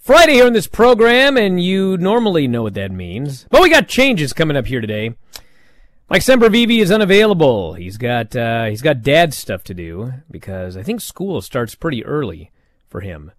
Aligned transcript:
Friday 0.00 0.32
here 0.32 0.46
in 0.46 0.54
this 0.54 0.66
program, 0.66 1.36
and 1.36 1.62
you 1.62 1.98
normally 1.98 2.48
know 2.48 2.62
what 2.62 2.72
that 2.72 2.90
means. 2.90 3.44
But 3.50 3.60
we 3.60 3.68
got 3.68 3.86
changes 3.86 4.32
coming 4.32 4.56
up 4.56 4.66
here 4.66 4.80
today. 4.80 5.14
Mike 6.08 6.22
Sempervive 6.22 6.80
is 6.80 6.90
unavailable. 6.90 7.74
He's 7.74 7.98
got 7.98 8.34
uh, 8.34 8.64
he's 8.64 8.80
got 8.80 9.02
dad 9.02 9.34
stuff 9.34 9.62
to 9.64 9.74
do 9.74 10.14
because 10.30 10.74
I 10.74 10.82
think 10.82 11.02
school 11.02 11.42
starts 11.42 11.74
pretty 11.74 12.02
early 12.02 12.50
for 12.88 13.02
him. 13.02 13.32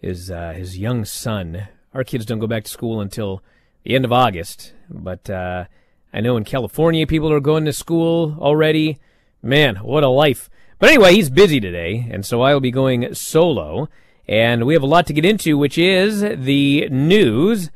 His 0.00 0.30
uh, 0.30 0.52
his 0.52 0.78
young 0.78 1.04
son. 1.04 1.66
Our 1.92 2.04
kids 2.04 2.24
don't 2.24 2.38
go 2.38 2.46
back 2.46 2.62
to 2.62 2.70
school 2.70 3.00
until 3.00 3.42
the 3.82 3.96
end 3.96 4.04
of 4.04 4.12
August, 4.12 4.72
but 4.88 5.28
uh, 5.28 5.64
I 6.12 6.20
know 6.20 6.36
in 6.36 6.44
California 6.44 7.08
people 7.08 7.32
are 7.32 7.40
going 7.40 7.64
to 7.64 7.72
school 7.72 8.36
already. 8.38 9.00
Man, 9.42 9.76
what 9.76 10.04
a 10.04 10.08
life! 10.08 10.48
But 10.78 10.90
anyway, 10.90 11.14
he's 11.14 11.28
busy 11.28 11.58
today, 11.58 12.06
and 12.08 12.24
so 12.24 12.40
I 12.40 12.52
will 12.52 12.60
be 12.60 12.70
going 12.70 13.14
solo. 13.14 13.88
And 14.26 14.64
we 14.64 14.74
have 14.74 14.82
a 14.82 14.86
lot 14.86 15.06
to 15.06 15.12
get 15.12 15.24
into, 15.24 15.58
which 15.58 15.76
is 15.76 16.20
the 16.20 16.88
news. 16.88 17.70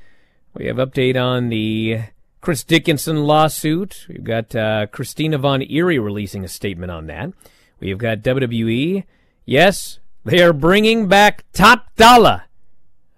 We 0.54 0.66
have 0.66 0.76
update 0.76 1.20
on 1.20 1.50
the 1.50 2.00
Chris 2.40 2.64
Dickinson 2.64 3.24
lawsuit. 3.24 4.06
We've 4.08 4.24
got 4.24 4.54
uh, 4.54 4.86
Christina 4.86 5.38
Von 5.38 5.62
Eerie 5.62 5.98
releasing 5.98 6.44
a 6.44 6.48
statement 6.48 6.90
on 6.90 7.06
that. 7.06 7.32
We've 7.80 7.98
got 7.98 8.22
WWE. 8.22 9.04
Yes, 9.44 9.98
they 10.24 10.42
are 10.42 10.52
bringing 10.52 11.06
back 11.06 11.44
Top 11.52 11.94
Dollar. 11.96 12.44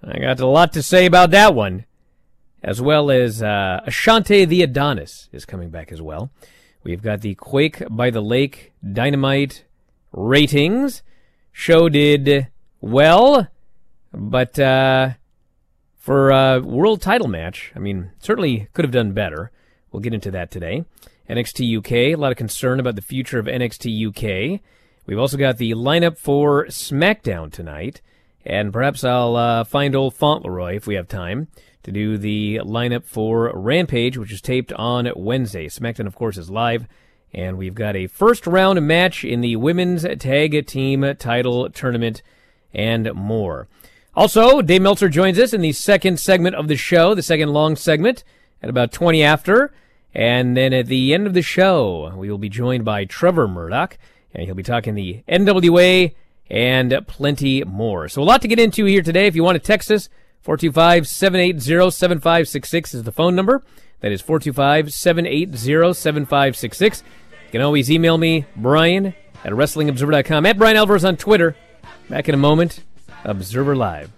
I 0.03 0.19
got 0.19 0.41
a 0.41 0.47
lot 0.47 0.72
to 0.72 0.82
say 0.82 1.06
about 1.06 1.31
that 1.31 1.55
one. 1.55 1.84
As 2.62 2.81
well 2.81 3.10
as 3.10 3.43
uh, 3.43 3.81
Ashante 3.87 4.47
the 4.47 4.62
Adonis 4.62 5.28
is 5.32 5.47
coming 5.47 5.71
back 5.71 5.93
as 5.93 6.03
well. 6.03 6.31
We've 6.82 7.03
got 7.03 7.21
the 7.21 7.34
Quake 7.34 7.82
by 7.88 8.10
the 8.10 8.21
Lake 8.21 8.72
Dynamite 8.82 9.65
ratings. 10.12 11.03
Show 11.53 11.88
did 11.88 12.49
well, 12.81 13.49
but 14.13 14.59
uh, 14.59 15.11
for 15.99 16.31
a 16.31 16.61
world 16.61 17.03
title 17.03 17.29
match, 17.29 17.73
I 17.77 17.79
mean, 17.79 18.13
certainly 18.19 18.69
could 18.73 18.85
have 18.85 18.93
done 18.93 19.13
better. 19.13 19.51
We'll 19.93 20.01
get 20.01 20.15
into 20.15 20.31
that 20.31 20.51
today. 20.51 20.85
NXT 21.29 21.79
UK, 21.79 21.93
a 21.93 22.15
lot 22.17 22.33
of 22.33 22.39
concern 22.39 22.81
about 22.81 22.97
the 22.97 23.03
future 23.03 23.39
of 23.39 23.47
NXT 23.47 24.09
UK. 24.09 24.61
We've 25.07 25.19
also 25.19 25.37
got 25.37 25.59
the 25.59 25.73
lineup 25.73 26.19
for 26.19 26.67
SmackDown 26.67 27.53
tonight, 27.53 28.01
and 28.45 28.73
perhaps 28.73 29.05
I'll 29.05 29.37
uh, 29.37 29.65
find 29.65 29.95
old 29.95 30.15
Fauntleroy 30.15 30.77
if 30.77 30.87
we 30.87 30.95
have 30.95 31.09
time 31.09 31.49
to 31.83 31.93
do 31.93 32.19
the 32.19 32.61
lineup 32.65 33.05
for 33.05 33.53
Rampage, 33.55 34.19
which 34.19 34.33
is 34.33 34.41
taped 34.41 34.73
on 34.73 35.11
Wednesday. 35.17 35.67
SmackDown, 35.67 36.07
of 36.07 36.15
course, 36.15 36.37
is 36.37 36.51
live, 36.51 36.87
and 37.33 37.57
we've 37.57 37.75
got 37.75 37.97
a 37.97 38.07
first 38.07 38.47
round 38.47 38.85
match 38.87 39.25
in 39.25 39.41
the 39.41 39.57
women's 39.57 40.05
tag 40.19 40.67
team 40.67 41.15
title 41.19 41.71
tournament 41.71 42.23
and 42.75 43.12
more. 43.14 43.69
Also, 44.14 44.60
Dave 44.60 44.82
Meltzer 44.82 45.08
joins 45.08 45.38
us 45.38 45.53
in 45.53 45.60
the 45.60 45.70
second 45.72 46.19
segment 46.19 46.56
of 46.56 46.66
the 46.69 46.76
show, 46.76 47.14
the 47.14 47.22
second 47.22 47.53
long 47.53 47.76
segment, 47.76 48.25
at 48.62 48.69
about 48.69 48.92
20 48.92 49.22
after. 49.22 49.72
And 50.12 50.56
then 50.56 50.72
at 50.72 50.86
the 50.86 51.14
end 51.14 51.28
of 51.28 51.34
the 51.34 51.42
show, 51.42 52.12
we 52.16 52.31
will 52.31 52.38
be 52.38 52.48
joined 52.48 52.84
by 52.84 53.04
Trevor 53.04 53.47
Murdoch, 53.47 53.97
and 54.34 54.44
he'll 54.44 54.56
be 54.56 54.64
talking 54.64 54.94
the 54.94 55.22
NWA 55.28 56.12
and 56.50 57.06
plenty 57.06 57.62
more. 57.62 58.08
So 58.08 58.20
a 58.20 58.25
lot 58.25 58.42
to 58.42 58.48
get 58.48 58.58
into 58.58 58.87
here 58.87 59.02
today. 59.02 59.28
If 59.28 59.37
you 59.37 59.44
want 59.44 59.54
to 59.54 59.60
text 59.60 59.92
us, 59.92 60.08
425-780-7566 60.44 62.94
is 62.94 63.04
the 63.04 63.12
phone 63.12 63.37
number. 63.37 63.62
That 64.00 64.10
is 64.10 64.20
425-780-7566. 64.22 67.02
You 67.02 67.52
can 67.52 67.60
always 67.60 67.91
email 67.91 68.19
me, 68.19 68.47
Bryan 68.56 69.14
at 69.44 69.52
WrestlingObserver.com, 69.52 70.47
at 70.47 70.58
Bryan 70.58 70.76
Alvarez 70.76 71.04
on 71.04 71.16
Twitter. 71.16 71.54
Back 72.10 72.28
in 72.28 72.34
a 72.34 72.38
moment, 72.38 72.81
Observer 73.25 73.76
Live. 73.76 74.10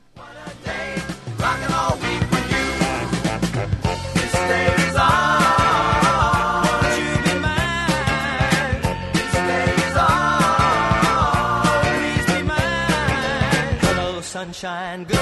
sunshine, 14.22 15.04
goodbye 15.04 15.21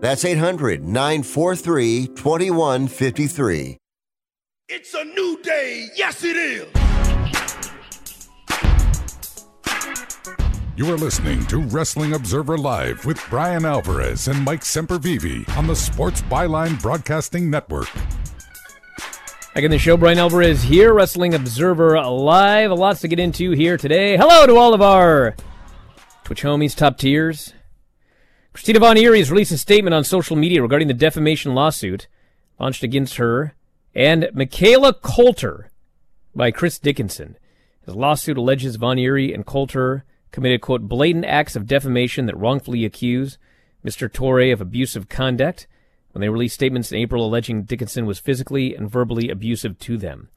That's 0.00 0.24
800 0.24 0.84
943 0.84 2.06
2153. 2.08 3.78
It's 4.68 4.94
a 4.94 5.04
new 5.04 5.40
day. 5.42 5.88
Yes, 5.96 6.22
it 6.22 6.36
is. 6.36 6.66
You 10.76 10.92
are 10.92 10.96
listening 10.96 11.44
to 11.46 11.58
Wrestling 11.58 12.14
Observer 12.14 12.56
Live 12.56 13.04
with 13.04 13.20
Bryan 13.28 13.64
Alvarez 13.64 14.28
and 14.28 14.44
Mike 14.44 14.60
Sempervive 14.60 15.48
on 15.56 15.66
the 15.66 15.74
Sports 15.74 16.22
Byline 16.22 16.80
Broadcasting 16.80 17.50
Network. 17.50 17.92
Back 19.54 19.64
in 19.64 19.72
the 19.72 19.78
show, 19.78 19.96
Bryan 19.96 20.18
Alvarez 20.18 20.62
here, 20.62 20.94
Wrestling 20.94 21.34
Observer 21.34 22.00
Live. 22.00 22.70
Lots 22.70 23.00
to 23.00 23.08
get 23.08 23.18
into 23.18 23.50
here 23.50 23.76
today. 23.76 24.16
Hello 24.16 24.46
to 24.46 24.54
all 24.54 24.74
of 24.74 24.80
our 24.80 25.34
Twitch 26.22 26.44
homies, 26.44 26.76
top 26.76 26.98
tiers. 26.98 27.54
Christina 28.58 28.80
Von 28.80 28.96
Eerie 28.96 29.20
has 29.20 29.30
released 29.30 29.52
a 29.52 29.56
statement 29.56 29.94
on 29.94 30.02
social 30.02 30.34
media 30.34 30.60
regarding 30.60 30.88
the 30.88 30.92
defamation 30.92 31.54
lawsuit 31.54 32.08
launched 32.58 32.82
against 32.82 33.14
her 33.14 33.54
and 33.94 34.28
Michaela 34.34 34.94
Coulter 34.94 35.70
by 36.34 36.50
Chris 36.50 36.76
Dickinson. 36.76 37.36
His 37.86 37.94
lawsuit 37.94 38.36
alleges 38.36 38.74
Von 38.74 38.98
Eerie 38.98 39.32
and 39.32 39.46
Coulter 39.46 40.04
committed, 40.32 40.60
quote, 40.60 40.88
blatant 40.88 41.24
acts 41.24 41.54
of 41.54 41.68
defamation 41.68 42.26
that 42.26 42.36
wrongfully 42.36 42.84
accuse 42.84 43.38
Mr. 43.84 44.12
Torre 44.12 44.50
of 44.52 44.60
abusive 44.60 45.08
conduct 45.08 45.68
when 46.10 46.20
they 46.20 46.28
released 46.28 46.56
statements 46.56 46.90
in 46.90 46.98
April 46.98 47.24
alleging 47.24 47.62
Dickinson 47.62 48.06
was 48.06 48.18
physically 48.18 48.74
and 48.74 48.90
verbally 48.90 49.30
abusive 49.30 49.78
to 49.78 49.96
them. 49.96 50.30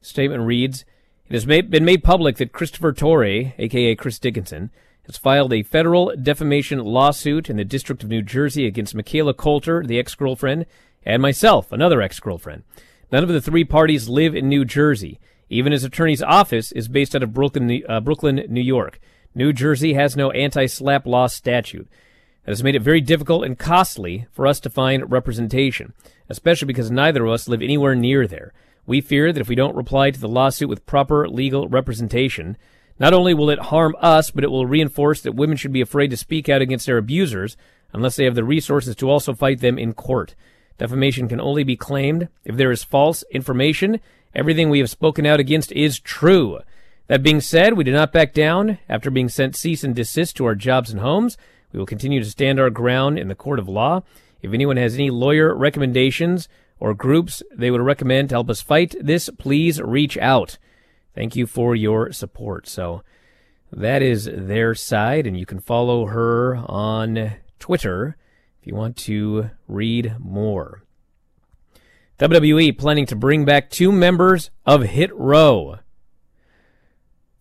The 0.00 0.06
statement 0.06 0.42
reads, 0.42 0.84
It 1.28 1.34
has 1.34 1.46
made, 1.46 1.70
been 1.70 1.84
made 1.84 2.02
public 2.02 2.38
that 2.38 2.50
Christopher 2.50 2.92
Torre, 2.92 3.54
aka 3.56 3.94
Chris 3.94 4.18
Dickinson, 4.18 4.72
has 5.08 5.16
filed 5.16 5.54
a 5.54 5.62
federal 5.62 6.14
defamation 6.14 6.78
lawsuit 6.78 7.48
in 7.48 7.56
the 7.56 7.64
District 7.64 8.02
of 8.04 8.10
New 8.10 8.22
Jersey 8.22 8.66
against 8.66 8.94
Michaela 8.94 9.32
Coulter, 9.32 9.82
the 9.82 9.98
ex-girlfriend, 9.98 10.66
and 11.02 11.22
myself, 11.22 11.72
another 11.72 12.02
ex-girlfriend. 12.02 12.62
None 13.10 13.22
of 13.22 13.30
the 13.30 13.40
three 13.40 13.64
parties 13.64 14.10
live 14.10 14.36
in 14.36 14.50
New 14.50 14.66
Jersey. 14.66 15.18
Even 15.48 15.72
his 15.72 15.82
attorney's 15.82 16.22
office 16.22 16.72
is 16.72 16.88
based 16.88 17.16
out 17.16 17.22
of 17.22 17.32
Brooklyn, 17.32 17.82
uh, 17.88 18.00
Brooklyn, 18.00 18.44
New 18.50 18.60
York. 18.60 19.00
New 19.34 19.54
Jersey 19.54 19.94
has 19.94 20.14
no 20.14 20.30
anti-SLAPP 20.32 21.06
law 21.06 21.26
statute. 21.26 21.88
That 22.44 22.50
has 22.52 22.62
made 22.62 22.74
it 22.74 22.82
very 22.82 23.00
difficult 23.00 23.44
and 23.44 23.58
costly 23.58 24.26
for 24.30 24.46
us 24.46 24.60
to 24.60 24.70
find 24.70 25.10
representation, 25.10 25.94
especially 26.28 26.66
because 26.66 26.90
neither 26.90 27.24
of 27.24 27.32
us 27.32 27.48
live 27.48 27.62
anywhere 27.62 27.94
near 27.94 28.26
there. 28.26 28.52
We 28.86 29.00
fear 29.00 29.32
that 29.32 29.40
if 29.40 29.48
we 29.48 29.54
don't 29.54 29.76
reply 29.76 30.10
to 30.10 30.20
the 30.20 30.28
lawsuit 30.28 30.68
with 30.68 30.84
proper 30.84 31.26
legal 31.28 31.66
representation, 31.68 32.58
not 32.98 33.14
only 33.14 33.34
will 33.34 33.50
it 33.50 33.58
harm 33.58 33.94
us, 34.00 34.30
but 34.30 34.44
it 34.44 34.50
will 34.50 34.66
reinforce 34.66 35.20
that 35.22 35.34
women 35.34 35.56
should 35.56 35.72
be 35.72 35.80
afraid 35.80 36.10
to 36.10 36.16
speak 36.16 36.48
out 36.48 36.62
against 36.62 36.86
their 36.86 36.98
abusers 36.98 37.56
unless 37.92 38.16
they 38.16 38.24
have 38.24 38.34
the 38.34 38.44
resources 38.44 38.96
to 38.96 39.10
also 39.10 39.34
fight 39.34 39.60
them 39.60 39.78
in 39.78 39.94
court. 39.94 40.34
Defamation 40.78 41.28
can 41.28 41.40
only 41.40 41.64
be 41.64 41.76
claimed 41.76 42.28
if 42.44 42.56
there 42.56 42.70
is 42.70 42.84
false 42.84 43.24
information. 43.30 44.00
Everything 44.34 44.70
we 44.70 44.78
have 44.78 44.90
spoken 44.90 45.26
out 45.26 45.40
against 45.40 45.72
is 45.72 45.98
true. 45.98 46.60
That 47.08 47.22
being 47.22 47.40
said, 47.40 47.74
we 47.74 47.84
do 47.84 47.92
not 47.92 48.12
back 48.12 48.34
down. 48.34 48.78
After 48.88 49.10
being 49.10 49.28
sent 49.28 49.56
cease 49.56 49.82
and 49.82 49.94
desist 49.94 50.36
to 50.36 50.44
our 50.44 50.54
jobs 50.54 50.90
and 50.90 51.00
homes, 51.00 51.36
we 51.72 51.78
will 51.78 51.86
continue 51.86 52.22
to 52.22 52.30
stand 52.30 52.60
our 52.60 52.70
ground 52.70 53.18
in 53.18 53.28
the 53.28 53.34
court 53.34 53.58
of 53.58 53.68
law. 53.68 54.02
If 54.42 54.52
anyone 54.52 54.76
has 54.76 54.94
any 54.94 55.10
lawyer 55.10 55.54
recommendations 55.54 56.48
or 56.78 56.94
groups 56.94 57.42
they 57.52 57.70
would 57.70 57.80
recommend 57.80 58.28
to 58.28 58.36
help 58.36 58.50
us 58.50 58.60
fight 58.60 58.94
this, 59.00 59.30
please 59.38 59.80
reach 59.80 60.16
out. 60.18 60.58
Thank 61.14 61.36
you 61.36 61.46
for 61.46 61.74
your 61.74 62.12
support. 62.12 62.68
So 62.68 63.02
that 63.72 64.02
is 64.02 64.28
their 64.32 64.74
side, 64.74 65.26
and 65.26 65.38
you 65.38 65.46
can 65.46 65.60
follow 65.60 66.06
her 66.06 66.56
on 66.56 67.34
Twitter 67.58 68.16
if 68.60 68.66
you 68.66 68.74
want 68.74 68.96
to 68.98 69.50
read 69.66 70.16
more. 70.18 70.82
WWE 72.18 72.76
planning 72.76 73.06
to 73.06 73.16
bring 73.16 73.44
back 73.44 73.70
two 73.70 73.92
members 73.92 74.50
of 74.66 74.82
Hit 74.82 75.14
Row. 75.14 75.78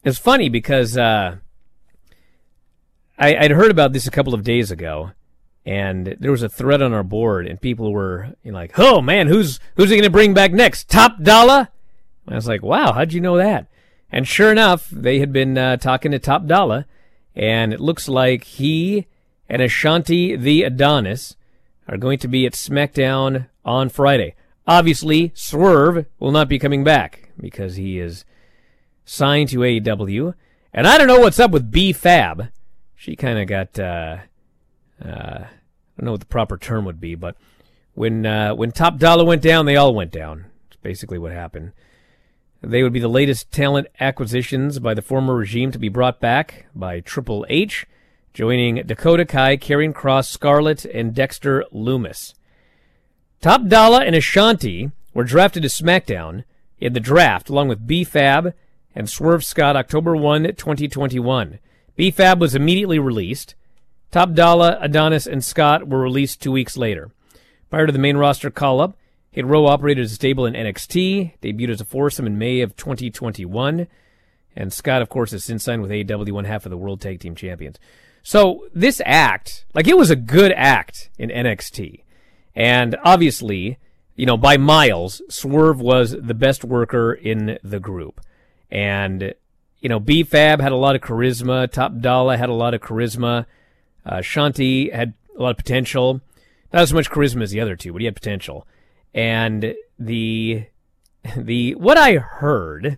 It's 0.03 0.19
funny 0.19 0.49
because 0.49 0.95
uh, 0.95 1.37
I, 3.17 3.41
would 3.41 3.51
heard 3.51 3.71
about 3.71 3.93
this 3.93 4.05
a 4.05 4.11
couple 4.11 4.33
of 4.33 4.43
days 4.43 4.69
ago, 4.69 5.11
and 5.65 6.15
there 6.19 6.31
was 6.31 6.43
a 6.43 6.49
thread 6.49 6.81
on 6.81 6.93
our 6.93 7.03
board, 7.03 7.47
and 7.47 7.59
people 7.59 7.91
were 7.91 8.35
you 8.43 8.51
know, 8.51 8.57
like, 8.57 8.77
"Oh 8.77 9.01
man, 9.01 9.27
who's 9.27 9.59
who's 9.75 9.89
he 9.89 9.95
going 9.95 10.03
to 10.03 10.09
bring 10.09 10.33
back 10.33 10.51
next? 10.51 10.89
Top 10.89 11.21
Dollar?" 11.21 11.69
I 12.27 12.35
was 12.35 12.47
like, 12.47 12.61
"Wow, 12.61 12.93
how'd 12.93 13.13
you 13.13 13.21
know 13.21 13.37
that?" 13.37 13.67
And 14.11 14.27
sure 14.27 14.51
enough, 14.51 14.89
they 14.89 15.19
had 15.19 15.33
been 15.33 15.57
uh, 15.57 15.77
talking 15.77 16.11
to 16.11 16.19
Top 16.19 16.45
Dollar, 16.45 16.85
and 17.35 17.73
it 17.73 17.79
looks 17.79 18.07
like 18.07 18.43
he 18.43 19.07
and 19.49 19.61
Ashante 19.61 20.39
the 20.39 20.63
Adonis 20.63 21.35
are 21.87 21.97
going 21.97 22.19
to 22.19 22.27
be 22.27 22.45
at 22.45 22.53
SmackDown 22.53 23.47
on 23.63 23.89
Friday. 23.89 24.35
Obviously, 24.65 25.31
Swerve 25.33 26.05
will 26.19 26.31
not 26.31 26.49
be 26.49 26.59
coming 26.59 26.83
back 26.83 27.29
because 27.39 27.75
he 27.75 27.99
is 27.99 28.25
signed 29.05 29.49
to 29.49 29.59
AEW. 29.59 30.33
And 30.73 30.87
I 30.87 30.97
don't 30.97 31.07
know 31.07 31.19
what's 31.19 31.39
up 31.39 31.51
with 31.51 31.71
B 31.71 31.93
Fab. 31.93 32.49
She 32.95 33.15
kind 33.15 33.39
of 33.39 33.47
got, 33.47 33.79
uh, 33.79 34.17
uh, 35.03 35.07
I 35.07 35.47
don't 35.97 36.05
know 36.05 36.11
what 36.11 36.19
the 36.19 36.25
proper 36.25 36.57
term 36.57 36.83
would 36.85 36.99
be, 36.99 37.15
but 37.15 37.37
when, 37.93 38.25
uh, 38.25 38.53
when 38.53 38.71
Top 38.71 38.97
Dollar 38.97 39.23
went 39.23 39.41
down, 39.41 39.65
they 39.65 39.77
all 39.77 39.95
went 39.95 40.11
down. 40.11 40.45
It's 40.67 40.77
basically 40.81 41.17
what 41.17 41.31
happened. 41.31 41.71
They 42.61 42.81
would 42.81 42.93
be 42.93 42.99
the 42.99 43.07
latest 43.07 43.51
talent 43.51 43.87
acquisitions 43.99 44.79
by 44.79 44.93
the 44.93 45.01
former 45.01 45.35
regime 45.35 45.71
to 45.71 45.79
be 45.79 45.89
brought 45.89 46.19
back 46.19 46.65
by 46.73 47.01
Triple 47.01 47.45
H, 47.49 47.85
joining 48.33 48.75
Dakota 48.85 49.25
Kai, 49.25 49.57
Karrion 49.57 49.93
Kross, 49.93 50.25
Scarlett, 50.25 50.83
and 50.85 51.13
Dexter 51.13 51.63
Lumis. 51.71 52.33
Top 53.41 53.67
Dollar 53.67 54.01
and 54.01 54.15
Ashante 54.15 54.91
were 55.13 55.23
drafted 55.23 55.63
to 55.63 55.69
SmackDown 55.69 56.43
in 56.79 56.93
the 56.93 56.99
draft, 56.99 57.49
along 57.49 57.67
with 57.67 57.85
B-Fab 57.85 58.53
and 58.95 59.07
Swerve 59.07 59.45
Scott, 59.45 59.75
October 59.75 60.15
1, 60.15 60.43
2021. 60.55 61.59
B-Fab 61.95 62.41
was 62.41 62.55
immediately 62.55 62.97
released. 62.97 63.53
Top 64.09 64.33
Dollar, 64.33 64.79
Adonis, 64.81 65.27
and 65.27 65.43
Scott 65.43 65.87
were 65.87 66.01
released 66.01 66.41
two 66.41 66.51
weeks 66.51 66.75
later. 66.75 67.11
Prior 67.69 67.85
to 67.85 67.93
the 67.93 67.99
main 67.99 68.17
roster 68.17 68.49
call 68.49 68.81
Hit 69.31 69.45
Row 69.45 69.67
operated 69.67 70.05
as 70.05 70.11
a 70.11 70.15
stable 70.15 70.45
in 70.45 70.53
NXT, 70.53 71.33
debuted 71.41 71.69
as 71.69 71.81
a 71.81 71.85
foursome 71.85 72.25
in 72.25 72.37
May 72.37 72.61
of 72.61 72.75
2021, 72.75 73.87
and 74.57 74.73
Scott, 74.73 75.03
of 75.03 75.09
course, 75.09 75.31
has 75.31 75.43
since 75.43 75.63
signed 75.63 75.83
with 75.83 75.91
AEW, 75.91 76.31
one 76.31 76.45
half 76.45 76.65
of 76.65 76.71
the 76.71 76.77
World 76.77 76.99
Tag 76.99 77.19
Team 77.19 77.35
Champions. 77.35 77.77
So 78.23 78.65
this 78.73 79.01
act, 79.05 79.65
like 79.73 79.87
it 79.87 79.97
was 79.97 80.09
a 80.09 80.15
good 80.15 80.51
act 80.51 81.09
in 81.17 81.29
NXT. 81.29 82.01
And 82.55 82.97
obviously, 83.03 83.77
you 84.15 84.25
know, 84.25 84.35
by 84.35 84.57
miles, 84.57 85.21
Swerve 85.29 85.79
was 85.79 86.11
the 86.11 86.33
best 86.33 86.63
worker 86.63 87.13
in 87.13 87.59
the 87.63 87.79
group. 87.79 88.19
And, 88.71 89.33
you 89.79 89.89
know, 89.89 89.99
B-Fab 89.99 90.59
had 90.59 90.71
a 90.71 90.75
lot 90.75 90.95
of 90.95 91.01
charisma. 91.01 91.71
Top 91.71 91.99
Dollar 91.99 92.35
had 92.35 92.49
a 92.49 92.53
lot 92.53 92.73
of 92.73 92.81
charisma. 92.81 93.45
Uh, 94.03 94.17
Shanti 94.17 94.91
had 94.91 95.13
a 95.37 95.41
lot 95.41 95.51
of 95.51 95.57
potential. 95.57 96.19
Not 96.73 96.81
as 96.81 96.93
much 96.93 97.11
charisma 97.11 97.43
as 97.43 97.51
the 97.51 97.61
other 97.61 97.75
two, 97.75 97.93
but 97.93 98.01
he 98.01 98.05
had 98.05 98.15
potential. 98.15 98.65
And 99.13 99.73
the, 99.97 100.65
the, 101.35 101.75
what 101.75 101.97
I 101.97 102.15
heard 102.15 102.97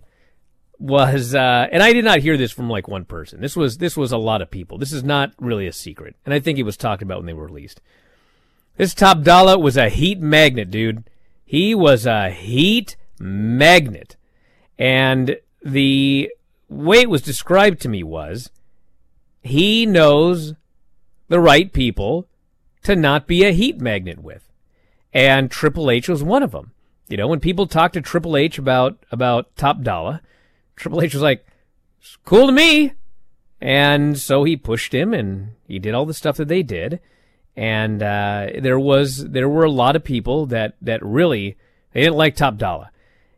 was, 0.78 1.36
uh, 1.36 1.68
and 1.72 1.84
I 1.84 1.94
did 1.94 2.06
not 2.06 2.20
hear 2.20 2.38
this 2.38 2.52
from 2.52 2.70
like 2.70 2.88
one 2.88 3.06
person. 3.06 3.42
This 3.42 3.56
was, 3.56 3.78
this 3.78 3.98
was 3.98 4.12
a 4.12 4.18
lot 4.18 4.42
of 4.42 4.52
people. 4.52 4.78
This 4.78 4.94
is 4.94 5.04
not 5.04 5.34
really 5.40 5.68
a 5.68 5.74
secret. 5.74 6.16
And 6.26 6.34
I 6.34 6.40
think 6.40 6.58
it 6.58 6.64
was 6.64 6.78
talked 6.78 7.02
about 7.02 7.18
when 7.18 7.26
they 7.26 7.34
were 7.34 7.46
released. 7.46 7.82
This 8.78 8.94
Top 8.94 9.24
Dollar 9.24 9.58
was 9.58 9.76
a 9.76 9.90
heat 9.90 10.20
magnet, 10.20 10.72
dude. 10.72 11.04
He 11.44 11.76
was 11.76 12.06
a 12.06 12.30
heat 12.30 12.96
magnet. 13.20 14.16
And 14.78 15.38
the 15.62 16.32
way 16.70 17.00
it 17.00 17.10
was 17.10 17.22
described 17.22 17.82
to 17.82 17.90
me 17.90 18.04
was 18.04 18.50
he 19.42 19.86
knows 19.86 20.54
the 21.28 21.40
right 21.40 21.72
people 21.74 22.28
to 22.84 22.96
not 22.96 23.28
be 23.28 23.44
a 23.44 23.52
heat 23.52 23.82
magnet 23.82 24.20
with. 24.20 24.49
And 25.14 25.50
Triple 25.50 25.90
H 25.90 26.08
was 26.08 26.24
one 26.24 26.44
of 26.44 26.52
them. 26.52 26.72
You 27.08 27.18
know, 27.18 27.28
when 27.28 27.40
people 27.40 27.66
talk 27.66 27.94
to 27.94 28.02
Triple 28.02 28.38
H 28.38 28.60
about, 28.60 29.04
about 29.12 29.56
Top 29.56 29.82
Dollar, 29.82 30.22
Triple 30.76 31.02
H 31.02 31.14
was 31.14 31.24
like, 31.24 31.46
it's 32.00 32.18
cool 32.24 32.46
to 32.46 32.54
me. 32.54 32.94
And 33.60 34.18
so 34.18 34.44
he 34.44 34.56
pushed 34.56 34.94
him 34.94 35.14
and 35.14 35.52
he 35.68 35.80
did 35.80 35.94
all 35.94 36.06
the 36.06 36.14
stuff 36.14 36.38
that 36.38 36.48
they 36.48 36.64
did. 36.64 37.00
And, 37.56 38.02
uh, 38.02 38.48
there 38.60 38.80
was, 38.80 39.26
there 39.26 39.50
were 39.50 39.66
a 39.66 39.72
lot 39.72 39.96
of 39.96 40.04
people 40.04 40.46
that, 40.46 40.76
that 40.82 41.04
really, 41.04 41.58
they 41.94 42.02
didn't 42.02 42.16
like 42.16 42.36
Top 42.36 42.58
Dollar. 42.58 42.92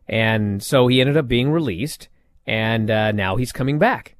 And 0.06 0.62
so 0.62 0.86
he 0.86 1.00
ended 1.00 1.16
up 1.16 1.26
being 1.26 1.50
released 1.50 2.08
and, 2.46 2.90
uh, 2.90 3.12
now 3.12 3.36
he's 3.36 3.52
coming 3.52 3.78
back. 3.78 4.14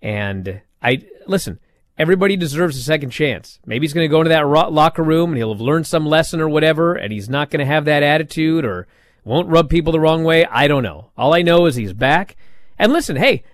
And 0.00 0.62
I, 0.80 1.02
listen, 1.26 1.58
everybody 2.02 2.36
deserves 2.36 2.76
a 2.76 2.82
second 2.82 3.10
chance. 3.10 3.60
Maybe 3.64 3.84
he's 3.84 3.92
going 3.92 4.04
to 4.04 4.10
go 4.10 4.18
into 4.20 4.30
that 4.30 4.48
locker 4.48 5.04
room 5.04 5.30
and 5.30 5.38
he'll 5.38 5.54
have 5.54 5.60
learned 5.60 5.86
some 5.86 6.04
lesson 6.04 6.40
or 6.40 6.48
whatever, 6.48 6.94
and 6.96 7.12
he's 7.12 7.28
not 7.28 7.48
going 7.48 7.60
to 7.60 7.72
have 7.72 7.84
that 7.84 8.02
attitude 8.02 8.64
or 8.64 8.88
won't 9.24 9.48
rub 9.48 9.70
people 9.70 9.92
the 9.92 10.00
wrong 10.00 10.24
way. 10.24 10.44
I 10.46 10.66
don't 10.66 10.82
know. 10.82 11.12
All 11.16 11.32
I 11.32 11.42
know 11.42 11.66
is 11.66 11.76
he's 11.76 11.92
back. 11.92 12.36
And 12.76 12.92
listen, 12.92 13.14
hey, 13.14 13.44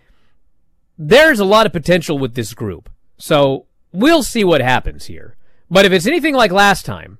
there's 0.96 1.40
a 1.40 1.44
lot 1.44 1.66
of 1.66 1.74
potential 1.74 2.18
with 2.18 2.34
this 2.34 2.54
group. 2.54 2.88
So 3.18 3.66
we'll 3.92 4.22
see 4.22 4.44
what 4.44 4.62
happens 4.62 5.04
here. 5.04 5.36
But 5.70 5.84
if 5.84 5.92
it's 5.92 6.06
anything 6.06 6.34
like 6.34 6.50
last 6.50 6.86
time, 6.86 7.18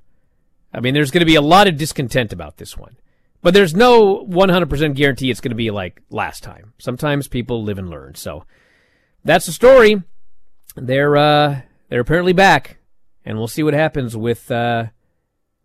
I 0.73 0.81
mean, 0.81 0.95
there's 0.95 1.11
going 1.11 1.21
to 1.21 1.27
be 1.27 1.35
a 1.35 1.43
lot 1.43 1.69
of 1.69 1.77
discontent 1.77 2.33
about 2.33 2.57
this 2.57 2.75
one. 2.75 2.97
But 3.43 3.53
there's 3.53 3.75
no 3.75 4.25
100% 4.25 4.95
guarantee 4.95 5.31
it's 5.31 5.43
going 5.43 5.51
to 5.51 5.55
be 5.55 5.71
like 5.71 6.01
last 6.09 6.43
time. 6.43 6.73
Sometimes 6.79 7.29
people 7.29 7.63
live 7.63 7.79
and 7.79 7.91
learn. 7.91 8.15
So 8.15 8.45
that's 9.25 9.45
the 9.45 9.53
story 9.53 10.03
they're 10.83 11.17
uh, 11.17 11.61
they're 11.89 12.01
apparently 12.01 12.33
back, 12.33 12.79
and 13.25 13.39
we'll 13.39 13.49
see 13.49 13.63
what 13.63 13.75
happens 13.75 14.17
with 14.17 14.51
uh, 14.51 14.87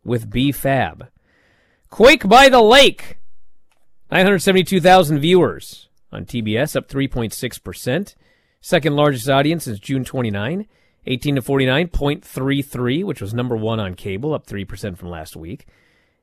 with 0.03 0.29
B 0.29 0.51
Fab. 0.51 1.07
Quake 1.89 2.27
by 2.27 2.49
the 2.49 2.61
Lake, 2.61 3.17
nine 4.11 4.25
hundred 4.25 4.39
seventy 4.39 4.63
two 4.63 4.81
thousand 4.81 5.19
viewers 5.19 5.89
on 6.11 6.25
TBS, 6.25 6.75
up 6.75 6.87
three 6.89 7.07
point 7.07 7.33
six 7.33 7.57
percent. 7.57 8.15
Second 8.65 8.95
largest 8.95 9.27
audience 9.27 9.65
since 9.65 9.77
June 9.77 10.05
29, 10.05 10.67
18 11.05 11.35
to 11.35 11.41
49.33, 11.41 13.03
which 13.03 13.19
was 13.19 13.33
number 13.33 13.57
one 13.57 13.81
on 13.81 13.93
cable, 13.93 14.33
up 14.33 14.47
3% 14.47 14.97
from 14.97 15.09
last 15.09 15.35
week. 15.35 15.67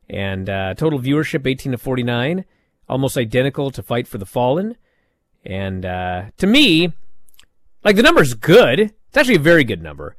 And 0.08 0.48
uh, 0.48 0.72
total 0.72 0.98
viewership 0.98 1.46
18 1.46 1.72
to 1.72 1.78
49, 1.78 2.46
almost 2.88 3.18
identical 3.18 3.70
to 3.72 3.82
Fight 3.82 4.08
for 4.08 4.16
the 4.16 4.24
Fallen. 4.24 4.76
And 5.44 5.84
uh, 5.84 6.30
to 6.38 6.46
me, 6.46 6.94
like 7.84 7.96
the 7.96 8.02
number's 8.02 8.34
good. 8.34 8.80
It's 8.80 9.16
actually 9.16 9.36
a 9.36 9.40
very 9.40 9.64
good 9.64 9.82
number. 9.82 10.16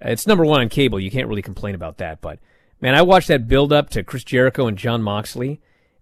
It's 0.00 0.26
number 0.26 0.44
one 0.44 0.60
on 0.60 0.68
cable. 0.68 1.00
You 1.00 1.10
can't 1.10 1.28
really 1.28 1.42
complain 1.42 1.74
about 1.74 1.98
that. 1.98 2.20
But 2.20 2.38
man, 2.80 2.94
I 2.94 3.02
watched 3.02 3.28
that 3.28 3.48
build 3.48 3.72
up 3.72 3.90
to 3.90 4.02
Chris 4.02 4.24
Jericho 4.24 4.66
and 4.66 4.76
Jon 4.76 5.02
Moxley, 5.02 5.60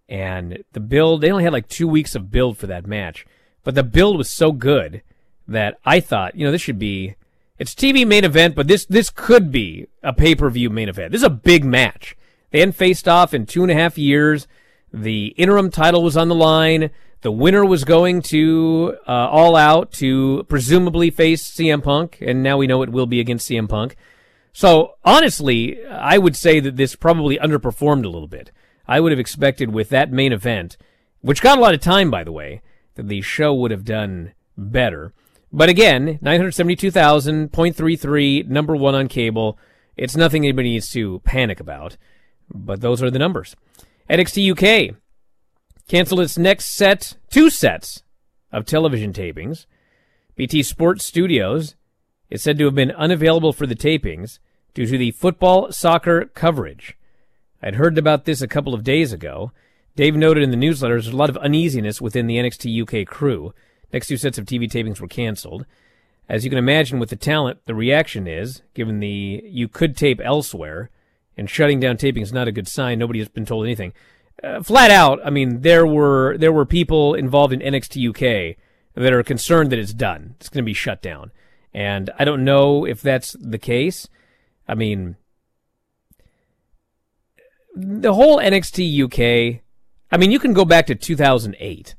and 0.08 0.62
the 0.72 0.80
build. 0.80 1.20
They 1.20 1.30
only 1.30 1.44
had 1.44 1.52
like 1.52 1.68
two 1.68 1.88
weeks 1.88 2.14
of 2.14 2.30
build 2.30 2.58
for 2.58 2.66
that 2.66 2.86
match, 2.86 3.26
but 3.62 3.74
the 3.74 3.82
build 3.82 4.18
was 4.18 4.30
so 4.30 4.52
good 4.52 5.02
that 5.46 5.78
I 5.84 6.00
thought, 6.00 6.34
you 6.34 6.44
know, 6.44 6.52
this 6.52 6.62
should 6.62 6.78
be. 6.78 7.16
It's 7.58 7.74
TV 7.74 8.04
main 8.04 8.24
event, 8.24 8.56
but 8.56 8.66
this 8.66 8.84
this 8.86 9.10
could 9.10 9.52
be 9.52 9.86
a 10.02 10.12
pay 10.12 10.34
per 10.34 10.50
view 10.50 10.68
main 10.70 10.88
event. 10.88 11.12
This 11.12 11.20
is 11.20 11.26
a 11.26 11.30
big 11.30 11.64
match. 11.64 12.16
They 12.50 12.58
hadn't 12.58 12.74
faced 12.74 13.06
off 13.06 13.32
in 13.32 13.46
two 13.46 13.62
and 13.62 13.70
a 13.70 13.74
half 13.74 13.96
years. 13.96 14.48
The 14.92 15.28
interim 15.38 15.70
title 15.70 16.02
was 16.02 16.16
on 16.16 16.28
the 16.28 16.34
line. 16.34 16.90
The 17.22 17.32
winner 17.32 17.64
was 17.64 17.84
going 17.84 18.20
to 18.22 18.96
uh, 19.06 19.12
All 19.12 19.54
Out 19.54 19.92
to 19.92 20.44
presumably 20.48 21.10
face 21.10 21.48
CM 21.48 21.80
Punk, 21.82 22.18
and 22.20 22.42
now 22.42 22.58
we 22.58 22.66
know 22.66 22.82
it 22.82 22.90
will 22.90 23.06
be 23.06 23.20
against 23.20 23.48
CM 23.48 23.68
Punk. 23.68 23.94
So 24.52 24.94
honestly, 25.04 25.86
I 25.86 26.18
would 26.18 26.34
say 26.36 26.58
that 26.58 26.76
this 26.76 26.96
probably 26.96 27.38
underperformed 27.38 28.04
a 28.04 28.08
little 28.08 28.26
bit. 28.26 28.50
I 28.88 28.98
would 28.98 29.12
have 29.12 29.20
expected 29.20 29.72
with 29.72 29.88
that 29.90 30.10
main 30.10 30.32
event, 30.32 30.76
which 31.20 31.40
got 31.40 31.58
a 31.58 31.60
lot 31.60 31.74
of 31.74 31.80
time, 31.80 32.10
by 32.10 32.24
the 32.24 32.32
way, 32.32 32.60
that 32.96 33.06
the 33.06 33.22
show 33.22 33.54
would 33.54 33.70
have 33.70 33.84
done 33.84 34.32
better. 34.58 35.12
But 35.52 35.68
again, 35.68 36.18
972,000.33, 36.22 38.48
number 38.48 38.74
one 38.74 38.96
on 38.96 39.06
cable. 39.06 39.56
It's 39.96 40.16
nothing 40.16 40.44
anybody 40.44 40.70
needs 40.70 40.90
to 40.90 41.20
panic 41.20 41.60
about. 41.60 41.96
But 42.52 42.80
those 42.80 43.00
are 43.00 43.12
the 43.12 43.20
numbers. 43.20 43.54
NXT 44.10 44.50
UK, 44.52 44.96
canceled 45.88 46.20
its 46.20 46.38
next 46.38 46.66
set, 46.66 47.16
two 47.30 47.50
sets 47.50 48.02
of 48.50 48.66
television 48.66 49.12
tapings. 49.12 49.66
BT 50.36 50.62
Sports 50.62 51.04
Studios 51.04 51.74
is 52.30 52.42
said 52.42 52.58
to 52.58 52.64
have 52.64 52.74
been 52.74 52.90
unavailable 52.92 53.52
for 53.52 53.66
the 53.66 53.74
tapings 53.74 54.38
due 54.74 54.86
to 54.86 54.96
the 54.96 55.10
football 55.10 55.70
soccer 55.70 56.26
coverage. 56.26 56.96
I'd 57.62 57.74
heard 57.74 57.98
about 57.98 58.24
this 58.24 58.40
a 58.40 58.48
couple 58.48 58.74
of 58.74 58.84
days 58.84 59.12
ago. 59.12 59.52
Dave 59.94 60.16
noted 60.16 60.42
in 60.42 60.50
the 60.50 60.56
newsletter 60.56 60.94
there's 60.94 61.12
a 61.12 61.16
lot 61.16 61.30
of 61.30 61.36
uneasiness 61.36 62.00
within 62.00 62.26
the 62.26 62.36
NXT 62.36 62.82
UK 62.82 63.06
crew. 63.06 63.52
Next 63.92 64.06
two 64.06 64.16
sets 64.16 64.38
of 64.38 64.46
TV 64.46 64.70
tapings 64.70 65.00
were 65.00 65.08
canceled. 65.08 65.66
As 66.28 66.44
you 66.44 66.50
can 66.50 66.58
imagine 66.58 66.98
with 66.98 67.10
the 67.10 67.16
talent, 67.16 67.60
the 67.66 67.74
reaction 67.74 68.26
is, 68.26 68.62
given 68.74 69.00
the 69.00 69.42
you 69.44 69.68
could 69.68 69.96
tape 69.96 70.20
elsewhere, 70.24 70.88
and 71.36 71.50
shutting 71.50 71.78
down 71.78 71.98
taping 71.98 72.22
is 72.22 72.32
not 72.32 72.48
a 72.48 72.52
good 72.52 72.68
sign. 72.68 72.98
Nobody 72.98 73.18
has 73.18 73.28
been 73.28 73.44
told 73.44 73.64
anything 73.64 73.92
uh, 74.42 74.62
flat 74.62 74.90
out, 74.90 75.20
I 75.24 75.30
mean, 75.30 75.60
there 75.60 75.86
were 75.86 76.36
there 76.36 76.52
were 76.52 76.66
people 76.66 77.14
involved 77.14 77.52
in 77.52 77.60
NXT 77.60 78.10
UK 78.10 78.56
that 78.94 79.12
are 79.12 79.22
concerned 79.22 79.70
that 79.70 79.78
it's 79.78 79.94
done. 79.94 80.34
It's 80.38 80.48
going 80.48 80.64
to 80.64 80.66
be 80.66 80.74
shut 80.74 81.00
down, 81.00 81.30
and 81.72 82.10
I 82.18 82.24
don't 82.24 82.44
know 82.44 82.84
if 82.84 83.00
that's 83.00 83.36
the 83.38 83.58
case. 83.58 84.08
I 84.66 84.74
mean, 84.74 85.16
the 87.74 88.14
whole 88.14 88.38
NXT 88.38 89.04
UK. 89.04 89.62
I 90.10 90.18
mean, 90.18 90.30
you 90.30 90.38
can 90.38 90.52
go 90.52 90.66
back 90.66 90.86
to 90.88 90.94
2008, 90.94 91.94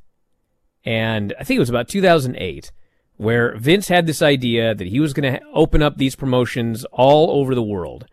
and 0.84 1.34
I 1.38 1.42
think 1.42 1.56
it 1.56 1.60
was 1.60 1.70
about 1.70 1.88
2008 1.88 2.70
where 3.16 3.56
Vince 3.56 3.88
had 3.88 4.06
this 4.06 4.22
idea 4.22 4.74
that 4.74 4.88
he 4.88 5.00
was 5.00 5.12
going 5.12 5.32
to 5.32 5.40
open 5.52 5.82
up 5.82 5.96
these 5.96 6.16
promotions 6.16 6.84
all 6.86 7.30
over 7.40 7.54
the 7.54 7.62
world 7.62 8.06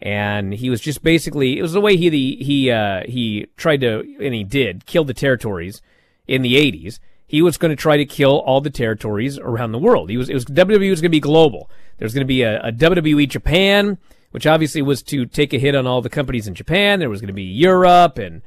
and 0.00 0.54
he 0.54 0.70
was 0.70 0.80
just 0.80 1.02
basically 1.02 1.58
it 1.58 1.62
was 1.62 1.72
the 1.72 1.80
way 1.80 1.96
he 1.96 2.08
the, 2.08 2.36
he 2.36 2.70
uh, 2.70 3.02
he 3.06 3.46
tried 3.56 3.80
to 3.80 4.00
and 4.20 4.34
he 4.34 4.44
did 4.44 4.86
kill 4.86 5.04
the 5.04 5.14
territories 5.14 5.80
in 6.26 6.42
the 6.42 6.54
80s 6.54 6.98
he 7.26 7.42
was 7.42 7.58
going 7.58 7.70
to 7.70 7.76
try 7.76 7.96
to 7.96 8.06
kill 8.06 8.38
all 8.40 8.60
the 8.60 8.70
territories 8.70 9.38
around 9.38 9.72
the 9.72 9.78
world. 9.78 10.10
He 10.10 10.16
was 10.16 10.28
it 10.28 10.34
was 10.34 10.44
WWE 10.44 10.90
was 10.90 11.00
going 11.00 11.10
to 11.10 11.16
be 11.16 11.20
global. 11.20 11.68
There's 11.98 12.14
going 12.14 12.24
to 12.24 12.26
be 12.26 12.42
a, 12.42 12.60
a 12.60 12.72
WWE 12.72 13.28
Japan 13.28 13.98
which 14.30 14.46
obviously 14.46 14.82
was 14.82 15.02
to 15.02 15.24
take 15.24 15.54
a 15.54 15.58
hit 15.58 15.74
on 15.74 15.86
all 15.86 16.02
the 16.02 16.10
companies 16.10 16.46
in 16.46 16.54
Japan. 16.54 16.98
There 16.98 17.08
was 17.08 17.20
going 17.20 17.28
to 17.28 17.32
be 17.32 17.44
Europe 17.44 18.18
and 18.18 18.42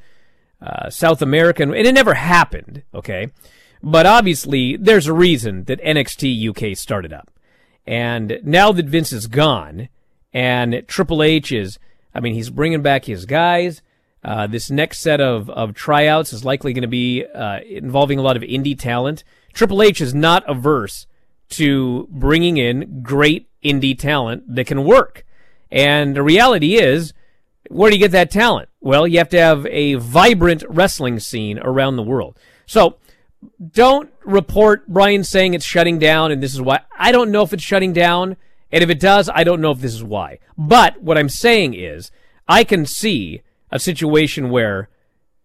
uh, 0.61 0.89
South 0.89 1.21
America 1.21 1.63
and 1.63 1.73
it 1.73 1.93
never 1.93 2.13
happened 2.13 2.83
okay? 2.93 3.31
But 3.83 4.05
obviously 4.05 4.77
there's 4.77 5.07
a 5.07 5.13
reason 5.13 5.65
that 5.65 5.81
NXT 5.81 6.49
UK 6.49 6.77
started 6.77 7.11
up. 7.11 7.31
And 7.85 8.39
now 8.43 8.71
that 8.71 8.85
Vince 8.85 9.11
is 9.11 9.27
gone 9.27 9.89
and 10.33 10.83
Triple 10.87 11.23
H 11.23 11.51
is, 11.51 11.79
I 12.13 12.19
mean, 12.19 12.33
he's 12.33 12.49
bringing 12.49 12.81
back 12.81 13.05
his 13.05 13.25
guys. 13.25 13.81
Uh, 14.23 14.47
this 14.47 14.69
next 14.69 14.99
set 14.99 15.21
of, 15.21 15.49
of 15.49 15.73
tryouts 15.73 16.33
is 16.33 16.43
likely 16.43 16.73
going 16.73 16.81
to 16.81 16.87
be 16.87 17.25
uh, 17.25 17.59
involving 17.61 18.19
a 18.19 18.21
lot 18.21 18.35
of 18.35 18.43
indie 18.43 18.77
talent. 18.77 19.23
Triple 19.53 19.81
H 19.81 20.01
is 20.01 20.13
not 20.13 20.43
averse 20.47 21.07
to 21.49 22.07
bringing 22.11 22.57
in 22.57 23.01
great 23.01 23.47
indie 23.63 23.97
talent 23.97 24.43
that 24.55 24.67
can 24.67 24.83
work. 24.83 25.25
And 25.71 26.15
the 26.15 26.23
reality 26.23 26.75
is, 26.75 27.13
where 27.69 27.89
do 27.89 27.95
you 27.95 28.01
get 28.01 28.11
that 28.11 28.31
talent? 28.31 28.69
Well, 28.81 29.07
you 29.07 29.17
have 29.19 29.29
to 29.29 29.39
have 29.39 29.65
a 29.67 29.95
vibrant 29.95 30.63
wrestling 30.67 31.19
scene 31.19 31.59
around 31.59 31.95
the 31.95 32.03
world. 32.03 32.37
So 32.65 32.97
don't 33.71 34.11
report 34.23 34.87
Bryan 34.87 35.23
saying 35.23 35.53
it's 35.53 35.65
shutting 35.65 35.99
down 35.99 36.31
and 36.31 36.41
this 36.41 36.53
is 36.53 36.61
why. 36.61 36.81
I 36.97 37.11
don't 37.11 37.31
know 37.31 37.43
if 37.43 37.53
it's 37.53 37.63
shutting 37.63 37.93
down. 37.93 38.37
And 38.71 38.83
if 38.83 38.89
it 38.89 38.99
does, 38.99 39.29
I 39.33 39.43
don't 39.43 39.61
know 39.61 39.71
if 39.71 39.79
this 39.79 39.93
is 39.93 40.03
why. 40.03 40.39
But 40.57 41.01
what 41.01 41.17
I'm 41.17 41.29
saying 41.29 41.73
is, 41.73 42.11
I 42.47 42.63
can 42.63 42.85
see 42.85 43.41
a 43.71 43.79
situation 43.79 44.49
where 44.49 44.89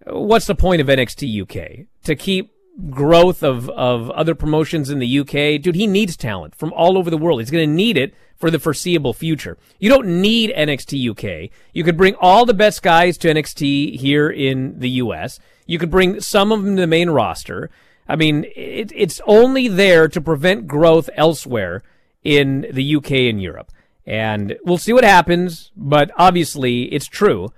uh, 0.07 0.19
what's 0.19 0.47
the 0.47 0.55
point 0.55 0.81
of 0.81 0.87
NXT 0.89 1.43
UK? 1.43 1.87
To 2.05 2.17
keep 2.17 2.55
growth 2.91 3.43
of, 3.43 3.71
of 3.71 4.11
other 4.11 4.35
promotions 4.35 4.91
in 4.91 4.99
the 4.99 5.19
UK. 5.21 5.61
Dude, 5.63 5.75
he 5.75 5.87
needs 5.87 6.17
talent 6.17 6.55
from 6.55 6.73
all 6.73 6.99
over 6.99 7.11
the 7.11 7.19
world. 7.19 7.41
He's 7.41 7.51
going 7.51 7.69
to 7.69 7.75
need 7.75 7.97
it 7.97 8.15
for 8.37 8.51
the 8.51 8.59
foreseeable 8.59 9.13
future. 9.13 9.57
You 9.79 9.89
don't 9.89 10.21
need 10.21 10.53
NXT 10.57 11.11
UK. 11.11 11.51
You 11.73 11.85
could 11.85 11.97
bring 11.97 12.17
all 12.21 12.45
the 12.45 12.55
best 12.55 12.83
guys 12.83 13.17
to 13.19 13.29
NXT 13.29 13.97
here 13.97 14.29
in 14.29 14.79
the 14.81 14.91
US. 14.91 15.39
You 15.67 15.79
could 15.79 15.91
bring 15.91 16.21
some 16.21 16.51
of 16.53 16.65
them 16.65 16.77
to 16.77 16.81
the 16.83 16.87
main 16.87 17.11
roster. 17.11 17.71
I 18.09 18.17
mean, 18.17 18.45
it, 18.57 18.93
it's 18.95 19.21
only 19.27 19.69
there 19.69 20.09
to 20.09 20.21
prevent 20.21 20.67
growth 20.67 21.09
elsewhere 21.15 21.83
in 22.25 22.67
the 22.73 22.97
UK 22.97 23.13
and 23.13 23.41
Europe. 23.41 23.71
And 24.07 24.59
we'll 24.65 24.79
see 24.79 24.93
what 24.93 25.05
happens, 25.05 25.71
but 25.77 26.11
obviously 26.17 26.85
it's 26.85 27.07
true. 27.07 27.53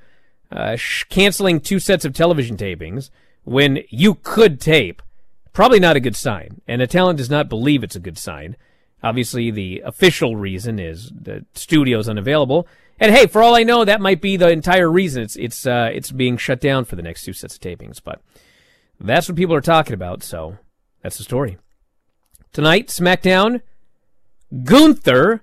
Uh, 0.51 0.77
sh- 0.77 1.05
canceling 1.05 1.61
two 1.61 1.81
sets 1.81 2.05
of 2.05 2.13
television 2.13 2.57
tapings 2.57 3.11
when 3.45 3.81
you 3.89 4.15
could 4.15 4.61
tape 4.61 5.03
probably 5.53 5.81
not 5.81 5.97
a 5.97 6.01
good 6.01 6.15
sign. 6.15 6.61
And 6.69 6.83
a 6.83 6.87
talent 6.87 7.17
does 7.17 7.31
not 7.31 7.49
believe 7.49 7.83
it's 7.83 7.97
a 7.97 8.01
good 8.01 8.19
sign. 8.19 8.57
Obviously, 9.03 9.51
the 9.51 9.83
official 9.87 10.37
reason 10.37 10.79
is 10.79 11.11
the 11.11 11.47
studio's 11.55 12.09
unavailable. 12.09 12.69
And 13.01 13.15
hey, 13.15 13.27
for 13.27 13.43
all 13.43 13.55
I 13.55 13.63
know, 13.63 13.85
that 13.85 14.01
might 14.01 14.21
be 14.21 14.37
the 14.37 14.51
entire 14.51 14.91
reason 14.91 15.23
it's 15.23 15.37
it's 15.37 15.67
uh, 15.67 15.91
it's 15.93 16.11
being 16.11 16.37
shut 16.37 16.61
down 16.61 16.85
for 16.85 16.97
the 16.97 17.03
next 17.03 17.25
two 17.25 17.33
sets 17.33 17.55
of 17.55 17.61
tapings. 17.61 18.01
But 18.03 18.21
that's 19.01 19.29
what 19.29 19.37
people 19.37 19.55
are 19.55 19.61
talking 19.61 19.95
about. 19.95 20.23
So 20.23 20.59
that's 21.03 21.19
the 21.19 21.25
story. 21.25 21.57
Tonight, 22.53 22.89
SmackDown, 22.89 23.63
Gunther 24.63 25.43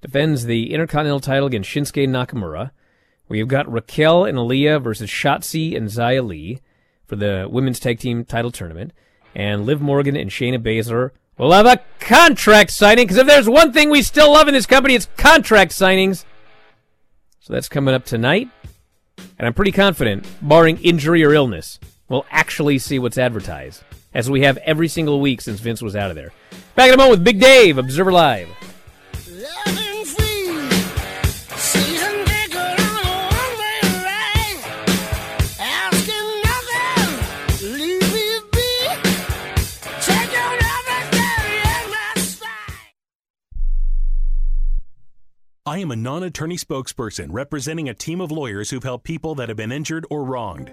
defends 0.00 0.44
the 0.44 0.72
Intercontinental 0.72 1.20
title 1.20 1.46
against 1.46 1.70
Shinsuke 1.70 2.08
Nakamura. 2.08 2.70
We've 3.28 3.48
got 3.48 3.70
Raquel 3.70 4.24
and 4.24 4.38
Aliyah 4.38 4.82
versus 4.82 5.10
Shotzi 5.10 5.76
and 5.76 5.88
Xia 5.88 6.26
Li 6.26 6.60
for 7.06 7.16
the 7.16 7.46
women's 7.50 7.78
tag 7.78 7.98
team 7.98 8.24
title 8.24 8.50
tournament 8.50 8.92
and 9.34 9.66
Liv 9.66 9.80
Morgan 9.80 10.16
and 10.16 10.30
Shayna 10.30 10.58
Baszler 10.58 11.10
will 11.36 11.52
have 11.52 11.66
a 11.66 11.80
contract 12.00 12.70
signing. 12.70 13.04
Because 13.04 13.18
if 13.18 13.26
there's 13.26 13.48
one 13.48 13.72
thing 13.72 13.90
we 13.90 14.02
still 14.02 14.32
love 14.32 14.48
in 14.48 14.54
this 14.54 14.66
company, 14.66 14.94
it's 14.94 15.08
contract 15.16 15.72
signings. 15.72 16.24
So 17.40 17.52
that's 17.52 17.68
coming 17.68 17.94
up 17.94 18.04
tonight. 18.04 18.48
And 19.38 19.46
I'm 19.46 19.54
pretty 19.54 19.72
confident, 19.72 20.26
barring 20.40 20.78
injury 20.78 21.24
or 21.24 21.32
illness, 21.32 21.78
we'll 22.08 22.26
actually 22.30 22.78
see 22.78 22.98
what's 22.98 23.18
advertised, 23.18 23.82
as 24.14 24.30
we 24.30 24.42
have 24.42 24.56
every 24.58 24.88
single 24.88 25.20
week 25.20 25.40
since 25.40 25.60
Vince 25.60 25.82
was 25.82 25.96
out 25.96 26.10
of 26.10 26.16
there. 26.16 26.32
Back 26.74 26.88
in 26.88 26.94
a 26.94 26.96
moment 26.96 27.18
with 27.18 27.24
Big 27.24 27.40
Dave, 27.40 27.78
Observer 27.78 28.12
Live. 28.12 28.48
I 45.68 45.80
am 45.80 45.90
a 45.90 45.96
non 45.96 46.22
attorney 46.22 46.56
spokesperson 46.56 47.28
representing 47.30 47.90
a 47.90 47.94
team 47.94 48.22
of 48.22 48.32
lawyers 48.32 48.70
who've 48.70 48.82
helped 48.82 49.04
people 49.04 49.34
that 49.34 49.50
have 49.50 49.58
been 49.58 49.70
injured 49.70 50.06
or 50.08 50.24
wronged. 50.24 50.72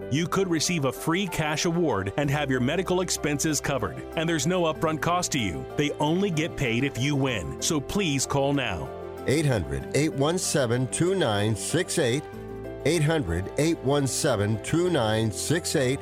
You 0.11 0.27
could 0.27 0.49
receive 0.49 0.83
a 0.83 0.91
free 0.91 1.25
cash 1.25 1.63
award 1.63 2.11
and 2.17 2.29
have 2.29 2.51
your 2.51 2.59
medical 2.59 2.99
expenses 2.99 3.61
covered. 3.61 4.03
And 4.17 4.27
there's 4.27 4.45
no 4.45 4.63
upfront 4.63 4.99
cost 4.99 5.31
to 5.31 5.39
you. 5.39 5.65
They 5.77 5.91
only 6.01 6.29
get 6.29 6.57
paid 6.57 6.83
if 6.83 6.97
you 6.97 7.15
win. 7.15 7.61
So 7.61 7.79
please 7.79 8.25
call 8.25 8.53
now. 8.53 8.89
800 9.27 9.95
817 9.95 10.87
2968. 10.87 12.23
800 12.83 13.51
817 13.57 14.63
2968. 14.63 15.99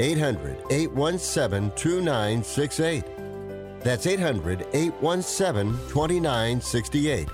800 0.00 0.64
817 0.70 1.70
2968. 1.76 3.04
That's 3.82 4.06
800 4.08 4.66
817 4.72 5.72
2968. 5.88 7.28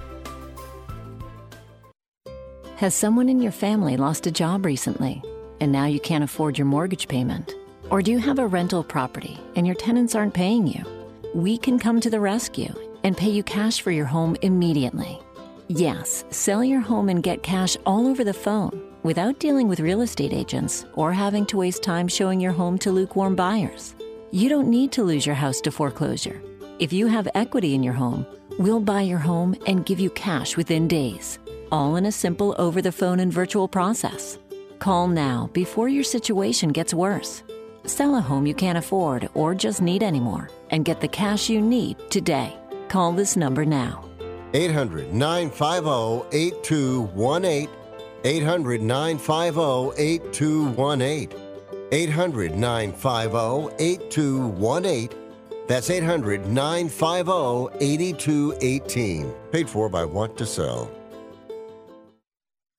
Has 2.77 2.95
someone 2.95 3.31
in 3.31 3.41
your 3.41 3.53
family 3.53 3.97
lost 3.97 4.27
a 4.27 4.31
job 4.31 4.67
recently 4.67 5.23
and 5.65 5.73
now 5.73 5.87
you 5.87 5.99
can't 5.99 6.23
afford 6.23 6.59
your 6.59 6.67
mortgage 6.67 7.09
payment? 7.09 7.55
Or 7.89 8.03
do 8.03 8.11
you 8.11 8.19
have 8.19 8.39
a 8.39 8.47
rental 8.47 8.85
property 8.85 9.41
and 9.57 9.67
your 9.67 9.75
tenants 9.75 10.15
aren't 10.15 10.35
paying 10.35 10.67
you? 10.67 10.85
We 11.35 11.57
can 11.57 11.79
come 11.79 12.03
to 12.03 12.11
the 12.11 12.21
rescue 12.21 12.73
and 13.03 13.17
pay 13.17 13.31
you 13.31 13.43
cash 13.43 13.81
for 13.81 13.91
your 13.91 14.05
home 14.05 14.37
immediately. 14.43 15.19
Yes, 15.69 16.27
sell 16.29 16.63
your 16.63 16.81
home 16.81 17.09
and 17.09 17.23
get 17.23 17.43
cash 17.43 17.79
all 17.87 18.07
over 18.07 18.25
the 18.25 18.35
phone 18.35 18.79
without 19.03 19.39
dealing 19.39 19.67
with 19.67 19.81
real 19.81 20.03
estate 20.03 20.35
agents 20.35 20.85
or 20.93 21.15
having 21.15 21.47
to 21.47 21.57
waste 21.57 21.83
time 21.83 22.09
showing 22.09 22.41
your 22.41 22.53
home 22.53 22.77
to 22.81 22.93
lukewarm 22.93 23.35
buyers. 23.35 23.95
You 24.33 24.51
don't 24.51 24.69
need 24.69 24.93
to 24.93 25.03
lose 25.03 25.25
your 25.25 25.35
house 25.35 25.63
to 25.63 25.71
foreclosure. 25.71 26.43
If 26.79 26.93
you 26.93 27.07
have 27.07 27.27
equity 27.35 27.75
in 27.75 27.83
your 27.83 27.95
home, 27.95 28.27
we'll 28.59 28.81
buy 28.81 29.01
your 29.01 29.19
home 29.19 29.57
and 29.67 29.87
give 29.87 29.99
you 29.99 30.11
cash 30.11 30.59
within 30.59 30.89
days, 30.89 31.39
all 31.73 31.97
in 31.97 32.05
a 32.05 32.13
simple 32.13 32.55
over 32.59 32.83
the 32.83 32.93
phone 32.93 33.19
and 33.19 33.33
virtual 33.33 33.67
process. 33.67 34.39
Call 34.79 35.09
now 35.09 35.51
before 35.53 35.89
your 35.89 36.05
situation 36.05 36.71
gets 36.71 36.93
worse. 36.95 37.43
Sell 37.87 38.17
a 38.17 38.21
home 38.21 38.47
you 38.47 38.55
can't 38.55 38.79
afford 38.79 39.29
or 39.35 39.55
just 39.55 39.83
need 39.83 40.03
anymore 40.03 40.51
and 40.71 40.85
get 40.85 41.01
the 41.01 41.09
cash 41.09 41.49
you 41.49 41.61
need 41.61 41.97
today. 42.11 42.57
Call 42.89 43.13
this 43.13 43.37
number 43.37 43.65
now. 43.65 44.05
800 44.55 45.13
950 45.13 46.37
8218. 46.37 47.69
800 48.25 48.83
950 48.83 50.03
8218. 50.03 51.29
800 51.93 52.55
950 52.57 53.85
8218. 53.85 55.09
That's 55.67 55.91
800 55.91 56.47
950 56.47 57.77
8218. 57.81 59.35
Paid 59.51 59.69
for 59.69 59.89
by 59.89 60.05
Want 60.05 60.37
to 60.39 60.47
Sell. 60.47 60.91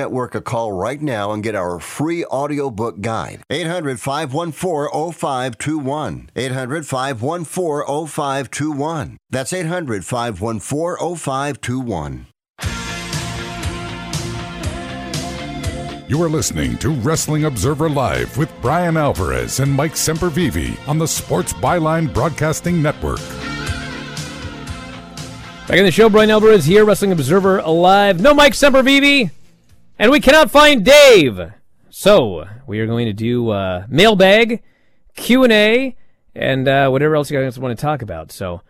a 0.00 0.40
call 0.40 0.72
right 0.72 1.00
now 1.00 1.32
and 1.32 1.42
get 1.42 1.54
our 1.54 1.78
free 1.78 2.24
audiobook 2.24 3.00
guide. 3.00 3.42
800 3.50 4.00
514 4.00 5.12
0521. 5.12 6.30
800 6.34 6.86
514 6.86 8.06
0521. 8.06 9.18
That's 9.30 9.52
800 9.52 10.04
514 10.04 11.16
0521. 11.16 12.26
You 16.08 16.22
are 16.22 16.30
listening 16.30 16.78
to 16.78 16.88
Wrestling 16.88 17.44
Observer 17.44 17.90
Live 17.90 18.38
with 18.38 18.50
Bryan 18.62 18.96
Alvarez 18.96 19.60
and 19.60 19.70
Mike 19.70 19.92
Sempervive 19.92 20.88
on 20.88 20.98
the 20.98 21.06
Sports 21.06 21.52
Byline 21.52 22.14
Broadcasting 22.14 22.80
Network. 22.80 23.20
Back 25.68 25.76
in 25.76 25.84
the 25.84 25.90
show, 25.90 26.08
Bryan 26.08 26.30
Alvarez 26.30 26.64
here, 26.64 26.86
Wrestling 26.86 27.12
Observer 27.12 27.58
Alive. 27.58 28.22
No 28.22 28.32
Mike 28.32 28.54
Sempervive, 28.54 29.30
and 29.98 30.10
we 30.10 30.20
cannot 30.20 30.50
find 30.50 30.84
Dave. 30.84 31.40
So 31.90 32.46
we 32.66 32.80
are 32.80 32.86
going 32.86 33.06
to 33.06 33.12
do 33.12 33.50
uh, 33.50 33.84
mailbag, 33.88 34.62
Q 35.16 35.44
and 35.44 35.52
A, 35.52 35.96
and 36.34 36.66
uh, 36.68 36.90
whatever 36.90 37.16
else 37.16 37.30
you 37.30 37.40
guys 37.40 37.58
want 37.58 37.74
to 37.76 37.82
talk 37.82 38.02
about. 38.02 38.30
So 38.30 38.60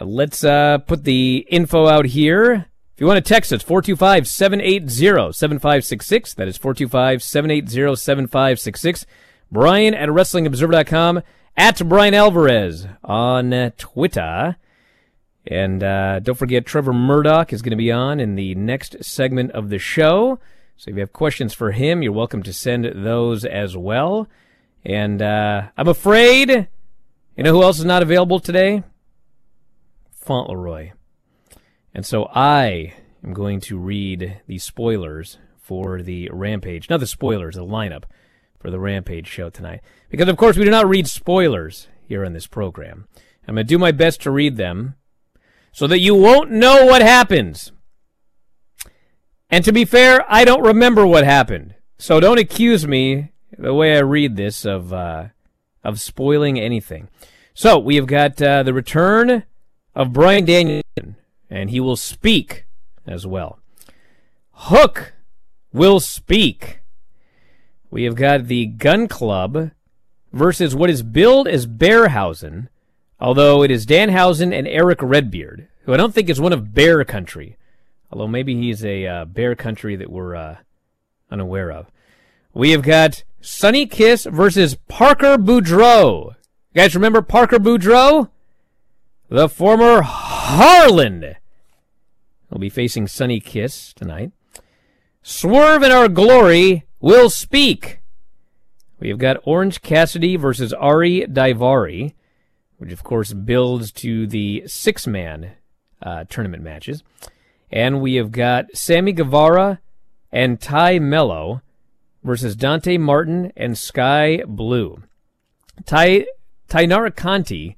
uh, 0.00 0.04
let's 0.04 0.42
uh, 0.42 0.78
put 0.78 1.04
the 1.04 1.46
info 1.48 1.86
out 1.86 2.06
here. 2.06 2.66
If 2.94 3.00
you 3.00 3.06
want 3.06 3.24
to 3.24 3.28
text 3.28 3.52
us, 3.52 3.62
425-780-7566. 3.62 6.34
That 6.34 6.48
is 6.48 6.58
425-780-7566. 6.58 9.04
Bryan 9.52 9.94
at 9.94 10.08
WrestlingObserver.com. 10.08 11.22
At 11.56 11.88
Bryan 11.88 12.14
Alvarez 12.14 12.88
on 13.04 13.72
Twitter. 13.76 14.56
And 15.50 15.82
uh, 15.82 16.20
don't 16.20 16.36
forget, 16.36 16.66
Trevor 16.66 16.92
Murdoch 16.92 17.54
is 17.54 17.62
going 17.62 17.70
to 17.70 17.76
be 17.76 17.90
on 17.90 18.20
in 18.20 18.34
the 18.34 18.54
next 18.54 19.02
segment 19.02 19.50
of 19.52 19.70
the 19.70 19.78
show. 19.78 20.38
So 20.76 20.90
if 20.90 20.96
you 20.96 21.00
have 21.00 21.14
questions 21.14 21.54
for 21.54 21.72
him, 21.72 22.02
you're 22.02 22.12
welcome 22.12 22.42
to 22.42 22.52
send 22.52 22.84
those 22.84 23.46
as 23.46 23.74
well. 23.74 24.28
And 24.84 25.22
uh, 25.22 25.68
I'm 25.76 25.88
afraid, 25.88 26.50
you 26.50 27.42
know 27.42 27.52
who 27.52 27.62
else 27.62 27.78
is 27.78 27.86
not 27.86 28.02
available 28.02 28.40
today? 28.40 28.82
Fauntleroy. 30.12 30.92
And 31.94 32.04
so 32.04 32.28
I 32.34 32.92
am 33.24 33.32
going 33.32 33.60
to 33.62 33.78
read 33.78 34.42
the 34.46 34.58
spoilers 34.58 35.38
for 35.56 36.02
the 36.02 36.28
Rampage. 36.30 36.90
Not 36.90 37.00
the 37.00 37.06
spoilers, 37.06 37.54
the 37.54 37.64
lineup 37.64 38.04
for 38.60 38.70
the 38.70 38.78
Rampage 38.78 39.26
show 39.26 39.48
tonight. 39.48 39.80
Because, 40.10 40.28
of 40.28 40.36
course, 40.36 40.58
we 40.58 40.64
do 40.64 40.70
not 40.70 40.88
read 40.88 41.08
spoilers 41.08 41.88
here 42.06 42.24
on 42.24 42.34
this 42.34 42.46
program. 42.46 43.08
I'm 43.46 43.54
going 43.54 43.66
to 43.66 43.68
do 43.68 43.78
my 43.78 43.92
best 43.92 44.20
to 44.22 44.30
read 44.30 44.58
them 44.58 44.94
so 45.72 45.86
that 45.86 46.00
you 46.00 46.14
won't 46.14 46.50
know 46.50 46.84
what 46.84 47.02
happens. 47.02 47.72
And 49.50 49.64
to 49.64 49.72
be 49.72 49.84
fair, 49.84 50.24
I 50.28 50.44
don't 50.44 50.62
remember 50.62 51.06
what 51.06 51.24
happened. 51.24 51.74
So 51.98 52.20
don't 52.20 52.38
accuse 52.38 52.86
me, 52.86 53.32
the 53.56 53.74
way 53.74 53.96
I 53.96 54.00
read 54.00 54.36
this, 54.36 54.64
of, 54.64 54.92
uh, 54.92 55.28
of 55.82 56.00
spoiling 56.00 56.60
anything. 56.60 57.08
So 57.54 57.78
we 57.78 57.96
have 57.96 58.06
got 58.06 58.40
uh, 58.40 58.62
the 58.62 58.74
return 58.74 59.44
of 59.94 60.12
Bryan 60.12 60.44
Danielson, 60.44 61.16
and 61.50 61.70
he 61.70 61.80
will 61.80 61.96
speak 61.96 62.66
as 63.06 63.26
well. 63.26 63.58
Hook 64.52 65.14
will 65.72 65.98
speak. 65.98 66.80
We 67.90 68.04
have 68.04 68.14
got 68.14 68.46
the 68.46 68.66
Gun 68.66 69.08
Club 69.08 69.70
versus 70.32 70.74
what 70.74 70.90
is 70.90 71.02
billed 71.02 71.48
as 71.48 71.66
Bearhausen 71.66 72.68
although 73.20 73.62
it 73.62 73.70
is 73.70 73.86
Danhausen 73.86 74.56
and 74.56 74.66
Eric 74.68 75.02
Redbeard, 75.02 75.68
who 75.84 75.94
I 75.94 75.96
don't 75.96 76.14
think 76.14 76.28
is 76.28 76.40
one 76.40 76.52
of 76.52 76.74
Bear 76.74 77.04
Country, 77.04 77.56
although 78.10 78.28
maybe 78.28 78.54
he's 78.54 78.84
a 78.84 79.06
uh, 79.06 79.24
Bear 79.24 79.54
Country 79.54 79.96
that 79.96 80.10
we're 80.10 80.34
uh, 80.34 80.56
unaware 81.30 81.70
of. 81.72 81.86
We 82.54 82.70
have 82.70 82.82
got 82.82 83.24
Sunny 83.40 83.86
Kiss 83.86 84.24
versus 84.24 84.74
Parker 84.88 85.36
Boudreaux. 85.36 86.34
You 86.74 86.82
guys 86.82 86.94
remember 86.94 87.22
Parker 87.22 87.58
Boudreaux? 87.58 88.30
The 89.28 89.48
former 89.48 90.02
Harland. 90.02 91.36
Will 92.50 92.58
be 92.58 92.70
facing 92.70 93.06
Sunny 93.06 93.40
Kiss 93.40 93.92
tonight. 93.92 94.32
Swerve 95.22 95.82
in 95.82 95.92
Our 95.92 96.08
Glory 96.08 96.84
will 97.00 97.28
speak. 97.28 98.00
We 98.98 99.10
have 99.10 99.18
got 99.18 99.36
Orange 99.44 99.82
Cassidy 99.82 100.36
versus 100.36 100.72
Ari 100.72 101.26
Daivari 101.28 102.14
which 102.78 102.92
of 102.92 103.04
course 103.04 103.32
builds 103.32 103.92
to 103.92 104.26
the 104.26 104.62
six 104.66 105.06
man 105.06 105.52
uh, 106.02 106.24
tournament 106.28 106.62
matches. 106.62 107.02
And 107.70 108.00
we 108.00 108.14
have 108.14 108.32
got 108.32 108.74
Sammy 108.74 109.12
Guevara 109.12 109.80
and 110.32 110.60
Tay 110.60 110.98
Melo 110.98 111.60
versus 112.24 112.56
Dante 112.56 112.96
Martin 112.96 113.52
and 113.56 113.76
Skye 113.76 114.42
Blue. 114.46 115.02
Ty 115.84 116.26
Taynara 116.68 117.14
Conti 117.14 117.76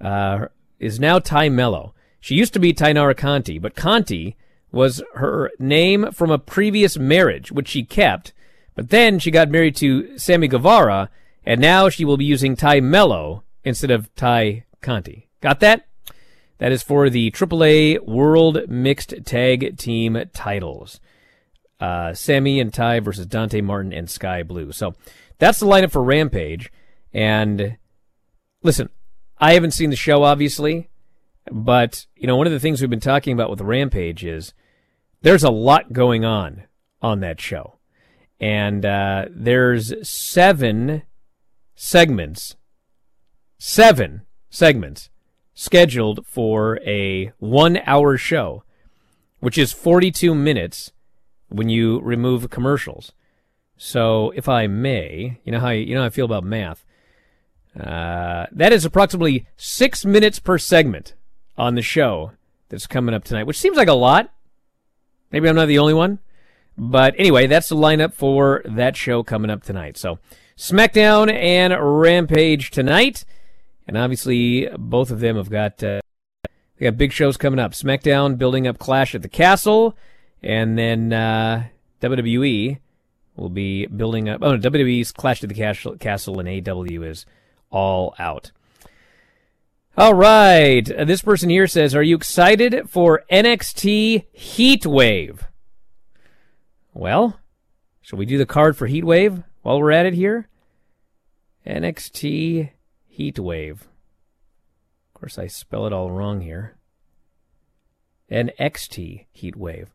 uh, 0.00 0.46
is 0.78 1.00
now 1.00 1.18
Tay 1.18 1.48
Melo. 1.48 1.94
She 2.20 2.34
used 2.34 2.52
to 2.54 2.58
be 2.58 2.72
Taynara 2.72 3.16
Conti, 3.16 3.58
but 3.58 3.74
Conti 3.74 4.36
was 4.72 5.02
her 5.14 5.50
name 5.58 6.10
from 6.10 6.30
a 6.30 6.38
previous 6.38 6.98
marriage, 6.98 7.52
which 7.52 7.68
she 7.68 7.84
kept. 7.84 8.32
But 8.74 8.90
then 8.90 9.18
she 9.18 9.30
got 9.30 9.50
married 9.50 9.76
to 9.76 10.18
Sammy 10.18 10.48
Guevara, 10.48 11.10
and 11.46 11.60
now 11.60 11.88
she 11.88 12.04
will 12.04 12.16
be 12.16 12.24
using 12.24 12.56
Tay 12.56 12.80
Melo 12.80 13.43
instead 13.64 13.90
of 13.90 14.14
Ty 14.14 14.64
Conti. 14.80 15.28
Got 15.40 15.60
that? 15.60 15.86
That 16.58 16.72
is 16.72 16.82
for 16.82 17.10
the 17.10 17.30
AAA 17.30 18.06
World 18.06 18.68
Mixed 18.68 19.14
Tag 19.24 19.76
Team 19.76 20.22
titles. 20.32 21.00
Uh, 21.80 22.14
Sammy 22.14 22.60
and 22.60 22.72
Ty 22.72 23.00
versus 23.00 23.26
Dante 23.26 23.60
Martin 23.60 23.92
and 23.92 24.08
Skye 24.08 24.42
Blue. 24.42 24.72
So 24.72 24.94
that's 25.38 25.58
the 25.58 25.66
lineup 25.66 25.90
for 25.90 26.02
Rampage. 26.02 26.72
And 27.12 27.76
listen, 28.62 28.88
I 29.38 29.54
haven't 29.54 29.72
seen 29.72 29.90
the 29.90 29.96
show, 29.96 30.22
obviously, 30.22 30.88
but 31.50 32.06
you 32.16 32.26
know, 32.26 32.36
one 32.36 32.46
of 32.46 32.52
the 32.52 32.60
things 32.60 32.80
we've 32.80 32.90
been 32.90 33.00
talking 33.00 33.32
about 33.32 33.50
with 33.50 33.60
Rampage 33.60 34.24
is 34.24 34.54
there's 35.22 35.44
a 35.44 35.50
lot 35.50 35.92
going 35.92 36.24
on 36.24 36.64
on 37.02 37.20
that 37.20 37.40
show, 37.40 37.78
and 38.40 38.86
uh, 38.86 39.26
there's 39.30 39.92
seven 40.08 41.02
segments 41.74 42.56
seven 43.66 44.20
segments 44.50 45.08
scheduled 45.54 46.26
for 46.26 46.78
a 46.86 47.32
one 47.38 47.78
hour 47.86 48.18
show, 48.18 48.62
which 49.40 49.56
is 49.56 49.72
42 49.72 50.34
minutes 50.34 50.92
when 51.48 51.70
you 51.70 51.98
remove 52.00 52.50
commercials. 52.50 53.12
So, 53.78 54.32
if 54.36 54.50
I 54.50 54.66
may, 54.66 55.40
you 55.44 55.52
know 55.52 55.60
how 55.60 55.70
you 55.70 55.94
know 55.94 56.02
how 56.02 56.06
I 56.06 56.10
feel 56.10 56.26
about 56.26 56.44
math. 56.44 56.84
Uh, 57.78 58.46
that 58.52 58.72
is 58.72 58.84
approximately 58.84 59.46
six 59.56 60.04
minutes 60.04 60.38
per 60.38 60.58
segment 60.58 61.14
on 61.56 61.74
the 61.74 61.82
show 61.82 62.32
that's 62.68 62.86
coming 62.86 63.14
up 63.14 63.24
tonight, 63.24 63.44
which 63.44 63.58
seems 63.58 63.78
like 63.78 63.88
a 63.88 63.94
lot. 63.94 64.30
Maybe 65.32 65.48
I'm 65.48 65.56
not 65.56 65.66
the 65.66 65.78
only 65.78 65.94
one. 65.94 66.18
But 66.76 67.14
anyway, 67.16 67.46
that's 67.46 67.70
the 67.70 67.76
lineup 67.76 68.12
for 68.12 68.62
that 68.66 68.94
show 68.94 69.22
coming 69.22 69.50
up 69.50 69.62
tonight. 69.62 69.96
So, 69.96 70.18
SmackDown 70.56 71.32
and 71.32 71.74
Rampage 71.80 72.70
tonight. 72.70 73.24
And 73.86 73.98
obviously, 73.98 74.68
both 74.78 75.10
of 75.10 75.20
them 75.20 75.36
have 75.36 75.50
got 75.50 75.82
uh, 75.82 76.00
they 76.78 76.84
got 76.86 76.96
big 76.96 77.12
shows 77.12 77.36
coming 77.36 77.60
up. 77.60 77.72
SmackDown 77.72 78.38
building 78.38 78.66
up 78.66 78.78
Clash 78.78 79.14
at 79.14 79.22
the 79.22 79.28
Castle, 79.28 79.96
and 80.42 80.78
then 80.78 81.12
uh, 81.12 81.64
WWE 82.00 82.78
will 83.36 83.48
be 83.48 83.86
building 83.86 84.28
up. 84.28 84.40
Oh, 84.42 84.56
no, 84.56 84.70
WWE's 84.70 85.12
Clash 85.12 85.42
at 85.42 85.48
the 85.48 85.54
Castle, 85.54 85.96
Castle 85.96 86.40
and 86.40 86.68
AW 86.68 87.02
is 87.02 87.26
all 87.70 88.14
out. 88.18 88.50
All 89.96 90.14
right, 90.14 90.84
this 90.84 91.22
person 91.22 91.50
here 91.50 91.68
says, 91.68 91.94
"Are 91.94 92.02
you 92.02 92.16
excited 92.16 92.90
for 92.90 93.22
NXT 93.30 94.24
Heatwave?" 94.36 95.42
Well, 96.92 97.38
shall 98.00 98.18
we 98.18 98.26
do 98.26 98.36
the 98.36 98.46
card 98.46 98.76
for 98.76 98.88
Heatwave 98.88 99.44
while 99.62 99.80
we're 99.80 99.92
at 99.92 100.06
it 100.06 100.14
here? 100.14 100.48
NXT 101.64 102.70
Heat 103.14 103.38
wave. 103.38 103.82
Of 103.82 105.20
course, 105.20 105.38
I 105.38 105.46
spell 105.46 105.86
it 105.86 105.92
all 105.92 106.10
wrong 106.10 106.40
here. 106.40 106.74
An 108.28 108.50
XT 108.58 109.26
heat 109.30 109.54
wave. 109.54 109.94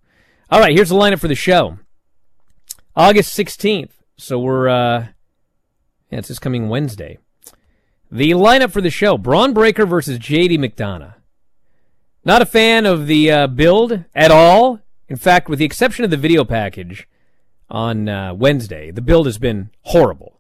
All 0.49 0.61
right, 0.61 0.73
here's 0.73 0.87
the 0.87 0.95
lineup 0.95 1.19
for 1.19 1.27
the 1.27 1.35
show. 1.35 1.79
August 2.95 3.37
16th. 3.37 3.89
So 4.15 4.39
we're, 4.39 4.69
uh, 4.69 5.07
yeah, 6.09 6.19
it's 6.19 6.29
this 6.29 6.39
coming 6.39 6.69
Wednesday. 6.69 7.17
The 8.09 8.31
lineup 8.31 8.71
for 8.71 8.79
the 8.79 8.89
show 8.89 9.17
Bron 9.17 9.51
Breakker 9.51 9.85
versus 9.85 10.17
JD 10.17 10.57
McDonagh. 10.57 11.15
Not 12.23 12.41
a 12.41 12.45
fan 12.45 12.85
of 12.85 13.07
the 13.07 13.29
uh, 13.29 13.47
build 13.47 14.05
at 14.15 14.31
all. 14.31 14.79
In 15.09 15.17
fact, 15.17 15.49
with 15.49 15.59
the 15.59 15.65
exception 15.65 16.05
of 16.05 16.09
the 16.09 16.15
video 16.15 16.45
package 16.45 17.05
on 17.69 18.07
uh, 18.07 18.33
Wednesday, 18.33 18.91
the 18.91 19.01
build 19.01 19.25
has 19.25 19.37
been 19.37 19.71
horrible. 19.81 20.38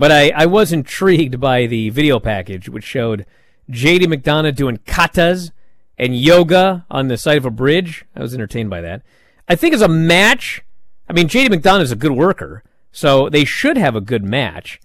But 0.00 0.10
I, 0.10 0.30
I 0.30 0.46
was 0.46 0.72
intrigued 0.72 1.40
by 1.40 1.66
the 1.66 1.90
video 1.90 2.18
package, 2.18 2.70
which 2.70 2.84
showed 2.84 3.26
JD 3.70 4.04
McDonagh 4.04 4.56
doing 4.56 4.78
katas 4.78 5.50
and 5.98 6.18
yoga 6.18 6.86
on 6.90 7.08
the 7.08 7.18
side 7.18 7.36
of 7.36 7.44
a 7.44 7.50
bridge. 7.50 8.06
I 8.16 8.20
was 8.20 8.32
entertained 8.32 8.70
by 8.70 8.80
that. 8.80 9.02
I 9.46 9.56
think 9.56 9.74
as 9.74 9.82
a 9.82 9.88
match, 9.88 10.62
I 11.06 11.12
mean, 11.12 11.28
JD 11.28 11.48
McDonagh 11.48 11.82
is 11.82 11.92
a 11.92 11.96
good 11.96 12.12
worker, 12.12 12.64
so 12.90 13.28
they 13.28 13.44
should 13.44 13.76
have 13.76 13.94
a 13.94 14.00
good 14.00 14.24
match. 14.24 14.80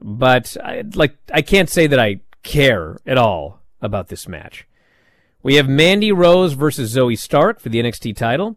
But 0.00 0.56
I, 0.60 0.82
like, 0.94 1.16
I 1.32 1.42
can't 1.42 1.70
say 1.70 1.86
that 1.86 2.00
I 2.00 2.22
care 2.42 2.98
at 3.06 3.16
all 3.16 3.60
about 3.80 4.08
this 4.08 4.26
match. 4.26 4.66
We 5.44 5.54
have 5.54 5.68
Mandy 5.68 6.10
Rose 6.10 6.54
versus 6.54 6.92
Zoey 6.92 7.16
Stark 7.16 7.60
for 7.60 7.68
the 7.68 7.80
NXT 7.80 8.16
title. 8.16 8.56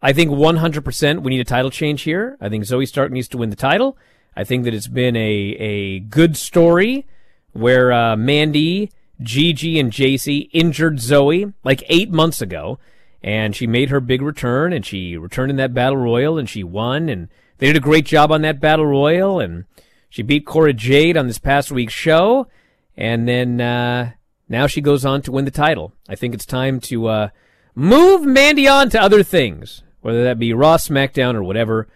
I 0.00 0.14
think 0.14 0.30
100% 0.30 1.22
we 1.22 1.30
need 1.30 1.40
a 1.40 1.44
title 1.44 1.70
change 1.70 2.04
here. 2.04 2.38
I 2.40 2.48
think 2.48 2.64
Zoey 2.64 2.88
Stark 2.88 3.12
needs 3.12 3.28
to 3.28 3.36
win 3.36 3.50
the 3.50 3.56
title. 3.56 3.98
I 4.36 4.44
think 4.44 4.64
that 4.64 4.74
it's 4.74 4.88
been 4.88 5.16
a, 5.16 5.20
a 5.20 5.98
good 6.00 6.36
story 6.36 7.06
where 7.52 7.90
uh, 7.90 8.16
Mandy, 8.16 8.92
Gigi, 9.22 9.80
and 9.80 9.90
Jacy 9.90 10.50
injured 10.52 10.98
Zoey 10.98 11.54
like 11.64 11.82
eight 11.88 12.10
months 12.10 12.42
ago, 12.42 12.78
and 13.22 13.56
she 13.56 13.66
made 13.66 13.88
her 13.88 14.00
big 14.00 14.20
return, 14.20 14.74
and 14.74 14.84
she 14.84 15.16
returned 15.16 15.50
in 15.50 15.56
that 15.56 15.72
battle 15.72 15.96
royal, 15.96 16.36
and 16.36 16.48
she 16.48 16.62
won, 16.62 17.08
and 17.08 17.28
they 17.58 17.66
did 17.66 17.76
a 17.76 17.80
great 17.80 18.04
job 18.04 18.30
on 18.30 18.42
that 18.42 18.60
battle 18.60 18.86
royal, 18.86 19.40
and 19.40 19.64
she 20.10 20.22
beat 20.22 20.44
Cora 20.44 20.74
Jade 20.74 21.16
on 21.16 21.26
this 21.26 21.38
past 21.38 21.72
week's 21.72 21.94
show, 21.94 22.46
and 22.94 23.26
then 23.26 23.60
uh, 23.60 24.12
now 24.50 24.66
she 24.66 24.82
goes 24.82 25.06
on 25.06 25.22
to 25.22 25.32
win 25.32 25.46
the 25.46 25.50
title. 25.50 25.94
I 26.08 26.14
think 26.14 26.34
it's 26.34 26.46
time 26.46 26.78
to 26.80 27.06
uh, 27.06 27.28
move 27.74 28.24
Mandy 28.24 28.68
on 28.68 28.90
to 28.90 29.00
other 29.00 29.22
things, 29.22 29.82
whether 30.02 30.22
that 30.24 30.38
be 30.38 30.52
Raw, 30.52 30.76
SmackDown, 30.76 31.34
or 31.34 31.42
whatever. 31.42 31.88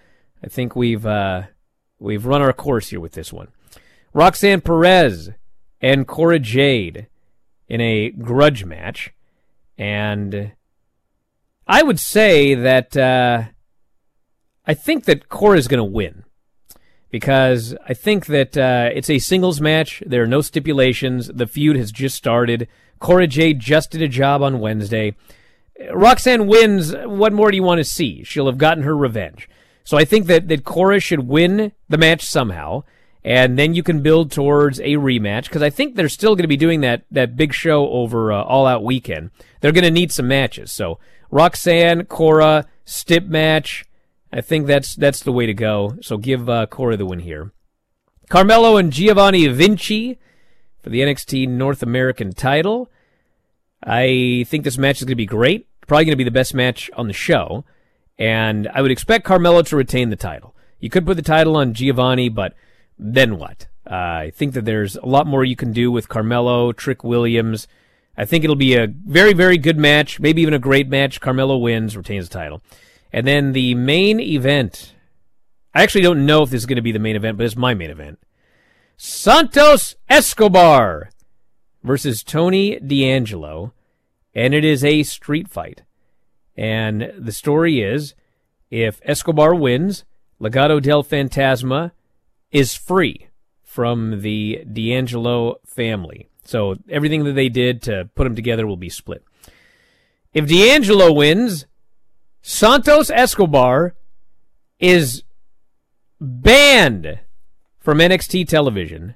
I 0.43 0.49
think 0.49 0.75
we've 0.75 1.05
uh, 1.05 1.43
we've 2.01 2.27
run 2.27 2.43
our 2.43 2.53
course 2.53 2.89
here 2.89 3.01
with 3.01 3.13
this 3.13 3.33
one. 3.33 3.49
Roxanne 4.13 4.61
Perez 4.61 5.31
and 5.81 6.07
Cora 6.07 6.39
Jade 6.41 7.07
in 7.69 7.81
a 7.81 8.11
grudge 8.11 8.65
match, 8.65 9.13
and 9.79 10.53
I 11.67 11.83
would 11.83 12.01
say 12.01 12.55
that 12.55 12.97
uh, 12.97 13.45
I 14.67 14.75
think 14.75 15.05
that 15.05 15.29
Cora 15.29 15.59
is 15.59 15.69
going 15.69 15.79
to 15.79 15.85
win 15.85 16.25
because 17.11 17.77
I 17.87 17.95
think 17.95 18.27
that 18.27 18.57
uh, 18.57 18.91
it's 18.93 19.11
a 19.11 19.19
singles 19.19 19.61
match. 19.61 20.03
There 20.07 20.23
are 20.23 20.29
no 20.29 20.41
stipulations. 20.41 21.29
The 21.29 21.47
feud 21.47 21.77
has 21.77 21.93
just 21.93 22.17
started. 22.17 22.69
Cora 22.99 23.27
Jade 23.27 23.61
just 23.61 23.91
did 23.91 24.03
a 24.03 24.09
job 24.09 24.43
on 24.43 24.61
Wednesday. 24.61 25.15
Roxanne 25.93 26.47
wins. 26.47 26.95
What 26.95 27.33
more 27.33 27.51
do 27.51 27.57
you 27.57 27.63
want 27.63 27.79
to 27.79 27.85
see? 27.85 28.23
She'll 28.25 28.47
have 28.47 28.59
gotten 28.59 28.85
her 28.85 28.97
revenge. 28.97 29.49
So 29.91 29.97
I 29.97 30.05
think 30.05 30.27
that, 30.27 30.47
that 30.47 30.65
Cora 30.65 31.01
should 31.01 31.27
win 31.27 31.73
the 31.89 31.99
match 31.99 32.25
somehow, 32.25 32.85
and 33.25 33.59
then 33.59 33.75
you 33.75 33.83
can 33.83 34.03
build 34.03 34.31
towards 34.31 34.79
a 34.79 34.95
rematch 34.95 35.47
because 35.47 35.63
I 35.63 35.71
think 35.71 35.97
they're 35.97 36.09
still 36.09 36.37
going 36.37 36.45
to 36.45 36.47
be 36.47 36.57
doing 36.57 36.81
that 36.83 37.03
that 37.11 37.35
big 37.35 37.53
show 37.53 37.89
over 37.89 38.33
uh, 38.33 38.41
All 38.41 38.69
Out 38.69 38.85
Weekend. 38.85 39.33
They're 39.61 39.73
going 39.73 39.83
to 39.83 39.91
need 39.91 40.13
some 40.13 40.29
matches. 40.29 40.71
So 40.71 41.01
Roxanne, 41.33 42.05
Cora, 42.05 42.69
stip 42.85 43.25
match. 43.25 43.85
I 44.33 44.41
think 44.43 44.69
that's 44.69 44.95
that's 44.95 45.25
the 45.25 45.33
way 45.33 45.47
to 45.47 45.55
go. 45.55 45.97
So 46.03 46.19
give 46.19 46.49
uh, 46.49 46.67
Cora 46.67 46.97
the 46.97 47.05
win 47.05 47.19
here. 47.19 47.51
Carmelo 48.29 48.77
and 48.77 48.93
Giovanni 48.93 49.49
Vinci 49.49 50.21
for 50.81 50.91
the 50.91 51.01
NXT 51.01 51.49
North 51.49 51.83
American 51.83 52.33
title. 52.33 52.93
I 53.83 54.45
think 54.47 54.63
this 54.63 54.79
match 54.79 54.99
is 54.99 55.03
going 55.07 55.15
to 55.15 55.17
be 55.17 55.27
great. 55.27 55.67
Probably 55.89 56.05
going 56.05 56.13
to 56.13 56.17
be 56.17 56.23
the 56.23 56.31
best 56.31 56.55
match 56.55 56.93
on 56.97 57.09
the 57.09 57.13
show. 57.13 57.65
And 58.21 58.69
I 58.75 58.83
would 58.83 58.91
expect 58.91 59.25
Carmelo 59.25 59.63
to 59.63 59.77
retain 59.77 60.11
the 60.11 60.17
title. 60.17 60.55
You 60.79 60.91
could 60.91 61.07
put 61.07 61.17
the 61.17 61.23
title 61.23 61.57
on 61.57 61.73
Giovanni, 61.73 62.29
but 62.29 62.55
then 62.99 63.39
what? 63.39 63.67
Uh, 63.91 63.95
I 63.95 64.33
think 64.35 64.53
that 64.53 64.67
there's 64.67 64.97
a 64.97 65.07
lot 65.07 65.27
more 65.27 65.43
you 65.43 65.57
can 65.57 65.73
do 65.73 65.91
with 65.91 66.11
Carmelo, 66.11 66.73
Trick 66.73 67.03
Williams. 67.03 67.67
I 68.19 68.27
think 68.27 68.45
it'll 68.45 68.57
be 68.57 68.77
a 68.77 68.87
very, 68.87 69.33
very 69.33 69.57
good 69.57 69.79
match, 69.79 70.21
maybe 70.21 70.43
even 70.43 70.53
a 70.53 70.59
great 70.59 70.87
match. 70.89 71.21
Carmelo 71.23 71.57
wins, 71.57 71.97
retains 71.97 72.29
the 72.29 72.39
title. 72.39 72.63
And 73.11 73.27
then 73.27 73.53
the 73.53 73.75
main 73.75 74.21
event. 74.21 74.95
I 75.75 75.83
actually 75.83 76.03
don't 76.03 76.27
know 76.27 76.43
if 76.43 76.51
this 76.51 76.61
is 76.61 76.67
going 76.67 76.77
to 76.77 76.83
be 76.83 76.93
the 76.93 76.99
main 76.99 77.17
event, 77.17 77.39
but 77.39 77.47
it's 77.47 77.57
my 77.57 77.73
main 77.73 77.91
event. 77.91 78.19
Santos 78.99 79.95
Escobar 80.11 81.09
versus 81.83 82.23
Tony 82.23 82.79
D'Angelo. 82.79 83.73
And 84.35 84.53
it 84.53 84.65
is 84.65 84.85
a 84.85 85.05
street 85.05 85.49
fight. 85.49 85.83
And 86.61 87.15
the 87.17 87.33
story 87.33 87.81
is 87.81 88.15
if 88.71 89.01
Escobar 89.03 89.55
wins, 89.55 90.05
Legado 90.39 90.81
del 90.81 91.03
Fantasma 91.03 91.93
is 92.53 92.75
free 92.75 93.29
from 93.65 94.21
the 94.21 94.63
D'Angelo 94.71 95.57
family. 95.65 96.29
So 96.45 96.77
everything 96.91 97.25
that 97.25 97.33
they 97.33 97.49
did 97.49 97.81
to 97.83 98.11
put 98.15 98.25
them 98.25 98.37
together 98.37 98.67
will 98.67 98.77
be 98.77 98.91
split. 98.91 99.25
If 100.35 100.49
D'Angelo 100.49 101.11
wins, 101.11 101.65
Santos 102.43 103.09
Escobar 103.09 103.95
is 104.79 105.23
banned 106.21 107.21
from 107.79 107.99
NXT 107.99 108.49
television, 108.49 109.15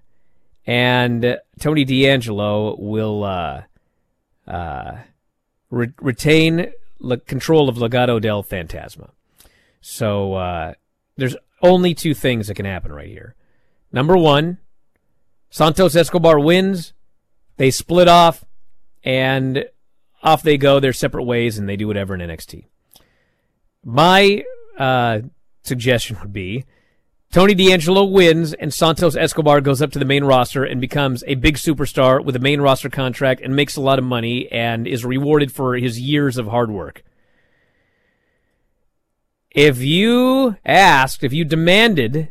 and 0.66 1.36
Tony 1.60 1.84
D'Angelo 1.84 2.74
will 2.80 3.22
uh, 3.22 3.62
uh, 4.48 4.96
re- 5.68 5.92
retain 6.00 6.72
le- 7.04 7.18
control 7.18 7.68
of 7.68 7.76
Legado 7.76 8.20
del 8.20 8.42
Fantasma. 8.42 9.10
So 9.80 10.34
uh, 10.34 10.74
there's 11.16 11.36
only 11.62 11.94
two 11.94 12.14
things 12.14 12.48
that 12.48 12.54
can 12.54 12.66
happen 12.66 12.92
right 12.92 13.08
here. 13.08 13.34
Number 13.92 14.16
one, 14.16 14.58
Santos 15.50 15.94
Escobar 15.94 16.40
wins, 16.40 16.92
they 17.56 17.70
split 17.70 18.08
off, 18.08 18.44
and 19.04 19.66
off 20.22 20.42
they 20.42 20.56
go 20.56 20.80
their 20.80 20.92
separate 20.92 21.24
ways, 21.24 21.58
and 21.58 21.68
they 21.68 21.76
do 21.76 21.86
whatever 21.86 22.14
in 22.14 22.20
NXT. 22.20 22.64
My 23.84 24.42
uh, 24.78 25.20
suggestion 25.62 26.18
would 26.20 26.32
be 26.32 26.64
Tony 27.34 27.52
D'Angelo 27.52 28.04
wins, 28.04 28.52
and 28.52 28.72
Santos 28.72 29.16
Escobar 29.16 29.60
goes 29.60 29.82
up 29.82 29.90
to 29.90 29.98
the 29.98 30.04
main 30.04 30.22
roster 30.22 30.62
and 30.62 30.80
becomes 30.80 31.24
a 31.26 31.34
big 31.34 31.56
superstar 31.56 32.24
with 32.24 32.36
a 32.36 32.38
main 32.38 32.60
roster 32.60 32.88
contract 32.88 33.40
and 33.40 33.56
makes 33.56 33.74
a 33.74 33.80
lot 33.80 33.98
of 33.98 34.04
money 34.04 34.46
and 34.52 34.86
is 34.86 35.04
rewarded 35.04 35.50
for 35.50 35.74
his 35.74 35.98
years 35.98 36.38
of 36.38 36.46
hard 36.46 36.70
work. 36.70 37.02
If 39.50 39.82
you 39.82 40.58
asked, 40.64 41.24
if 41.24 41.32
you 41.32 41.44
demanded 41.44 42.28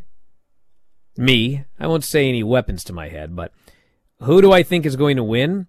me, 1.18 1.66
I 1.78 1.86
won't 1.86 2.02
say 2.04 2.26
any 2.26 2.42
weapons 2.42 2.82
to 2.84 2.94
my 2.94 3.10
head, 3.10 3.36
but 3.36 3.52
who 4.20 4.40
do 4.40 4.52
I 4.52 4.62
think 4.62 4.86
is 4.86 4.96
going 4.96 5.18
to 5.18 5.22
win? 5.22 5.66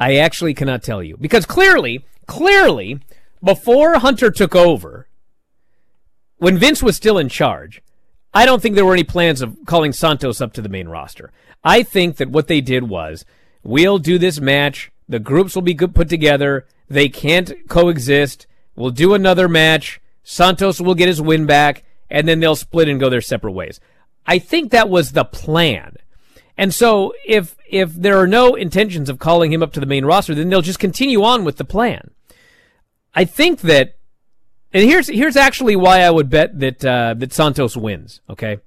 I 0.00 0.16
actually 0.16 0.52
cannot 0.52 0.82
tell 0.82 1.00
you. 1.00 1.16
Because 1.16 1.46
clearly, 1.46 2.04
clearly, 2.26 2.98
before 3.40 4.00
Hunter 4.00 4.32
took 4.32 4.56
over, 4.56 5.07
when 6.38 6.58
Vince 6.58 6.82
was 6.82 6.96
still 6.96 7.18
in 7.18 7.28
charge, 7.28 7.82
I 8.34 8.46
don't 8.46 8.60
think 8.62 8.74
there 8.74 8.84
were 8.84 8.94
any 8.94 9.04
plans 9.04 9.42
of 9.42 9.56
calling 9.66 9.92
Santos 9.92 10.40
up 10.40 10.52
to 10.54 10.62
the 10.62 10.68
main 10.68 10.88
roster. 10.88 11.32
I 11.64 11.82
think 11.82 12.16
that 12.16 12.30
what 12.30 12.46
they 12.46 12.60
did 12.60 12.84
was, 12.84 13.24
we'll 13.62 13.98
do 13.98 14.18
this 14.18 14.40
match, 14.40 14.90
the 15.08 15.18
groups 15.18 15.54
will 15.54 15.62
be 15.62 15.74
put 15.74 16.08
together, 16.08 16.66
they 16.88 17.08
can't 17.08 17.68
coexist, 17.68 18.46
we'll 18.76 18.90
do 18.90 19.14
another 19.14 19.48
match, 19.48 20.00
Santos 20.22 20.80
will 20.80 20.94
get 20.94 21.08
his 21.08 21.20
win 21.20 21.46
back, 21.46 21.84
and 22.10 22.28
then 22.28 22.40
they'll 22.40 22.56
split 22.56 22.88
and 22.88 23.00
go 23.00 23.08
their 23.08 23.20
separate 23.20 23.52
ways. 23.52 23.80
I 24.26 24.38
think 24.38 24.70
that 24.70 24.88
was 24.88 25.12
the 25.12 25.24
plan. 25.24 25.96
And 26.56 26.74
so 26.74 27.14
if 27.24 27.56
if 27.68 27.94
there 27.94 28.18
are 28.18 28.26
no 28.26 28.54
intentions 28.54 29.08
of 29.08 29.18
calling 29.18 29.52
him 29.52 29.62
up 29.62 29.72
to 29.74 29.80
the 29.80 29.86
main 29.86 30.04
roster, 30.04 30.34
then 30.34 30.48
they'll 30.48 30.62
just 30.62 30.78
continue 30.78 31.22
on 31.22 31.44
with 31.44 31.56
the 31.56 31.64
plan. 31.64 32.10
I 33.14 33.24
think 33.24 33.60
that, 33.60 33.96
and 34.72 34.84
here's 34.84 35.08
here's 35.08 35.36
actually 35.36 35.76
why 35.76 36.00
I 36.00 36.10
would 36.10 36.30
bet 36.30 36.58
that 36.60 36.84
uh, 36.84 37.14
that 37.18 37.32
Santos 37.32 37.76
wins. 37.76 38.20
Okay, 38.28 38.58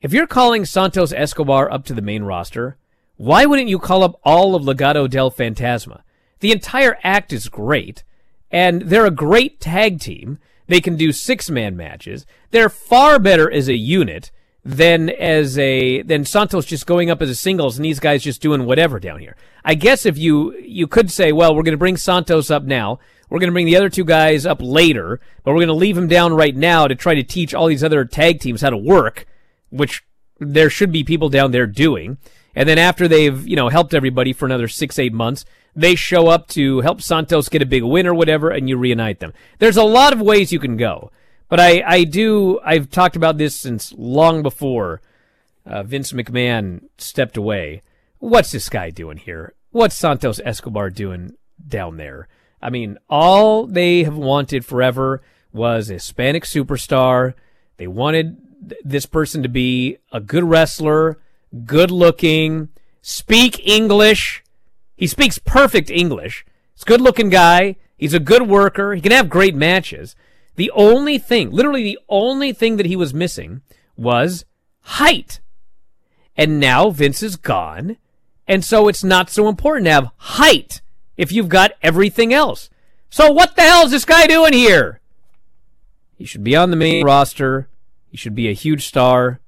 if 0.00 0.12
you're 0.12 0.26
calling 0.26 0.64
Santos 0.64 1.12
Escobar 1.12 1.70
up 1.70 1.84
to 1.86 1.94
the 1.94 2.02
main 2.02 2.22
roster, 2.22 2.76
why 3.16 3.46
wouldn't 3.46 3.68
you 3.68 3.78
call 3.78 4.04
up 4.04 4.20
all 4.24 4.54
of 4.54 4.62
Legado 4.62 5.08
del 5.08 5.30
Fantasma? 5.30 6.02
The 6.40 6.52
entire 6.52 6.98
act 7.02 7.32
is 7.32 7.48
great, 7.48 8.04
and 8.50 8.82
they're 8.82 9.06
a 9.06 9.10
great 9.10 9.60
tag 9.60 10.00
team. 10.00 10.38
They 10.66 10.80
can 10.80 10.96
do 10.96 11.12
six 11.12 11.48
man 11.50 11.76
matches. 11.76 12.26
They're 12.50 12.68
far 12.68 13.18
better 13.18 13.50
as 13.50 13.68
a 13.68 13.76
unit 13.76 14.30
than 14.64 15.10
as 15.10 15.56
a 15.58 16.02
than 16.02 16.24
Santos 16.24 16.66
just 16.66 16.86
going 16.86 17.08
up 17.08 17.22
as 17.22 17.30
a 17.30 17.36
singles 17.36 17.78
and 17.78 17.84
these 17.84 18.00
guys 18.00 18.24
just 18.24 18.42
doing 18.42 18.64
whatever 18.66 18.98
down 18.98 19.20
here. 19.20 19.36
I 19.64 19.74
guess 19.74 20.04
if 20.04 20.18
you 20.18 20.56
you 20.58 20.88
could 20.88 21.10
say, 21.10 21.30
well, 21.32 21.54
we're 21.54 21.62
going 21.62 21.72
to 21.72 21.78
bring 21.78 21.96
Santos 21.96 22.50
up 22.50 22.64
now. 22.64 22.98
We're 23.28 23.38
going 23.40 23.48
to 23.48 23.54
bring 23.54 23.66
the 23.66 23.76
other 23.76 23.88
two 23.88 24.04
guys 24.04 24.46
up 24.46 24.58
later, 24.60 25.20
but 25.42 25.52
we're 25.52 25.60
going 25.60 25.68
to 25.68 25.74
leave 25.74 25.98
him 25.98 26.08
down 26.08 26.34
right 26.34 26.54
now 26.54 26.86
to 26.86 26.94
try 26.94 27.14
to 27.14 27.22
teach 27.22 27.54
all 27.54 27.66
these 27.66 27.84
other 27.84 28.04
tag 28.04 28.40
teams 28.40 28.60
how 28.60 28.70
to 28.70 28.76
work, 28.76 29.26
which 29.70 30.04
there 30.38 30.70
should 30.70 30.92
be 30.92 31.02
people 31.02 31.28
down 31.28 31.50
there 31.50 31.66
doing. 31.66 32.18
And 32.54 32.68
then 32.68 32.78
after 32.78 33.08
they've, 33.08 33.46
you 33.46 33.56
know, 33.56 33.68
helped 33.68 33.94
everybody 33.94 34.32
for 34.32 34.46
another 34.46 34.68
six, 34.68 34.98
eight 34.98 35.12
months, 35.12 35.44
they 35.74 35.94
show 35.94 36.28
up 36.28 36.48
to 36.48 36.80
help 36.80 37.02
Santos 37.02 37.48
get 37.48 37.62
a 37.62 37.66
big 37.66 37.82
win 37.82 38.06
or 38.06 38.14
whatever, 38.14 38.48
and 38.50 38.68
you 38.68 38.78
reunite 38.78 39.20
them. 39.20 39.34
There's 39.58 39.76
a 39.76 39.84
lot 39.84 40.12
of 40.12 40.20
ways 40.20 40.52
you 40.52 40.58
can 40.58 40.76
go. 40.76 41.10
But 41.48 41.60
I, 41.60 41.82
I 41.86 42.04
do, 42.04 42.58
I've 42.64 42.90
talked 42.90 43.14
about 43.14 43.38
this 43.38 43.54
since 43.54 43.92
long 43.92 44.42
before 44.42 45.02
uh, 45.66 45.82
Vince 45.82 46.12
McMahon 46.12 46.82
stepped 46.98 47.36
away. 47.36 47.82
What's 48.18 48.52
this 48.52 48.68
guy 48.68 48.90
doing 48.90 49.18
here? 49.18 49.54
What's 49.70 49.94
Santos 49.94 50.40
Escobar 50.44 50.90
doing 50.90 51.32
down 51.68 51.98
there? 51.98 52.28
I 52.60 52.70
mean, 52.70 52.98
all 53.08 53.66
they 53.66 54.04
have 54.04 54.16
wanted 54.16 54.64
forever 54.64 55.22
was 55.52 55.90
a 55.90 55.94
Hispanic 55.94 56.44
superstar. 56.44 57.34
They 57.76 57.86
wanted 57.86 58.36
th- 58.68 58.80
this 58.84 59.06
person 59.06 59.42
to 59.42 59.48
be 59.48 59.98
a 60.12 60.20
good 60.20 60.44
wrestler, 60.44 61.18
good 61.64 61.90
looking, 61.90 62.68
speak 63.02 63.66
English. 63.66 64.42
He 64.96 65.06
speaks 65.06 65.38
perfect 65.38 65.90
English. 65.90 66.44
He's 66.74 66.82
a 66.82 66.86
good 66.86 67.00
looking 67.00 67.28
guy. 67.28 67.76
He's 67.96 68.14
a 68.14 68.20
good 68.20 68.42
worker. 68.42 68.94
He 68.94 69.00
can 69.00 69.12
have 69.12 69.28
great 69.28 69.54
matches. 69.54 70.16
The 70.56 70.70
only 70.74 71.18
thing, 71.18 71.50
literally 71.50 71.82
the 71.82 71.98
only 72.08 72.52
thing 72.52 72.76
that 72.76 72.86
he 72.86 72.96
was 72.96 73.14
missing 73.14 73.62
was 73.96 74.44
height. 74.80 75.40
And 76.36 76.60
now 76.60 76.90
Vince 76.90 77.22
is 77.22 77.36
gone. 77.36 77.96
And 78.48 78.64
so 78.64 78.88
it's 78.88 79.04
not 79.04 79.30
so 79.30 79.48
important 79.48 79.86
to 79.86 79.92
have 79.92 80.10
height 80.16 80.80
if 81.16 81.32
you've 81.32 81.48
got 81.48 81.72
everything 81.82 82.32
else. 82.32 82.70
So 83.10 83.30
what 83.30 83.56
the 83.56 83.62
hell 83.62 83.84
is 83.84 83.90
this 83.90 84.04
guy 84.04 84.26
doing 84.26 84.52
here? 84.52 85.00
He 86.16 86.24
should 86.24 86.44
be 86.44 86.56
on 86.56 86.70
the 86.70 86.76
main 86.76 87.04
roster. 87.04 87.68
He 88.10 88.16
should 88.16 88.34
be 88.34 88.48
a 88.48 88.54
huge 88.54 88.86
star. 88.86 89.40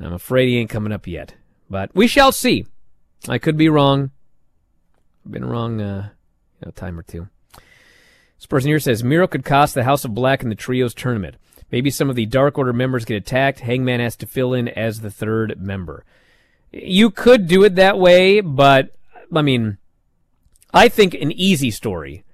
I'm 0.00 0.12
afraid 0.12 0.48
he 0.48 0.58
ain't 0.58 0.70
coming 0.70 0.92
up 0.92 1.06
yet. 1.06 1.34
But 1.70 1.94
we 1.94 2.06
shall 2.06 2.32
see. 2.32 2.66
I 3.28 3.38
could 3.38 3.56
be 3.56 3.68
wrong. 3.68 4.10
I've 5.24 5.32
been 5.32 5.44
wrong 5.44 5.80
uh, 5.80 6.10
a 6.62 6.72
time 6.72 6.98
or 6.98 7.02
two. 7.02 7.28
This 8.36 8.46
person 8.46 8.68
here 8.68 8.80
says 8.80 9.04
Miro 9.04 9.28
could 9.28 9.44
cost 9.44 9.74
the 9.74 9.84
House 9.84 10.04
of 10.04 10.14
Black 10.14 10.42
in 10.42 10.48
the 10.48 10.54
Trios 10.56 10.94
tournament. 10.94 11.36
Maybe 11.70 11.90
some 11.90 12.10
of 12.10 12.16
the 12.16 12.26
Dark 12.26 12.58
Order 12.58 12.72
members 12.72 13.04
get 13.04 13.16
attacked. 13.16 13.60
Hangman 13.60 14.00
has 14.00 14.16
to 14.16 14.26
fill 14.26 14.52
in 14.52 14.68
as 14.68 15.00
the 15.00 15.10
third 15.10 15.60
member. 15.60 16.04
You 16.72 17.10
could 17.10 17.46
do 17.46 17.62
it 17.64 17.76
that 17.76 17.98
way, 17.98 18.40
but 18.40 18.94
I 19.34 19.42
mean, 19.42 19.78
I 20.72 20.88
think 20.88 21.14
an 21.14 21.32
easy 21.32 21.70
story 21.70 22.24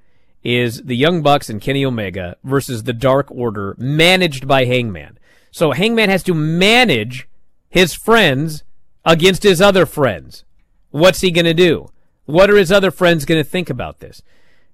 is 0.44 0.82
the 0.82 0.96
Young 0.96 1.22
Bucks 1.22 1.50
and 1.50 1.60
Kenny 1.60 1.84
Omega 1.84 2.36
versus 2.44 2.84
the 2.84 2.92
Dark 2.92 3.30
Order 3.30 3.74
managed 3.78 4.46
by 4.46 4.64
Hangman. 4.64 5.18
So 5.50 5.72
Hangman 5.72 6.10
has 6.10 6.22
to 6.24 6.34
manage 6.34 7.28
his 7.68 7.94
friends 7.94 8.62
against 9.04 9.42
his 9.42 9.60
other 9.60 9.86
friends. 9.86 10.44
What's 10.90 11.20
he 11.20 11.30
going 11.30 11.44
to 11.44 11.54
do? 11.54 11.90
What 12.26 12.50
are 12.50 12.56
his 12.56 12.70
other 12.70 12.90
friends 12.90 13.24
going 13.24 13.42
to 13.42 13.48
think 13.48 13.70
about 13.70 14.00
this? 14.00 14.22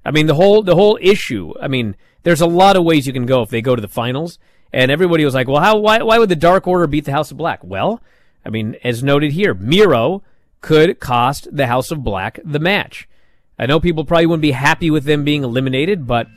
I 0.04 0.10
mean, 0.10 0.26
the 0.26 0.34
whole 0.34 0.62
the 0.62 0.74
whole 0.74 0.98
issue. 1.00 1.54
I 1.60 1.68
mean, 1.68 1.96
there's 2.24 2.40
a 2.40 2.46
lot 2.46 2.76
of 2.76 2.84
ways 2.84 3.06
you 3.06 3.12
can 3.12 3.26
go 3.26 3.42
if 3.42 3.50
they 3.50 3.62
go 3.62 3.74
to 3.74 3.82
the 3.82 3.88
finals. 3.88 4.38
And 4.72 4.90
everybody 4.90 5.24
was 5.24 5.34
like, 5.34 5.46
"Well, 5.46 5.62
how? 5.62 5.78
Why? 5.78 6.02
Why 6.02 6.18
would 6.18 6.28
the 6.28 6.36
Dark 6.36 6.66
Order 6.66 6.88
beat 6.88 7.04
the 7.04 7.12
House 7.12 7.30
of 7.30 7.36
Black?" 7.36 7.62
Well, 7.62 8.02
I 8.44 8.50
mean, 8.50 8.76
as 8.82 9.02
noted 9.02 9.32
here, 9.32 9.54
Miro 9.54 10.22
could 10.60 10.98
cost 10.98 11.46
the 11.50 11.68
House 11.68 11.90
of 11.90 12.02
Black 12.02 12.40
the 12.44 12.58
match. 12.58 13.08
I 13.58 13.66
know 13.66 13.80
people 13.80 14.04
probably 14.04 14.26
wouldn't 14.26 14.42
be 14.42 14.50
happy 14.50 14.90
with 14.90 15.04
them 15.04 15.24
being 15.24 15.44
eliminated, 15.44 16.06
but 16.06 16.28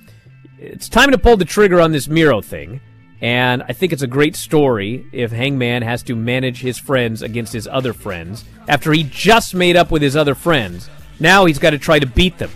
it's 0.59 0.89
time 0.89 1.11
to 1.11 1.17
pull 1.17 1.37
the 1.37 1.45
trigger 1.45 1.81
on 1.81 1.91
this 1.91 2.07
Miro 2.07 2.41
thing. 2.41 2.81
And 3.19 3.63
I 3.63 3.73
think 3.73 3.93
it's 3.93 4.03
a 4.03 4.07
great 4.07 4.35
story 4.35 5.07
if 5.11 5.31
Hangman 5.31 5.81
has 5.81 6.03
to 6.03 6.15
manage 6.15 6.61
his 6.61 6.77
friends 6.77 7.23
against 7.23 7.53
his 7.53 7.67
other 7.67 7.93
friends 7.93 8.45
after 8.67 8.93
he 8.93 9.03
just 9.03 9.55
made 9.55 9.75
up 9.75 9.89
with 9.89 10.03
his 10.03 10.15
other 10.15 10.35
friends. 10.35 10.89
Now 11.19 11.45
he's 11.45 11.57
got 11.57 11.71
to 11.71 11.79
try 11.79 11.97
to 11.97 12.05
beat 12.05 12.37
them. 12.37 12.51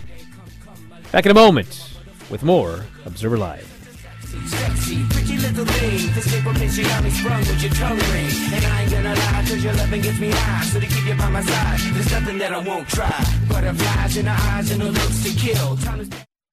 Back 1.10 1.26
in 1.26 1.32
a 1.32 1.34
moment 1.34 1.98
with 2.30 2.44
more 2.44 2.86
Observer 3.04 3.38
Live. 3.38 3.68
Little 5.42 5.66
thing. 5.66 6.14
This 6.14 6.30
paper 6.32 6.54
pinch 6.54 6.76
you 6.78 6.84
got 6.84 7.02
me 7.02 7.10
sprung 7.10 7.40
with 7.40 7.62
your 7.62 7.72
tongue 7.72 7.98
ring. 7.98 8.30
And 8.54 8.64
I 8.64 8.82
ain't 8.82 8.92
gonna 8.92 9.14
lie, 9.14 9.44
cause 9.48 9.64
your 9.64 9.74
loving 9.74 10.00
gets 10.00 10.20
me 10.20 10.30
high. 10.30 10.64
So 10.66 10.78
to 10.78 10.86
keep 10.86 11.04
you 11.04 11.14
by 11.14 11.28
my 11.30 11.42
side, 11.42 11.80
there's 11.94 12.10
nothing 12.12 12.38
that 12.38 12.52
I 12.52 12.58
won't 12.58 12.88
try. 12.88 13.24
Butterflies 13.48 14.16
in 14.16 14.26
the 14.26 14.32
eyes 14.32 14.70
and 14.70 14.80
the 14.80 14.90
looks 14.92 15.22
to 15.24 15.30
kill. 15.30 15.76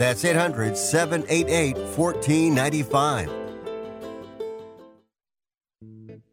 That's 0.00 0.24
800 0.24 0.78
788 0.78 1.76
1495. 1.76 3.30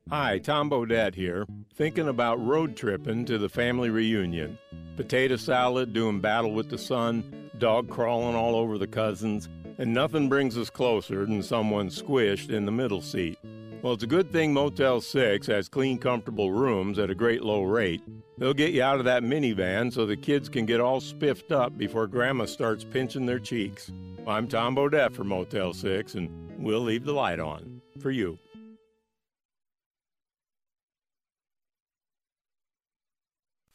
Hi, 0.09 0.37
Tom 0.37 0.69
Bodett 0.69 1.13
here. 1.13 1.45
Thinking 1.75 2.07
about 2.07 2.41
road 2.41 2.77
tripping 2.77 3.25
to 3.25 3.37
the 3.37 3.49
family 3.49 3.89
reunion. 3.89 4.57
Potato 4.95 5.35
salad, 5.35 5.91
doing 5.91 6.21
battle 6.21 6.53
with 6.53 6.69
the 6.69 6.77
sun, 6.77 7.49
dog 7.57 7.89
crawling 7.89 8.37
all 8.37 8.55
over 8.55 8.77
the 8.77 8.87
cousins, 8.87 9.49
and 9.77 9.93
nothing 9.93 10.29
brings 10.29 10.57
us 10.57 10.69
closer 10.69 11.25
than 11.25 11.43
someone 11.43 11.89
squished 11.89 12.49
in 12.49 12.63
the 12.63 12.71
middle 12.71 13.01
seat. 13.01 13.37
Well, 13.83 13.93
it's 13.93 14.03
a 14.03 14.07
good 14.07 14.31
thing 14.31 14.53
Motel 14.53 15.01
6 15.01 15.45
has 15.47 15.69
clean, 15.69 15.99
comfortable 15.99 16.51
rooms 16.51 16.97
at 16.97 17.11
a 17.11 17.15
great 17.15 17.43
low 17.43 17.63
rate. 17.63 18.01
They'll 18.39 18.53
get 18.53 18.73
you 18.73 18.81
out 18.81 18.97
of 18.97 19.05
that 19.05 19.21
minivan 19.21 19.93
so 19.93 20.05
the 20.05 20.17
kids 20.17 20.49
can 20.49 20.65
get 20.65 20.79
all 20.79 20.99
spiffed 20.99 21.51
up 21.51 21.77
before 21.77 22.07
Grandma 22.07 22.45
starts 22.45 22.83
pinching 22.83 23.27
their 23.27 23.39
cheeks. 23.39 23.91
I'm 24.25 24.47
Tom 24.47 24.75
Bodett 24.75 25.13
for 25.13 25.23
Motel 25.23 25.73
6, 25.73 26.15
and 26.15 26.29
we'll 26.57 26.81
leave 26.81 27.05
the 27.05 27.13
light 27.13 27.39
on 27.39 27.81
for 27.99 28.09
you. 28.09 28.39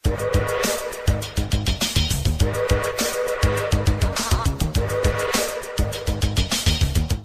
you 0.05 0.82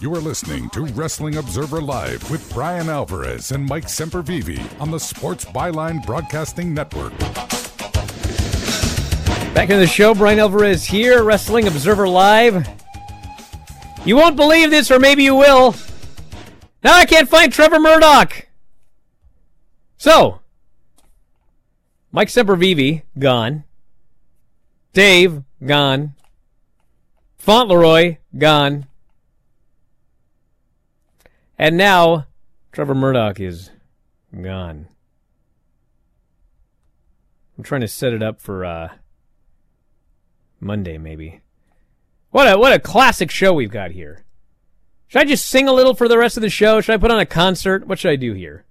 are 0.06 0.22
listening 0.22 0.70
to 0.70 0.86
Wrestling 0.86 1.38
Observer 1.38 1.82
Live 1.82 2.30
with 2.30 2.54
Bryan 2.54 2.88
Alvarez 2.88 3.52
and 3.52 3.66
Mike 3.66 3.86
Sempervive 3.86 4.80
on 4.80 4.92
the 4.92 5.00
Sports 5.00 5.44
Byline 5.44 6.06
Broadcasting 6.06 6.74
Network. 6.74 7.18
Back 9.54 9.70
in 9.70 9.80
the 9.80 9.88
show, 9.88 10.14
Bryan 10.14 10.40
Alvarez 10.40 10.86
here, 10.86 11.24
Wrestling 11.24 11.68
Observer 11.68 12.08
Live. 12.08 12.68
You 14.06 14.16
won't 14.16 14.36
believe 14.36 14.70
this, 14.70 14.92
or 14.92 15.00
maybe 15.00 15.24
you 15.24 15.36
will. 15.36 15.76
Now 16.84 16.96
I 16.96 17.06
can't 17.06 17.28
find 17.28 17.52
Trevor 17.52 17.80
Murdoch. 17.80 18.48
So, 19.98 20.42
Mike 22.12 22.30
Sempervive, 22.30 23.02
gone. 23.18 23.64
Dave, 24.94 25.44
gone. 25.66 26.14
Fauntleroy, 27.38 28.18
gone. 28.38 28.87
And 31.58 31.78
now, 31.78 32.28
Trevor 32.72 32.94
Murdoch 32.94 33.40
is 33.40 33.72
gone. 34.32 34.88
I'm 37.58 37.64
trying 37.64 37.82
to 37.82 37.88
set 37.88 38.14
it 38.14 38.22
up 38.22 38.40
for 38.40 38.64
uh, 38.64 38.90
Monday, 40.60 40.98
maybe. 40.98 41.42
What 42.30 42.54
a 42.54 42.58
what 42.58 42.74
a 42.74 42.80
classic 42.80 43.32
show 43.32 43.54
we've 43.54 43.72
got 43.72 43.92
here. 43.92 44.24
Should 45.08 45.22
I 45.22 45.26
just 45.26 45.48
sing 45.48 45.68
a 45.68 45.74
little 45.74 45.96
for 45.96 46.08
the 46.08 46.18
rest 46.18 46.38
of 46.38 46.42
the 46.42 46.50
show? 46.50 46.82
Should 46.82 46.94
I 46.94 46.98
put 46.98 47.10
on 47.10 47.20
a 47.20 47.26
concert? 47.26 47.88
What 47.88 47.98
should 47.98 48.12
I 48.12 48.18
do 48.18 48.34
here? 48.34 48.66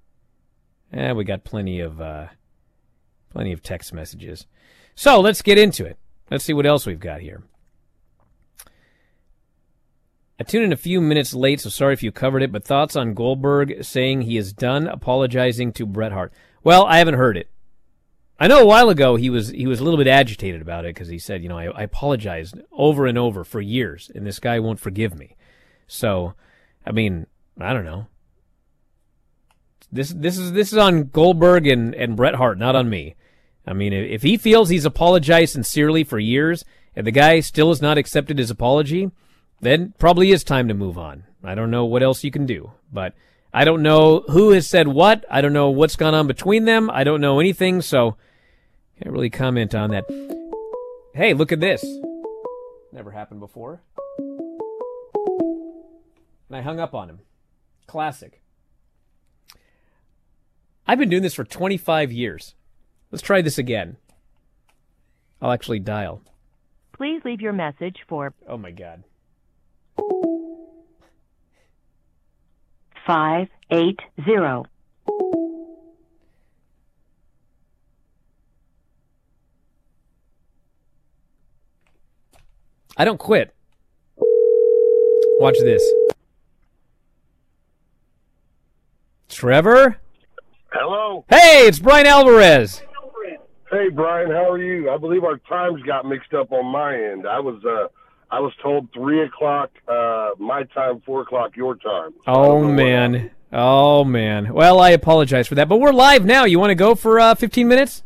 Eh, 0.93 1.13
we 1.13 1.25
got 1.25 1.43
plenty 1.43 1.81
of 1.81 2.01
uh, 2.01 2.27
plenty 3.31 3.53
of 3.53 3.63
text 3.63 3.93
messages. 3.93 4.47
So 4.95 5.21
let's 5.21 5.43
get 5.43 5.59
into 5.59 5.85
it. 5.85 5.99
Let's 6.31 6.45
see 6.45 6.53
what 6.53 6.67
else 6.67 6.87
we've 6.87 7.01
got 7.01 7.21
here. 7.21 7.43
I 10.39 10.45
tuned 10.45 10.65
in 10.65 10.73
a 10.73 10.77
few 10.77 11.01
minutes 11.01 11.33
late, 11.33 11.61
so 11.61 11.71
sorry 11.71 11.95
if 11.95 12.03
you 12.03 12.13
covered 12.13 12.43
it, 12.43 12.53
but 12.53 12.65
thoughts 12.65 12.95
on 12.95 13.15
Goldberg 13.15 13.83
saying 13.83 14.23
he 14.23 14.37
is 14.37 14.53
done 14.53 14.87
apologizing 14.87 15.73
to 15.73 15.87
Bret 15.87 16.13
Hart. 16.13 16.33
Well, 16.63 16.85
I 16.85 16.99
haven't 16.99 17.15
heard 17.15 17.37
it. 17.37 17.49
I 18.39 18.49
know 18.49 18.61
a 18.61 18.67
while 18.67 18.91
ago 18.91 19.17
he 19.17 19.31
was 19.31 19.49
he 19.49 19.67
was 19.67 19.81
a 19.81 19.85
little 19.85 19.97
bit 19.97 20.07
agitated 20.07 20.61
about 20.61 20.85
it 20.85 20.95
because 20.95 21.09
he 21.09 21.19
said, 21.19 21.43
you 21.43 21.49
know, 21.49 21.59
I, 21.59 21.69
I 21.69 21.83
apologized 21.85 22.59
over 22.71 23.07
and 23.07 23.17
over 23.17 23.45
for 23.45 23.63
years, 23.63 24.11
and 24.15 24.27
this 24.27 24.39
guy 24.39 24.59
won't 24.59 24.81
forgive 24.81 25.19
me. 25.19 25.37
So, 25.87 26.35
I 26.85 26.93
mean, 26.93 27.27
I 27.59 27.73
don't 27.73 27.87
know. 27.87 28.09
This 29.91 30.11
this 30.11 30.37
is 30.37 30.53
this 30.53 30.71
is 30.71 30.79
on 30.79 31.05
Goldberg 31.05 31.67
and, 31.67 31.95
and 31.95 32.15
Bret 32.15 32.35
Hart, 32.35 32.59
not 32.59 32.77
on 32.77 32.91
me. 32.91 33.15
I 33.67 33.73
mean, 33.73 33.95
if 33.95 34.23
he 34.23 34.37
feels 34.37 34.69
he's 34.69 34.85
apologized 34.85 35.55
sincerely 35.55 36.05
for 36.05 36.19
years 36.19 36.65
and 36.95 37.07
the 37.07 37.13
guy 37.13 37.41
still 37.41 37.71
has 37.71 37.81
not 37.81 37.99
accepted 37.99 38.39
his 38.39 38.51
apology, 38.51 39.11
then 39.61 39.95
probably 39.99 40.31
is 40.31 40.45
time 40.45 40.69
to 40.69 40.75
move 40.75 40.99
on. 40.99 41.25
I 41.43 41.55
don't 41.55 41.71
know 41.71 41.85
what 41.85 42.03
else 42.03 42.25
you 42.25 42.31
can 42.31 42.47
do, 42.47 42.73
but 42.93 43.15
I 43.53 43.65
don't 43.65 43.83
know 43.83 44.25
who 44.29 44.51
has 44.51 44.69
said 44.69 44.89
what. 44.89 45.25
I 45.31 45.41
don't 45.41 45.53
know 45.53 45.71
what's 45.71 45.97
gone 45.97 46.15
on 46.15 46.27
between 46.27 46.65
them. 46.65 46.91
I 46.91 47.05
don't 47.05 47.21
know 47.21 47.41
anything, 47.41 47.81
so 47.81 48.17
can't 49.01 49.13
really 49.13 49.31
comment 49.31 49.75
on 49.75 49.91
that. 49.91 50.05
Hey, 51.15 51.35
look 51.35 51.53
at 51.53 51.61
this. 51.61 51.85
Never 52.93 53.11
happened 53.11 53.41
before. 53.41 53.81
And 56.49 56.57
I 56.57 56.63
hung 56.63 56.81
up 56.81 56.95
on 56.95 57.11
him. 57.11 57.21
Classic. 57.87 58.41
I've 60.87 60.99
been 60.99 61.09
doing 61.09 61.23
this 61.23 61.35
for 61.35 61.45
25 61.45 62.13
years. 62.13 62.55
Let's 63.11 63.23
try 63.23 63.43
this 63.43 63.59
again. 63.59 63.97
I'll 65.43 65.53
actually 65.53 65.81
dial. 65.81 66.23
Please 66.93 67.23
leave 67.25 67.41
your 67.41 67.53
message 67.53 67.99
for 68.09 68.33
Oh 68.49 68.57
my 68.57 68.71
god. 68.71 69.05
Five 73.07 73.49
eight 73.71 74.01
zero. 74.25 74.67
I 82.97 83.05
don't 83.05 83.19
quit. 83.19 83.55
Watch 85.39 85.57
this. 85.61 85.83
Trevor? 89.29 89.99
Hello. 90.73 91.27
Hey, 91.29 91.67
it's 91.67 91.79
Bryan 91.79 92.07
Alvarez. 92.07 92.83
Hey 93.71 93.89
Bryan, 93.91 94.31
how 94.31 94.51
are 94.51 94.59
you? 94.59 94.91
I 94.91 94.97
believe 94.97 95.25
our 95.25 95.39
times 95.39 95.83
got 95.83 96.07
mixed 96.07 96.33
up 96.33 96.53
on 96.53 96.67
my 96.67 96.95
end. 96.95 97.27
I 97.27 97.41
was 97.41 97.63
uh 97.65 97.89
I 98.31 98.41
was 98.41 98.53
told 98.63 98.93
three 98.93 99.23
o'clock 99.23 99.71
uh 99.89 100.31
my 100.39 100.65
time, 100.75 101.01
four 101.07 101.23
o'clock 101.23 101.57
your 101.57 101.77
time. 101.77 102.15
Oh 102.27 102.65
man. 102.65 103.31
Oh 103.53 104.05
man. 104.05 104.53
Well, 104.53 104.81
I 104.81 104.91
apologize 104.91 105.47
for 105.47 105.55
that, 105.55 105.69
but 105.69 105.79
we're 105.79 105.93
live 105.93 106.25
now. 106.25 106.45
You 106.45 106.59
want 106.59 106.71
to 106.71 106.75
go 106.75 106.95
for 106.95 107.21
uh, 107.21 107.35
15 107.35 107.69
minutes? 107.69 108.03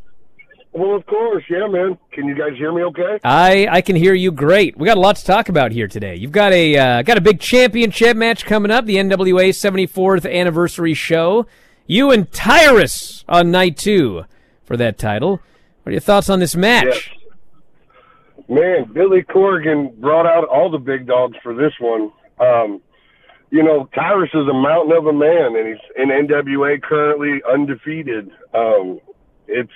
Well, 0.72 0.94
of 0.94 1.04
course, 1.06 1.42
yeah, 1.50 1.66
man. 1.66 1.98
Can 2.12 2.28
you 2.28 2.36
guys 2.36 2.56
hear 2.56 2.72
me 2.72 2.82
okay? 2.84 3.18
I 3.24 3.66
I 3.68 3.80
can 3.80 3.96
hear 3.96 4.14
you 4.14 4.30
great. 4.30 4.76
We 4.76 4.86
got 4.86 4.96
a 4.96 5.00
lot 5.00 5.16
to 5.16 5.24
talk 5.24 5.48
about 5.48 5.72
here 5.72 5.88
today. 5.88 6.14
You've 6.14 6.30
got 6.32 6.52
a 6.52 6.76
uh, 6.76 7.02
got 7.02 7.16
a 7.18 7.20
big 7.20 7.40
championship 7.40 8.16
match 8.16 8.44
coming 8.44 8.70
up, 8.70 8.86
the 8.86 8.96
NWA 8.96 9.48
74th 9.48 10.30
anniversary 10.30 10.94
show. 10.94 11.46
You 11.86 12.12
and 12.12 12.30
Tyrus 12.30 13.24
on 13.28 13.50
night 13.50 13.76
two 13.76 14.26
for 14.64 14.76
that 14.76 14.96
title. 14.96 15.40
What 15.82 15.90
are 15.90 15.92
your 15.92 16.00
thoughts 16.00 16.30
on 16.30 16.38
this 16.38 16.54
match? 16.54 17.10
Man, 18.51 18.92
Billy 18.92 19.22
Corgan 19.22 19.94
brought 20.01 20.26
out 20.26 20.48
all 20.48 20.72
the 20.72 20.78
big 20.78 21.07
dogs 21.07 21.36
for 21.40 21.55
this 21.55 21.72
one. 21.78 22.11
Um, 22.40 22.82
you 23.51 23.62
know, 23.62 23.88
Tyrus 23.94 24.30
is 24.34 24.48
a 24.48 24.53
mountain 24.53 24.96
of 24.96 25.07
a 25.07 25.12
man, 25.12 25.55
and 25.55 25.68
he's 25.68 25.84
in 25.96 26.09
NWA 26.09 26.82
currently 26.82 27.40
undefeated. 27.48 28.28
Um, 28.53 28.98
it's 29.46 29.70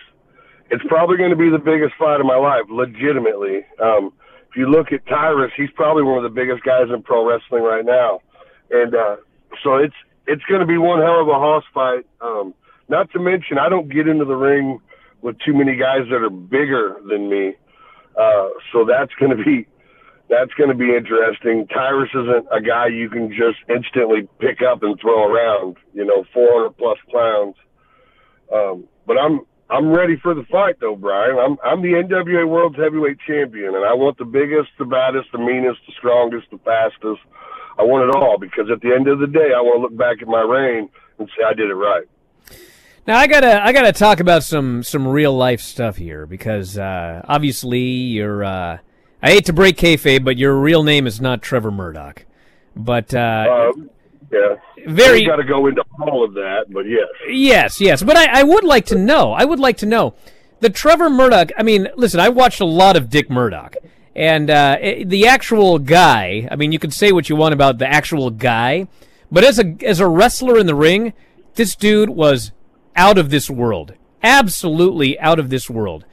it's 0.70 0.82
probably 0.88 1.18
going 1.18 1.30
to 1.30 1.36
be 1.36 1.50
the 1.50 1.58
biggest 1.58 1.94
fight 1.96 2.18
of 2.18 2.26
my 2.26 2.36
life, 2.36 2.64
legitimately. 2.68 3.64
Um, 3.80 4.12
if 4.50 4.56
you 4.56 4.66
look 4.68 4.90
at 4.90 5.06
Tyrus, 5.06 5.52
he's 5.56 5.70
probably 5.76 6.02
one 6.02 6.18
of 6.18 6.24
the 6.24 6.34
biggest 6.34 6.64
guys 6.64 6.90
in 6.92 7.02
pro 7.02 7.24
wrestling 7.24 7.62
right 7.62 7.84
now, 7.84 8.20
and 8.70 8.92
uh, 8.92 9.16
so 9.62 9.76
it's 9.76 9.94
it's 10.26 10.42
going 10.48 10.60
to 10.60 10.66
be 10.66 10.78
one 10.78 11.00
hell 11.00 11.20
of 11.20 11.28
a 11.28 11.38
hoss 11.38 11.62
fight. 11.72 12.06
Um, 12.20 12.54
not 12.88 13.08
to 13.12 13.20
mention, 13.20 13.56
I 13.56 13.68
don't 13.68 13.88
get 13.88 14.08
into 14.08 14.24
the 14.24 14.34
ring 14.34 14.80
with 15.22 15.36
too 15.46 15.54
many 15.54 15.76
guys 15.76 16.10
that 16.10 16.22
are 16.22 16.30
bigger 16.30 16.96
than 17.08 17.30
me, 17.30 17.54
uh, 18.18 18.48
so 18.72 18.84
that's 18.84 19.12
going 19.18 19.36
to 19.36 19.42
be 19.42 19.66
that's 20.28 20.52
going 20.54 20.70
to 20.70 20.76
be 20.76 20.94
interesting. 20.94 21.66
Tyrus 21.68 22.08
isn't 22.14 22.46
a 22.50 22.60
guy 22.60 22.88
you 22.88 23.10
can 23.10 23.28
just 23.28 23.58
instantly 23.68 24.28
pick 24.38 24.62
up 24.62 24.82
and 24.82 24.98
throw 25.00 25.30
around. 25.30 25.76
You 25.92 26.04
know, 26.04 26.24
400 26.32 26.76
plus 26.76 26.98
pounds. 27.12 27.56
Um, 28.52 28.84
but 29.06 29.18
I'm 29.18 29.40
I'm 29.70 29.88
ready 29.88 30.16
for 30.22 30.34
the 30.34 30.44
fight 30.50 30.76
though, 30.80 30.96
Bryan. 30.96 31.38
I'm 31.38 31.56
I'm 31.64 31.82
the 31.82 31.96
NWA 31.96 32.48
World's 32.48 32.76
Heavyweight 32.76 33.18
Champion, 33.26 33.74
and 33.74 33.84
I 33.84 33.94
want 33.94 34.18
the 34.18 34.24
biggest, 34.24 34.70
the 34.78 34.84
baddest, 34.84 35.28
the 35.32 35.38
meanest, 35.38 35.80
the 35.86 35.94
strongest, 35.98 36.50
the 36.50 36.58
fastest. 36.58 37.20
I 37.78 37.82
want 37.82 38.08
it 38.08 38.16
all 38.16 38.38
because 38.38 38.70
at 38.70 38.80
the 38.80 38.94
end 38.94 39.08
of 39.08 39.18
the 39.18 39.26
day, 39.26 39.50
I 39.50 39.60
want 39.60 39.78
to 39.78 39.82
look 39.82 39.96
back 39.96 40.22
at 40.22 40.28
my 40.28 40.42
reign 40.42 40.88
and 41.18 41.28
say 41.36 41.44
I 41.44 41.54
did 41.54 41.70
it 41.70 41.74
right. 41.74 42.06
Now 43.06 43.18
I 43.18 43.26
gotta 43.26 43.62
I 43.62 43.72
gotta 43.72 43.92
talk 43.92 44.20
about 44.20 44.44
some 44.44 44.82
some 44.82 45.06
real 45.06 45.36
life 45.36 45.60
stuff 45.60 45.96
here 45.96 46.24
because 46.26 46.78
uh, 46.78 47.20
obviously 47.28 47.80
you're 47.80 48.42
uh, 48.44 48.78
I 49.22 49.30
hate 49.30 49.44
to 49.46 49.52
break 49.52 49.76
kayfabe, 49.76 50.24
but 50.24 50.38
your 50.38 50.58
real 50.58 50.82
name 50.82 51.06
is 51.06 51.20
not 51.20 51.42
Trevor 51.42 51.70
Murdoch. 51.70 52.24
But 52.74 53.14
uh, 53.14 53.72
Um, 53.76 53.90
yeah, 54.32 54.56
Very- 54.86 55.24
got 55.26 55.36
to 55.36 55.44
go 55.44 55.66
into 55.66 55.84
all 56.00 56.24
of 56.24 56.34
that, 56.34 56.64
but 56.70 56.86
yes. 56.88 57.06
Yes, 57.28 57.80
yes. 57.80 58.02
But 58.02 58.16
I, 58.16 58.40
I 58.40 58.42
would 58.42 58.64
like 58.64 58.86
to 58.86 58.98
know. 58.98 59.32
I 59.32 59.44
would 59.44 59.60
like 59.60 59.76
to 59.78 59.86
know. 59.86 60.14
The 60.60 60.70
Trevor 60.70 61.08
Murdoch, 61.10 61.50
I 61.58 61.62
mean, 61.62 61.88
listen, 61.96 62.20
I 62.20 62.30
watched 62.30 62.60
a 62.60 62.64
lot 62.64 62.96
of 62.96 63.10
Dick 63.10 63.30
Murdoch. 63.30 63.76
And 64.16 64.48
uh, 64.50 64.78
i- 64.82 65.04
the 65.06 65.26
actual 65.26 65.78
guy, 65.78 66.48
I 66.50 66.56
mean, 66.56 66.72
you 66.72 66.78
can 66.78 66.90
say 66.90 67.12
what 67.12 67.28
you 67.28 67.36
want 67.36 67.52
about 67.54 67.78
the 67.78 67.86
actual 67.86 68.30
guy, 68.30 68.88
but 69.30 69.44
as 69.44 69.58
a 69.58 69.76
as 69.84 70.00
a 70.00 70.08
wrestler 70.08 70.58
in 70.58 70.66
the 70.66 70.74
ring, 70.74 71.12
this 71.54 71.76
dude 71.76 72.10
was 72.10 72.50
out 72.96 73.18
of 73.18 73.30
this 73.30 73.50
world. 73.50 73.94
Absolutely 74.22 75.18
out 75.20 75.38
of 75.38 75.50
this 75.50 75.68
world. 75.68 76.04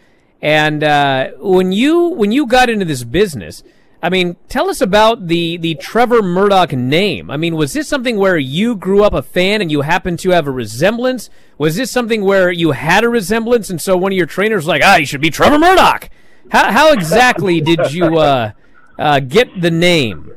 And 0.42 0.84
uh, 0.84 1.32
when 1.38 1.72
you 1.72 2.10
when 2.10 2.32
you 2.32 2.48
got 2.48 2.70
into 2.70 2.86
this 2.86 3.04
business, 3.04 3.64
I 4.04 4.10
mean, 4.10 4.38
tell 4.50 4.70
us 4.70 4.82
about 4.82 5.28
the 5.28 5.58
the 5.58 5.76
Trevor 5.76 6.24
Murdoch 6.24 6.72
name. 6.74 7.30
I 7.30 7.38
mean, 7.38 7.56
was 7.56 7.74
this 7.74 7.88
something 7.88 8.18
where 8.18 8.38
you 8.38 8.76
grew 8.76 9.04
up 9.04 9.14
a 9.14 9.22
fan 9.22 9.62
and 9.62 9.72
you 9.72 9.82
happened 9.82 10.18
to 10.20 10.32
have 10.32 10.48
a 10.48 10.52
resemblance? 10.52 11.30
Was 11.60 11.76
this 11.76 11.92
something 11.92 12.24
where 12.24 12.52
you 12.52 12.72
had 12.72 13.04
a 13.04 13.10
resemblance 13.10 13.70
and 13.70 13.80
so 13.80 13.96
one 13.96 14.12
of 14.12 14.18
your 14.18 14.26
trainers 14.26 14.64
was 14.64 14.68
like, 14.68 14.82
ah, 14.84 14.96
you 14.96 15.06
should 15.06 15.22
be 15.22 15.30
Trevor 15.30 15.60
Murdoch? 15.60 16.10
How 16.50 16.72
how 16.72 16.92
exactly 16.92 17.62
did 17.62 17.94
you 17.94 18.18
uh, 18.18 18.52
uh, 18.98 19.20
get 19.20 19.62
the 19.62 19.72
name? 19.72 20.32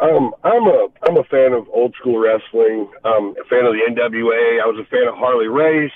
Um, 0.00 0.34
I'm 0.44 0.66
a 0.66 0.88
I'm 1.04 1.16
a 1.16 1.24
fan 1.24 1.52
of 1.52 1.68
old 1.72 1.94
school 1.98 2.18
wrestling. 2.18 2.90
Um, 3.04 3.34
a 3.40 3.44
fan 3.48 3.64
of 3.64 3.72
the 3.72 3.82
NWA. 3.88 4.60
I 4.62 4.66
was 4.66 4.78
a 4.80 4.88
fan 4.90 5.08
of 5.08 5.14
Harley 5.16 5.48
Race. 5.48 5.92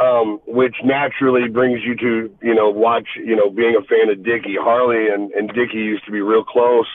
um, 0.00 0.40
which 0.46 0.76
naturally 0.82 1.48
brings 1.48 1.80
you 1.84 1.94
to 1.96 2.34
you 2.42 2.54
know 2.54 2.70
watch 2.70 3.08
you 3.16 3.36
know 3.36 3.50
being 3.50 3.76
a 3.78 3.84
fan 3.84 4.08
of 4.10 4.24
Dickie 4.24 4.56
Harley 4.58 5.08
and 5.12 5.30
and 5.32 5.48
Dickie 5.48 5.76
used 5.78 6.04
to 6.06 6.10
be 6.12 6.20
real 6.20 6.42
close, 6.44 6.88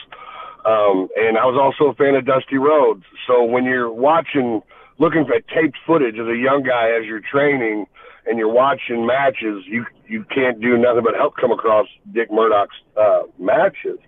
um, 0.64 1.08
and 1.16 1.38
I 1.38 1.46
was 1.46 1.56
also 1.56 1.90
a 1.90 1.94
fan 1.94 2.16
of 2.16 2.26
Dusty 2.26 2.58
Rhodes. 2.58 3.04
So 3.26 3.44
when 3.44 3.64
you're 3.64 3.90
watching, 3.90 4.60
looking 4.98 5.24
at 5.34 5.46
taped 5.48 5.78
footage 5.86 6.16
as 6.18 6.26
a 6.26 6.36
young 6.36 6.64
guy 6.66 6.90
as 6.98 7.06
you're 7.06 7.20
training 7.20 7.86
and 8.26 8.38
you're 8.38 8.52
watching 8.52 9.06
matches, 9.06 9.62
you 9.66 9.86
you 10.08 10.24
can't 10.24 10.60
do 10.60 10.76
nothing 10.76 11.02
but 11.04 11.14
help 11.14 11.36
come 11.36 11.52
across 11.52 11.86
Dick 12.12 12.30
Murdoch's 12.32 12.74
uh, 13.00 13.22
matches. 13.38 13.98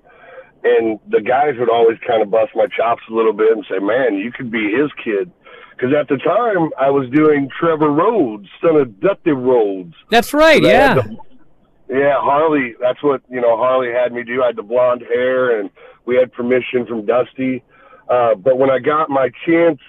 And 0.64 0.98
the 1.08 1.20
guys 1.20 1.54
would 1.58 1.70
always 1.70 1.98
kind 2.06 2.20
of 2.22 2.30
bust 2.30 2.50
my 2.54 2.66
chops 2.66 3.02
a 3.08 3.14
little 3.14 3.32
bit 3.32 3.52
and 3.52 3.64
say, 3.70 3.78
"Man, 3.78 4.14
you 4.14 4.32
could 4.32 4.50
be 4.50 4.72
his 4.72 4.90
kid." 5.02 5.30
Because 5.70 5.94
at 5.94 6.08
the 6.08 6.16
time 6.16 6.70
I 6.78 6.90
was 6.90 7.08
doing 7.10 7.48
Trevor 7.58 7.90
Rhodes, 7.90 8.48
son 8.60 8.76
of 8.76 8.98
Dusty 9.00 9.30
Rhodes. 9.30 9.94
That's 10.10 10.34
right. 10.34 10.60
So 10.62 10.68
Yeah. 10.68 10.94
the- 10.94 11.16
yeah, 11.88 12.14
Harley. 12.20 12.74
That's 12.80 13.02
what 13.02 13.22
you 13.30 13.40
know. 13.40 13.56
Harley 13.56 13.92
had 13.92 14.12
me 14.12 14.24
do. 14.24 14.42
I 14.42 14.46
had 14.48 14.56
the 14.56 14.62
blonde 14.64 15.02
hair, 15.02 15.58
and 15.60 15.70
we 16.04 16.16
had 16.16 16.32
permission 16.32 16.84
from 16.86 17.06
Dusty. 17.06 17.62
Uh, 18.08 18.34
but 18.34 18.58
when 18.58 18.70
I 18.70 18.78
got 18.80 19.08
my 19.10 19.30
chance 19.46 19.80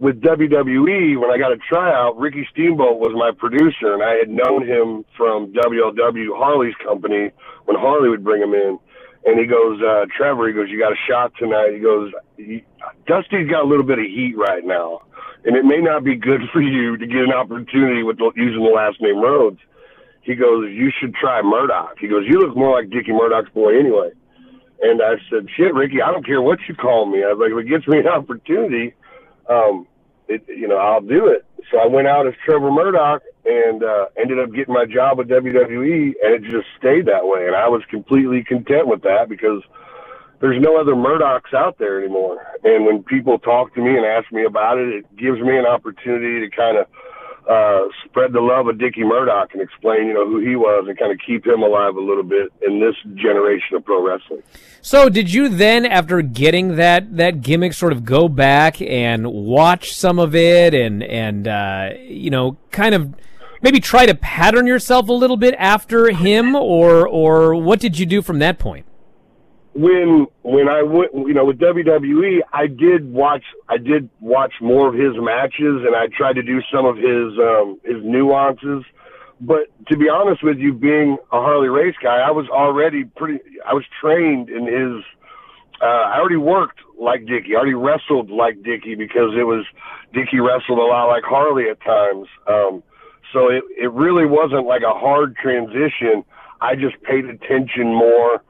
with 0.00 0.20
WWE, 0.20 1.16
when 1.16 1.30
I 1.30 1.38
got 1.38 1.52
a 1.52 1.56
tryout, 1.58 2.18
Ricky 2.18 2.46
Steamboat 2.50 2.98
was 2.98 3.12
my 3.14 3.30
producer, 3.30 3.94
and 3.94 4.02
I 4.02 4.14
had 4.16 4.28
known 4.28 4.66
him 4.66 5.04
from 5.16 5.52
WLW 5.52 6.34
Harley's 6.36 6.74
company 6.84 7.30
when 7.66 7.76
Harley 7.78 8.08
would 8.08 8.24
bring 8.24 8.42
him 8.42 8.52
in. 8.54 8.78
And 9.24 9.38
he 9.38 9.46
goes, 9.46 9.80
uh, 9.80 10.06
Trevor, 10.16 10.48
he 10.48 10.52
goes, 10.54 10.68
you 10.68 10.78
got 10.78 10.92
a 10.92 11.00
shot 11.08 11.32
tonight. 11.38 11.70
He 11.74 11.78
goes, 11.80 12.12
"He- 12.36 12.64
Dusty's 13.06 13.48
got 13.48 13.62
a 13.64 13.66
little 13.68 13.84
bit 13.84 13.98
of 13.98 14.04
heat 14.04 14.34
right 14.36 14.64
now, 14.64 15.02
and 15.44 15.56
it 15.56 15.64
may 15.64 15.78
not 15.78 16.02
be 16.04 16.16
good 16.16 16.40
for 16.52 16.60
you 16.60 16.96
to 16.96 17.06
get 17.06 17.22
an 17.22 17.32
opportunity 17.32 18.02
with 18.02 18.18
the, 18.18 18.32
using 18.34 18.62
the 18.62 18.70
last 18.70 19.00
name 19.00 19.18
Rhodes. 19.20 19.60
He 20.22 20.34
goes, 20.36 20.70
you 20.70 20.90
should 21.00 21.14
try 21.14 21.42
Murdoch. 21.42 21.96
He 22.00 22.06
goes, 22.08 22.24
you 22.28 22.38
look 22.38 22.56
more 22.56 22.70
like 22.80 22.90
Dickie 22.90 23.12
Murdoch's 23.12 23.50
boy 23.52 23.76
anyway. 23.78 24.10
And 24.80 25.00
I 25.02 25.14
said, 25.30 25.46
shit, 25.56 25.74
Ricky, 25.74 26.00
I 26.02 26.10
don't 26.12 26.24
care 26.26 26.40
what 26.42 26.58
you 26.68 26.74
call 26.74 27.06
me. 27.06 27.22
I 27.24 27.32
was 27.32 27.38
like, 27.40 27.52
if 27.52 27.66
it 27.66 27.68
gets 27.70 27.86
me 27.88 27.98
an 27.98 28.08
opportunity, 28.08 28.94
um, 29.48 29.86
it, 30.32 30.44
you 30.48 30.68
know, 30.68 30.76
I'll 30.76 31.00
do 31.00 31.26
it. 31.26 31.44
So 31.70 31.78
I 31.78 31.86
went 31.86 32.08
out 32.08 32.26
as 32.26 32.34
Trevor 32.44 32.70
Murdoch 32.70 33.22
and 33.44 33.82
uh, 33.82 34.06
ended 34.18 34.38
up 34.38 34.52
getting 34.52 34.74
my 34.74 34.84
job 34.84 35.18
with 35.18 35.28
WWE, 35.28 36.14
and 36.22 36.34
it 36.34 36.42
just 36.42 36.66
stayed 36.78 37.06
that 37.06 37.26
way. 37.26 37.46
And 37.46 37.56
I 37.56 37.68
was 37.68 37.82
completely 37.90 38.44
content 38.44 38.86
with 38.86 39.02
that 39.02 39.28
because 39.28 39.62
there's 40.40 40.60
no 40.60 40.76
other 40.76 40.94
Murdochs 40.94 41.54
out 41.54 41.78
there 41.78 42.02
anymore. 42.02 42.44
And 42.64 42.84
when 42.84 43.02
people 43.02 43.38
talk 43.38 43.74
to 43.74 43.80
me 43.80 43.96
and 43.96 44.04
ask 44.04 44.30
me 44.32 44.44
about 44.44 44.78
it, 44.78 44.88
it 44.88 45.16
gives 45.16 45.40
me 45.40 45.56
an 45.56 45.66
opportunity 45.66 46.40
to 46.40 46.54
kind 46.54 46.76
of 46.76 46.86
uh, 47.48 47.80
spread 48.04 48.32
the 48.32 48.40
love 48.40 48.68
of 48.68 48.78
Dickie 48.78 49.04
Murdoch 49.04 49.50
and 49.52 49.62
explain, 49.62 50.06
you 50.06 50.14
know, 50.14 50.26
who 50.26 50.40
he 50.40 50.56
was 50.56 50.86
and 50.88 50.98
kind 50.98 51.12
of 51.12 51.18
keep 51.26 51.46
him 51.46 51.62
alive 51.62 51.96
a 51.96 52.00
little 52.00 52.22
bit 52.22 52.52
in 52.66 52.80
this 52.80 52.94
generation 53.14 53.76
of 53.76 53.84
pro 53.84 54.06
wrestling. 54.06 54.42
So 54.80 55.08
did 55.08 55.32
you 55.32 55.48
then, 55.48 55.84
after 55.84 56.22
getting 56.22 56.76
that 56.76 57.16
that 57.16 57.40
gimmick, 57.40 57.72
sort 57.72 57.92
of 57.92 58.04
go 58.04 58.28
back 58.28 58.80
and 58.80 59.26
watch 59.26 59.92
some 59.92 60.18
of 60.18 60.34
it, 60.34 60.74
and 60.74 61.02
and 61.02 61.48
uh, 61.48 61.90
you 62.00 62.30
know, 62.30 62.58
kind 62.70 62.94
of 62.94 63.14
maybe 63.60 63.80
try 63.80 64.06
to 64.06 64.14
pattern 64.14 64.66
yourself 64.66 65.08
a 65.08 65.12
little 65.12 65.36
bit 65.36 65.54
after 65.58 66.10
him, 66.10 66.54
or 66.54 67.08
or 67.08 67.54
what 67.54 67.80
did 67.80 67.98
you 67.98 68.06
do 68.06 68.22
from 68.22 68.38
that 68.38 68.58
point? 68.58 68.86
When 69.74 70.26
when 70.42 70.68
I 70.68 70.82
went, 70.82 71.14
you 71.14 71.32
know, 71.32 71.46
with 71.46 71.58
WWE, 71.58 72.40
I 72.52 72.66
did 72.66 73.10
watch 73.10 73.44
I 73.68 73.78
did 73.78 74.10
watch 74.20 74.54
more 74.60 74.88
of 74.88 74.94
his 74.94 75.14
matches, 75.16 75.82
and 75.86 75.96
I 75.96 76.08
tried 76.08 76.34
to 76.34 76.42
do 76.42 76.60
some 76.72 76.84
of 76.84 76.96
his 76.96 77.38
um, 77.38 77.80
his 77.84 78.04
nuances. 78.04 78.84
But 79.40 79.72
to 79.88 79.96
be 79.96 80.08
honest 80.08 80.42
with 80.42 80.58
you, 80.58 80.72
being 80.72 81.16
a 81.32 81.40
Harley 81.40 81.68
Race 81.68 81.96
guy, 82.02 82.18
I 82.18 82.30
was 82.30 82.48
already 82.48 83.04
pretty. 83.04 83.40
I 83.66 83.74
was 83.74 83.84
trained 84.00 84.50
in 84.50 84.66
his. 84.66 85.04
Uh, 85.80 85.86
I 85.86 86.18
already 86.18 86.36
worked 86.36 86.78
like 87.00 87.26
Dickie. 87.26 87.54
I 87.54 87.56
already 87.56 87.74
wrestled 87.74 88.30
like 88.30 88.62
Dickie 88.62 88.94
because 88.94 89.34
it 89.36 89.44
was 89.44 89.64
Dickie 90.12 90.38
wrestled 90.38 90.78
a 90.78 90.82
lot 90.82 91.06
like 91.06 91.24
Harley 91.24 91.70
at 91.70 91.80
times. 91.80 92.28
Um, 92.46 92.82
so 93.32 93.48
it 93.48 93.64
it 93.76 93.90
really 93.92 94.26
wasn't 94.26 94.66
like 94.66 94.82
a 94.82 94.92
hard 94.94 95.34
transition. 95.36 96.24
I 96.60 96.76
just 96.76 97.02
paid 97.02 97.24
attention 97.24 97.86
more 97.94 98.42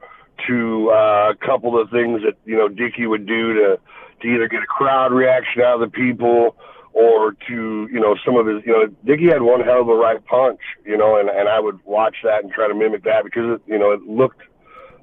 to 0.47 0.91
uh, 0.91 1.31
a 1.31 1.35
couple 1.45 1.79
of 1.79 1.89
things 1.89 2.21
that 2.23 2.35
you 2.45 2.57
know 2.57 2.67
Dickie 2.67 3.07
would 3.07 3.25
do 3.25 3.53
to 3.53 3.79
to 4.21 4.27
either 4.27 4.47
get 4.47 4.63
a 4.63 4.67
crowd 4.67 5.11
reaction 5.11 5.61
out 5.61 5.75
of 5.75 5.79
the 5.81 5.95
people 5.95 6.55
or 6.93 7.33
to 7.47 7.89
you 7.91 7.99
know 7.99 8.15
some 8.25 8.35
of 8.35 8.47
his 8.47 8.61
you 8.65 8.71
know 8.71 8.87
Dickie 9.05 9.27
had 9.27 9.41
one 9.41 9.61
hell 9.61 9.81
of 9.81 9.89
a 9.89 9.95
right 9.95 10.23
punch 10.25 10.59
you 10.85 10.97
know 10.97 11.17
and 11.19 11.29
and 11.29 11.49
I 11.49 11.59
would 11.59 11.79
watch 11.85 12.17
that 12.23 12.43
and 12.43 12.51
try 12.51 12.67
to 12.67 12.75
mimic 12.75 13.03
that 13.03 13.23
because 13.23 13.59
it, 13.59 13.71
you 13.71 13.79
know 13.79 13.91
it 13.91 14.01
looked 14.03 14.41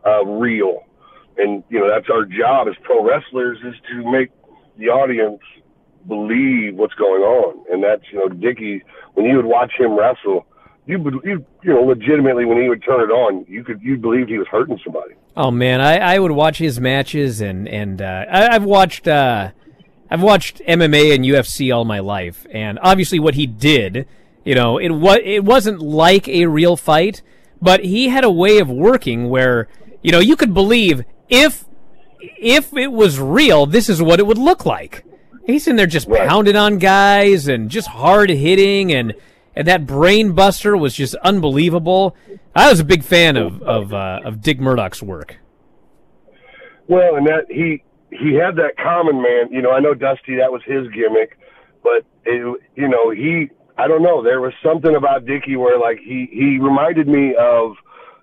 uh, 0.06 0.24
real. 0.24 0.84
And 1.38 1.62
you 1.68 1.80
know 1.80 1.88
that's 1.88 2.10
our 2.10 2.24
job 2.24 2.68
as 2.68 2.74
pro 2.82 3.04
wrestlers 3.04 3.58
is 3.64 3.74
to 3.90 4.10
make 4.10 4.30
the 4.76 4.86
audience 4.88 5.40
believe 6.06 6.76
what's 6.76 6.94
going 6.94 7.22
on. 7.22 7.64
And 7.72 7.82
that's 7.82 8.02
you 8.12 8.18
know 8.18 8.28
Dickie 8.28 8.82
when 9.14 9.26
you 9.26 9.36
would 9.36 9.46
watch 9.46 9.72
him 9.78 9.92
wrestle 9.98 10.46
you 10.86 10.98
would 10.98 11.14
you 11.24 11.44
you 11.62 11.74
know 11.74 11.82
legitimately 11.82 12.44
when 12.44 12.60
he 12.60 12.68
would 12.68 12.82
turn 12.82 13.00
it 13.00 13.12
on 13.12 13.44
you 13.48 13.62
could 13.62 13.80
you 13.82 13.96
believed 13.96 14.28
he 14.28 14.38
was 14.38 14.48
hurting 14.48 14.78
somebody. 14.84 15.14
Oh 15.36 15.50
man, 15.50 15.80
I, 15.80 15.98
I 15.98 16.18
would 16.18 16.32
watch 16.32 16.58
his 16.58 16.80
matches, 16.80 17.40
and 17.40 17.68
and 17.68 18.02
uh, 18.02 18.24
I, 18.30 18.48
I've 18.48 18.64
watched 18.64 19.06
uh, 19.06 19.50
I've 20.10 20.22
watched 20.22 20.60
MMA 20.66 21.14
and 21.14 21.24
UFC 21.24 21.74
all 21.74 21.84
my 21.84 22.00
life, 22.00 22.46
and 22.50 22.78
obviously 22.82 23.18
what 23.18 23.34
he 23.34 23.46
did, 23.46 24.06
you 24.44 24.54
know, 24.54 24.78
it 24.78 24.90
was 24.90 25.18
it 25.22 25.44
wasn't 25.44 25.80
like 25.80 26.28
a 26.28 26.46
real 26.46 26.76
fight, 26.76 27.22
but 27.62 27.84
he 27.84 28.08
had 28.08 28.24
a 28.24 28.30
way 28.30 28.58
of 28.58 28.68
working 28.68 29.28
where 29.28 29.68
you 30.02 30.10
know 30.10 30.18
you 30.18 30.36
could 30.36 30.52
believe 30.52 31.04
if 31.28 31.64
if 32.20 32.76
it 32.76 32.92
was 32.92 33.20
real, 33.20 33.66
this 33.66 33.88
is 33.88 34.02
what 34.02 34.18
it 34.18 34.26
would 34.26 34.38
look 34.38 34.66
like. 34.66 35.04
He's 35.46 35.66
in 35.66 35.76
there 35.76 35.86
just 35.86 36.08
pounding 36.08 36.56
on 36.56 36.78
guys 36.78 37.48
and 37.48 37.70
just 37.70 37.88
hard 37.88 38.30
hitting 38.30 38.92
and 38.92 39.14
and 39.60 39.68
that 39.68 39.84
brain 39.84 40.32
buster 40.32 40.74
was 40.74 40.94
just 40.94 41.14
unbelievable. 41.16 42.16
I 42.56 42.70
was 42.70 42.80
a 42.80 42.84
big 42.84 43.04
fan 43.04 43.36
of 43.36 43.62
of 43.62 43.92
uh, 43.92 44.20
of 44.24 44.40
Dick 44.40 44.58
Murdoch's 44.58 45.02
work. 45.02 45.36
Well, 46.88 47.16
and 47.16 47.26
that 47.26 47.44
he 47.50 47.82
he 48.10 48.32
had 48.32 48.56
that 48.56 48.78
common 48.82 49.20
man. 49.20 49.52
You 49.52 49.60
know, 49.60 49.70
I 49.70 49.80
know 49.80 49.92
Dusty 49.92 50.36
that 50.36 50.50
was 50.50 50.62
his 50.64 50.88
gimmick, 50.94 51.36
but 51.82 52.06
it, 52.24 52.60
you 52.74 52.88
know 52.88 53.10
he 53.10 53.50
I 53.76 53.86
don't 53.86 54.02
know. 54.02 54.22
There 54.22 54.40
was 54.40 54.54
something 54.64 54.96
about 54.96 55.26
Dickie 55.26 55.56
where 55.56 55.78
like 55.78 55.98
he 55.98 56.26
he 56.32 56.58
reminded 56.58 57.06
me 57.06 57.34
of 57.38 57.72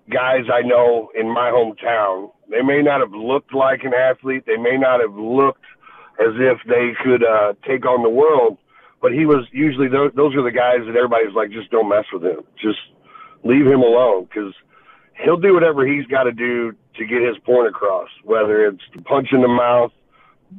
guys 0.09 0.45
I 0.51 0.63
know 0.65 1.11
in 1.13 1.31
my 1.31 1.51
hometown. 1.51 2.31
They 2.49 2.63
may 2.63 2.81
not 2.81 3.01
have 3.01 3.11
looked 3.11 3.53
like 3.53 3.83
an 3.83 3.93
athlete. 3.93 4.45
They 4.47 4.57
may 4.57 4.77
not 4.77 5.01
have 5.01 5.13
looked 5.13 5.65
as 6.19 6.33
if 6.33 6.57
they 6.67 6.93
could 7.03 7.23
uh, 7.23 7.53
take 7.67 7.85
on 7.85 8.01
the 8.01 8.09
world. 8.09 8.57
But 9.01 9.13
he 9.13 9.25
was 9.25 9.45
usually 9.51 9.87
those, 9.87 10.11
those 10.15 10.35
are 10.35 10.43
the 10.43 10.51
guys 10.51 10.79
that 10.85 10.95
everybody's 10.95 11.35
like, 11.35 11.51
just 11.51 11.69
don't 11.69 11.89
mess 11.89 12.05
with 12.11 12.23
him. 12.23 12.43
Just 12.59 12.79
leave 13.43 13.67
him 13.67 13.81
alone 13.81 14.25
because 14.25 14.53
he'll 15.23 15.37
do 15.37 15.53
whatever 15.53 15.85
he's 15.85 16.05
got 16.07 16.23
to 16.23 16.31
do 16.31 16.73
to 16.97 17.05
get 17.05 17.21
his 17.21 17.37
point 17.45 17.67
across. 17.67 18.09
Whether 18.23 18.67
it's 18.67 18.83
to 18.93 19.01
punch 19.01 19.29
in 19.31 19.41
the 19.41 19.47
mouth, 19.47 19.91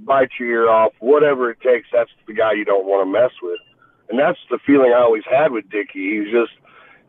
bite 0.04 0.30
your 0.38 0.48
ear 0.50 0.68
off, 0.70 0.92
whatever 1.00 1.50
it 1.50 1.60
takes. 1.60 1.88
That's 1.92 2.10
the 2.26 2.34
guy 2.34 2.52
you 2.52 2.64
don't 2.64 2.86
want 2.86 3.06
to 3.06 3.12
mess 3.12 3.32
with. 3.42 3.60
And 4.08 4.18
that's 4.18 4.38
the 4.50 4.58
feeling 4.64 4.92
I 4.96 5.00
always 5.00 5.24
had 5.28 5.52
with 5.52 5.68
Dickie. 5.68 6.22
He's 6.22 6.32
just 6.32 6.52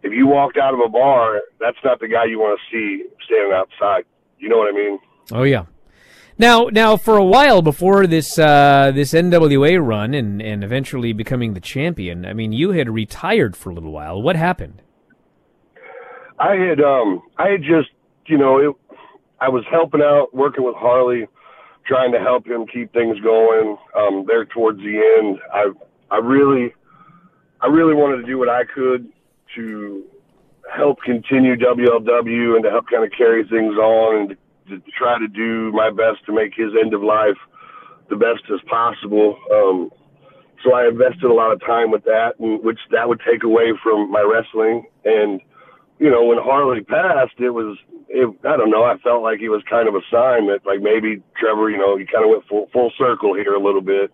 if 0.04 0.14
you 0.14 0.28
walked 0.28 0.58
out 0.58 0.74
of 0.74 0.80
a 0.80 0.90
bar, 0.90 1.42
that's 1.60 1.78
not 1.84 2.00
the 2.00 2.08
guy 2.08 2.26
you 2.26 2.40
want 2.40 2.60
to 2.60 2.72
see 2.72 3.06
standing 3.26 3.54
outside. 3.54 4.06
You 4.38 4.50
know 4.50 4.58
what 4.58 4.74
I 4.74 4.76
mean? 4.76 5.00
Oh 5.32 5.44
yeah. 5.44 5.66
Now, 6.40 6.70
now, 6.72 6.96
for 6.96 7.18
a 7.18 7.26
while 7.26 7.62
before 7.62 8.08
this 8.08 8.40
uh, 8.40 8.94
this 8.96 9.12
NWA 9.12 9.86
run 9.86 10.14
and, 10.14 10.42
and 10.42 10.64
eventually 10.64 11.12
becoming 11.12 11.54
the 11.54 11.60
champion, 11.60 12.26
I 12.26 12.32
mean, 12.32 12.54
you 12.54 12.72
had 12.72 12.90
retired 12.90 13.58
for 13.58 13.72
a 13.72 13.74
little 13.74 13.92
while. 13.92 14.22
What 14.22 14.38
happened? 14.38 14.82
I 16.40 16.56
had 16.56 16.80
um 16.80 17.24
I 17.38 17.50
had 17.50 17.62
just 17.62 17.90
you 18.28 18.38
know 18.38 18.58
it, 18.60 18.74
I 19.42 19.50
was 19.50 19.66
helping 19.70 20.02
out 20.02 20.34
working 20.34 20.64
with 20.64 20.76
Harley, 20.78 21.28
trying 21.86 22.14
to 22.14 22.20
help 22.20 22.48
him 22.48 22.66
keep 22.68 22.94
things 22.94 23.20
going. 23.20 23.76
Um, 23.94 24.24
there 24.26 24.46
towards 24.46 24.80
the 24.80 25.18
end, 25.20 25.40
I 25.54 25.72
I 26.10 26.20
really 26.20 26.74
I 27.60 27.68
really 27.68 27.94
wanted 27.96 28.22
to 28.22 28.26
do 28.26 28.38
what 28.38 28.48
I 28.48 28.64
could 28.64 29.12
to 29.56 30.06
help 30.74 31.02
continue 31.02 31.58
WLW 31.58 32.56
and 32.56 32.64
to 32.64 32.70
help 32.70 32.86
kind 32.90 33.04
of 33.04 33.12
carry 33.18 33.44
things 33.44 33.76
on 33.76 34.16
and 34.22 34.38
to, 34.70 34.82
try 34.98 35.20
to 35.20 35.28
do 35.28 35.72
my 35.72 35.90
best 35.90 36.26
to 36.26 36.34
make 36.34 36.54
his 36.56 36.72
end 36.80 36.94
of 36.94 37.02
life 37.04 37.38
the 38.10 38.16
best 38.16 38.44
as 38.54 38.60
possible. 38.70 39.38
Um, 39.54 39.90
so 40.64 40.74
I 40.74 40.88
invested 40.88 41.26
a 41.26 41.34
lot 41.34 41.52
of 41.52 41.62
time 41.62 41.92
with 41.92 42.04
that, 42.04 42.34
which 42.38 42.80
that 42.92 43.08
would 43.08 43.22
take 43.30 43.44
away 43.44 43.74
from 43.82 44.12
my 44.12 44.22
wrestling. 44.22 44.86
And 45.06 45.42
you 46.00 46.10
know, 46.10 46.24
when 46.24 46.38
Harley 46.38 46.82
passed, 46.82 47.40
it 47.40 47.52
was 47.52 47.78
it, 48.08 48.28
I 48.44 48.58
don't 48.58 48.72
know. 48.72 48.84
I 48.84 48.98
felt 49.04 49.22
like 49.22 49.40
it 49.40 49.50
was 49.50 49.62
kind 49.70 49.88
of 49.88 49.96
a 49.96 50.02
sign 50.12 50.48
that 50.48 50.66
like 50.66 50.82
maybe 50.82 51.22
Trevor, 51.38 51.70
you 51.70 51.78
know, 51.78 51.98
you 51.98 52.08
kind 52.08 52.26
of 52.26 52.32
went 52.32 52.48
full 52.48 52.68
full 52.74 52.92
circle 52.98 53.36
here 53.36 53.54
a 53.54 53.64
little 53.64 53.82
bit. 53.82 54.12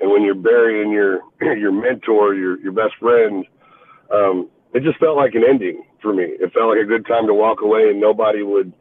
And 0.00 0.10
when 0.10 0.22
you're 0.22 0.34
burying 0.34 0.92
your 0.92 1.20
your 1.40 1.72
mentor, 1.72 2.34
your 2.34 2.60
your 2.60 2.72
best 2.72 2.94
friend, 3.00 3.44
um, 4.12 4.48
it 4.74 4.82
just 4.82 4.98
felt 4.98 5.16
like 5.16 5.34
an 5.34 5.44
ending 5.48 5.82
for 6.02 6.12
me. 6.12 6.24
It 6.24 6.52
felt 6.52 6.70
like 6.70 6.82
a 6.82 6.86
good 6.86 7.06
time 7.06 7.26
to 7.26 7.34
walk 7.34 7.62
away, 7.62 7.90
and 7.90 8.00
nobody 8.00 8.42
would 8.42 8.72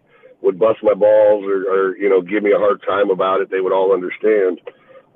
would 0.41 0.59
bust 0.59 0.79
my 0.81 0.93
balls 0.93 1.45
or, 1.45 1.63
or 1.67 1.97
you 1.97 2.09
know 2.09 2.21
give 2.21 2.43
me 2.43 2.51
a 2.51 2.59
hard 2.59 2.81
time 2.87 3.09
about 3.09 3.41
it. 3.41 3.49
They 3.49 3.61
would 3.61 3.73
all 3.73 3.93
understand. 3.93 4.61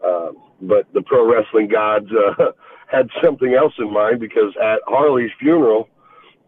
Uh, 0.05 0.32
but 0.61 0.86
the 0.93 1.01
pro 1.01 1.30
wrestling 1.30 1.67
gods 1.67 2.07
uh, 2.11 2.51
had 2.88 3.09
something 3.24 3.53
else 3.53 3.74
in 3.80 3.91
mind 3.91 4.19
because 4.19 4.53
at 4.61 4.80
Harley's 4.86 5.32
funeral, 5.39 5.89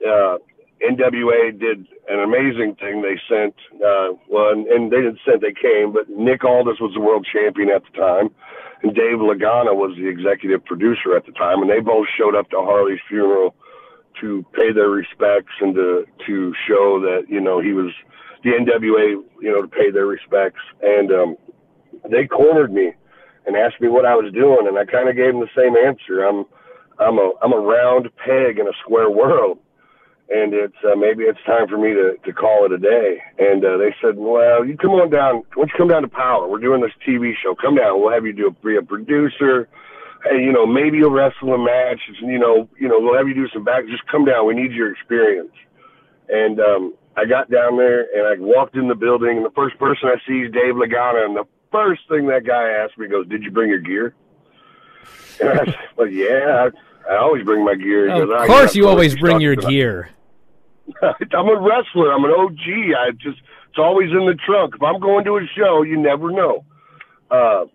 uh, 0.06 0.38
NWA 0.84 1.58
did 1.58 1.88
an 2.10 2.20
amazing 2.20 2.76
thing. 2.76 3.02
They 3.02 3.20
sent, 3.28 3.56
uh, 3.76 4.14
well, 4.30 4.52
and, 4.52 4.68
and 4.68 4.92
they 4.92 4.98
didn't 4.98 5.20
send, 5.26 5.42
they 5.42 5.54
came, 5.54 5.94
but 5.94 6.10
Nick 6.10 6.44
Aldis 6.44 6.80
was 6.80 6.94
the 6.94 7.00
world 7.00 7.26
champion 7.32 7.70
at 7.70 7.84
the 7.84 7.98
time, 7.98 8.30
and 8.84 8.94
Dave 8.94 9.18
Lagana 9.18 9.74
was 9.74 9.96
the 9.98 10.08
executive 10.08 10.64
producer 10.66 11.16
at 11.16 11.26
the 11.26 11.32
time, 11.32 11.62
and 11.62 11.70
they 11.70 11.80
both 11.80 12.08
showed 12.18 12.36
up 12.36 12.50
to 12.52 12.58
Harley's 12.58 13.00
funeral 13.08 13.56
to 14.22 14.46
pay 14.54 14.72
their 14.72 14.90
respects 14.90 15.54
and 15.60 15.76
to 15.76 16.06
to 16.26 16.54
show 16.68 17.02
that 17.02 17.26
you 17.28 17.42
know 17.42 17.60
he 17.60 17.74
was 17.74 17.92
the 18.46 18.54
NWA, 18.54 19.20
you 19.42 19.52
know, 19.52 19.62
to 19.62 19.68
pay 19.68 19.90
their 19.90 20.06
respects, 20.06 20.62
and 20.82 21.12
um, 21.12 21.36
they 22.10 22.28
cornered 22.28 22.72
me 22.72 22.94
and 23.46 23.58
asked 23.58 23.82
me 23.82 23.90
what 23.90 24.06
I 24.06 24.16
was 24.16 24.32
doing, 24.32 24.70
and 24.70 24.78
I 24.78 24.86
kind 24.86 25.10
of 25.10 25.18
gave 25.18 25.34
them 25.34 25.42
the 25.42 25.52
same 25.58 25.76
answer. 25.76 26.24
I'm 26.24 26.46
I'm 26.98 27.18
a 27.18 27.32
I'm 27.42 27.52
a 27.52 27.60
round 27.60 28.08
peg 28.24 28.60
in 28.60 28.68
a 28.68 28.78
square 28.86 29.10
world 29.10 29.60
and 30.30 30.54
it's 30.54 30.76
uh, 30.84 30.96
maybe 30.96 31.24
it's 31.24 31.40
time 31.46 31.68
for 31.68 31.78
me 31.78 31.94
to 31.94 32.18
to 32.26 32.34
call 32.34 32.66
it 32.66 32.72
a 32.72 32.78
day. 32.78 33.22
And 33.38 33.64
uh, 33.64 33.78
they 33.78 33.94
said, 34.02 34.18
well, 34.18 34.66
you 34.66 34.78
come 34.78 34.92
on 34.92 35.10
down. 35.10 35.44
Don't 35.56 35.68
you 35.68 35.78
come 35.78 35.88
down 35.88 36.02
to 36.02 36.08
Power? 36.08 36.48
We're 36.48 36.60
doing 36.60 36.82
this 36.82 36.96
TV 37.08 37.34
show. 37.42 37.56
Come 37.56 37.76
down. 37.76 38.02
We'll 38.02 38.14
have 38.14 38.26
you 38.26 38.34
do 38.34 38.48
a, 38.48 38.52
be 38.66 38.78
a 38.78 38.82
producer. 38.82 39.70
Hey, 40.24 40.42
you 40.42 40.52
know, 40.52 40.66
maybe 40.66 40.98
you'll 40.98 41.12
wrestle 41.12 41.54
a 41.54 41.58
match. 41.58 42.00
You 42.22 42.40
know, 42.40 42.68
you 42.80 42.88
know, 42.88 43.00
we'll 43.00 43.18
have 43.18 43.28
you 43.28 43.36
do 43.36 43.48
some 43.54 43.64
back. 43.64 43.86
Just 43.86 44.08
come 44.08 44.26
down. 44.26 44.48
We 44.48 44.56
need 44.56 44.72
your 44.72 44.92
experience. 44.92 45.54
And 46.28 46.60
um, 46.60 46.94
I 47.18 47.26
got 47.26 47.50
down 47.50 47.78
there 47.78 48.02
and 48.02 48.28
I 48.28 48.44
walked 48.44 48.76
in 48.76 48.88
the 48.88 48.96
building, 48.96 49.38
and 49.38 49.46
the 49.46 49.52
first 49.52 49.78
person 49.80 50.10
I 50.10 50.18
see 50.28 50.42
is 50.42 50.52
Dave 50.52 50.76
Lagana, 50.76 51.26
and 51.26 51.36
the 51.36 51.46
first 51.72 52.02
thing 52.10 52.28
that 52.28 52.46
guy 52.46 52.70
asked 52.70 52.98
me 52.98 53.08
goes, 53.08 53.28
"Did 53.28 53.44
you 53.44 53.52
bring 53.52 53.70
your 53.70 53.80
gear?" 53.80 54.14
And 55.40 55.50
I 55.50 55.66
said, 55.66 55.78
"Well, 55.98 56.08
yeah." 56.08 56.70
I, 57.08 57.14
I 57.14 57.18
always 57.18 57.46
bring 57.46 57.64
my 57.64 57.76
gear. 57.76 58.10
Of 58.10 58.48
course, 58.48 58.76
you 58.76 58.88
always 58.88 59.16
bring 59.16 59.40
your 59.40 59.56
gear. 59.56 60.10
I'm 61.02 61.48
a 61.48 61.60
wrestler. 61.60 62.12
I'm 62.12 62.26
an 62.26 62.32
OG. 62.32 62.96
I 62.98 63.12
just 63.12 63.40
it's 63.70 63.78
always 63.80 64.10
in 64.12 64.26
the 64.26 64.36
trunk. 64.46 64.76
If 64.76 64.84
I'm 64.84 65.00
going 65.00 65.26
to 65.26 65.38
a 65.38 65.46
show, 65.56 65.84
you 65.84 65.98
never 65.98 66.32
know. 66.32 66.64
Uh, 67.30 67.66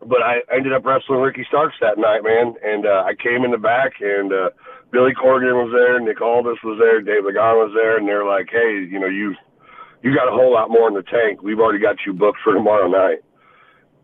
but 0.00 0.22
I 0.22 0.40
ended 0.52 0.72
up 0.72 0.84
wrestling 0.84 1.20
Ricky 1.20 1.44
Starks 1.48 1.76
that 1.80 1.98
night, 1.98 2.22
man. 2.22 2.54
And 2.64 2.86
uh, 2.86 3.04
I 3.06 3.14
came 3.14 3.44
in 3.44 3.50
the 3.50 3.58
back, 3.58 3.94
and 4.00 4.32
uh, 4.32 4.50
Billy 4.90 5.12
Corgan 5.12 5.52
was 5.52 5.72
there, 5.72 6.00
Nick 6.00 6.20
Aldis 6.20 6.62
was 6.64 6.78
there, 6.80 7.00
Dave 7.00 7.24
Lagana 7.24 7.68
was 7.68 7.72
there, 7.74 7.98
and 7.98 8.08
they're 8.08 8.24
like, 8.24 8.48
"Hey, 8.50 8.86
you 8.88 8.98
know, 8.98 9.06
you 9.06 9.34
you 10.02 10.14
got 10.14 10.28
a 10.28 10.32
whole 10.32 10.52
lot 10.52 10.70
more 10.70 10.88
in 10.88 10.94
the 10.94 11.02
tank. 11.02 11.42
We've 11.42 11.60
already 11.60 11.80
got 11.80 11.96
you 12.06 12.12
booked 12.12 12.38
for 12.42 12.54
tomorrow 12.54 12.88
night." 12.88 13.18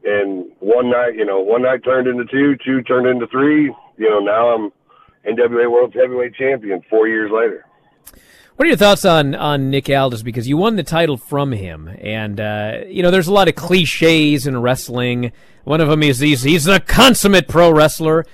And 0.05 0.51
one 0.61 0.91
night, 0.91 1.15
you 1.15 1.25
know, 1.25 1.41
one 1.41 1.63
night 1.63 1.83
turned 1.83 2.07
into 2.07 2.27
two, 2.27 2.57
two 2.65 2.83
turned 2.83 3.07
into 3.07 3.27
three. 3.29 3.73
You 3.97 4.11
know, 4.11 4.19
now 4.19 4.55
I'm 4.55 4.73
NWA 5.27 5.71
World 5.71 5.95
Heavyweight 5.95 6.35
Champion 6.35 6.83
four 6.91 7.09
years 7.09 7.31
later. 7.33 7.65
What 8.57 8.67
are 8.67 8.69
your 8.69 8.77
thoughts 8.77 9.05
on 9.05 9.35
on 9.35 9.71
Nick 9.71 9.89
Aldis? 9.89 10.23
Because 10.23 10.47
you 10.47 10.57
won 10.57 10.77
the 10.77 10.85
title 10.85 11.17
from 11.17 11.51
him, 11.51 11.89
and 12.01 12.39
uh, 12.39 12.73
you 12.87 13.03
know 13.03 13.11
there's 13.11 13.27
a 13.27 13.33
lot 13.33 13.49
of 13.49 13.57
cliches 13.57 14.47
in 14.47 14.61
wrestling. 14.61 15.33
One 15.65 15.81
of 15.81 15.89
them 15.89 16.03
is 16.03 16.21
he's 16.21 16.43
he's 16.43 16.69
a 16.69 16.79
consummate 16.79 17.49
pro 17.49 17.73
wrestler. 17.73 18.25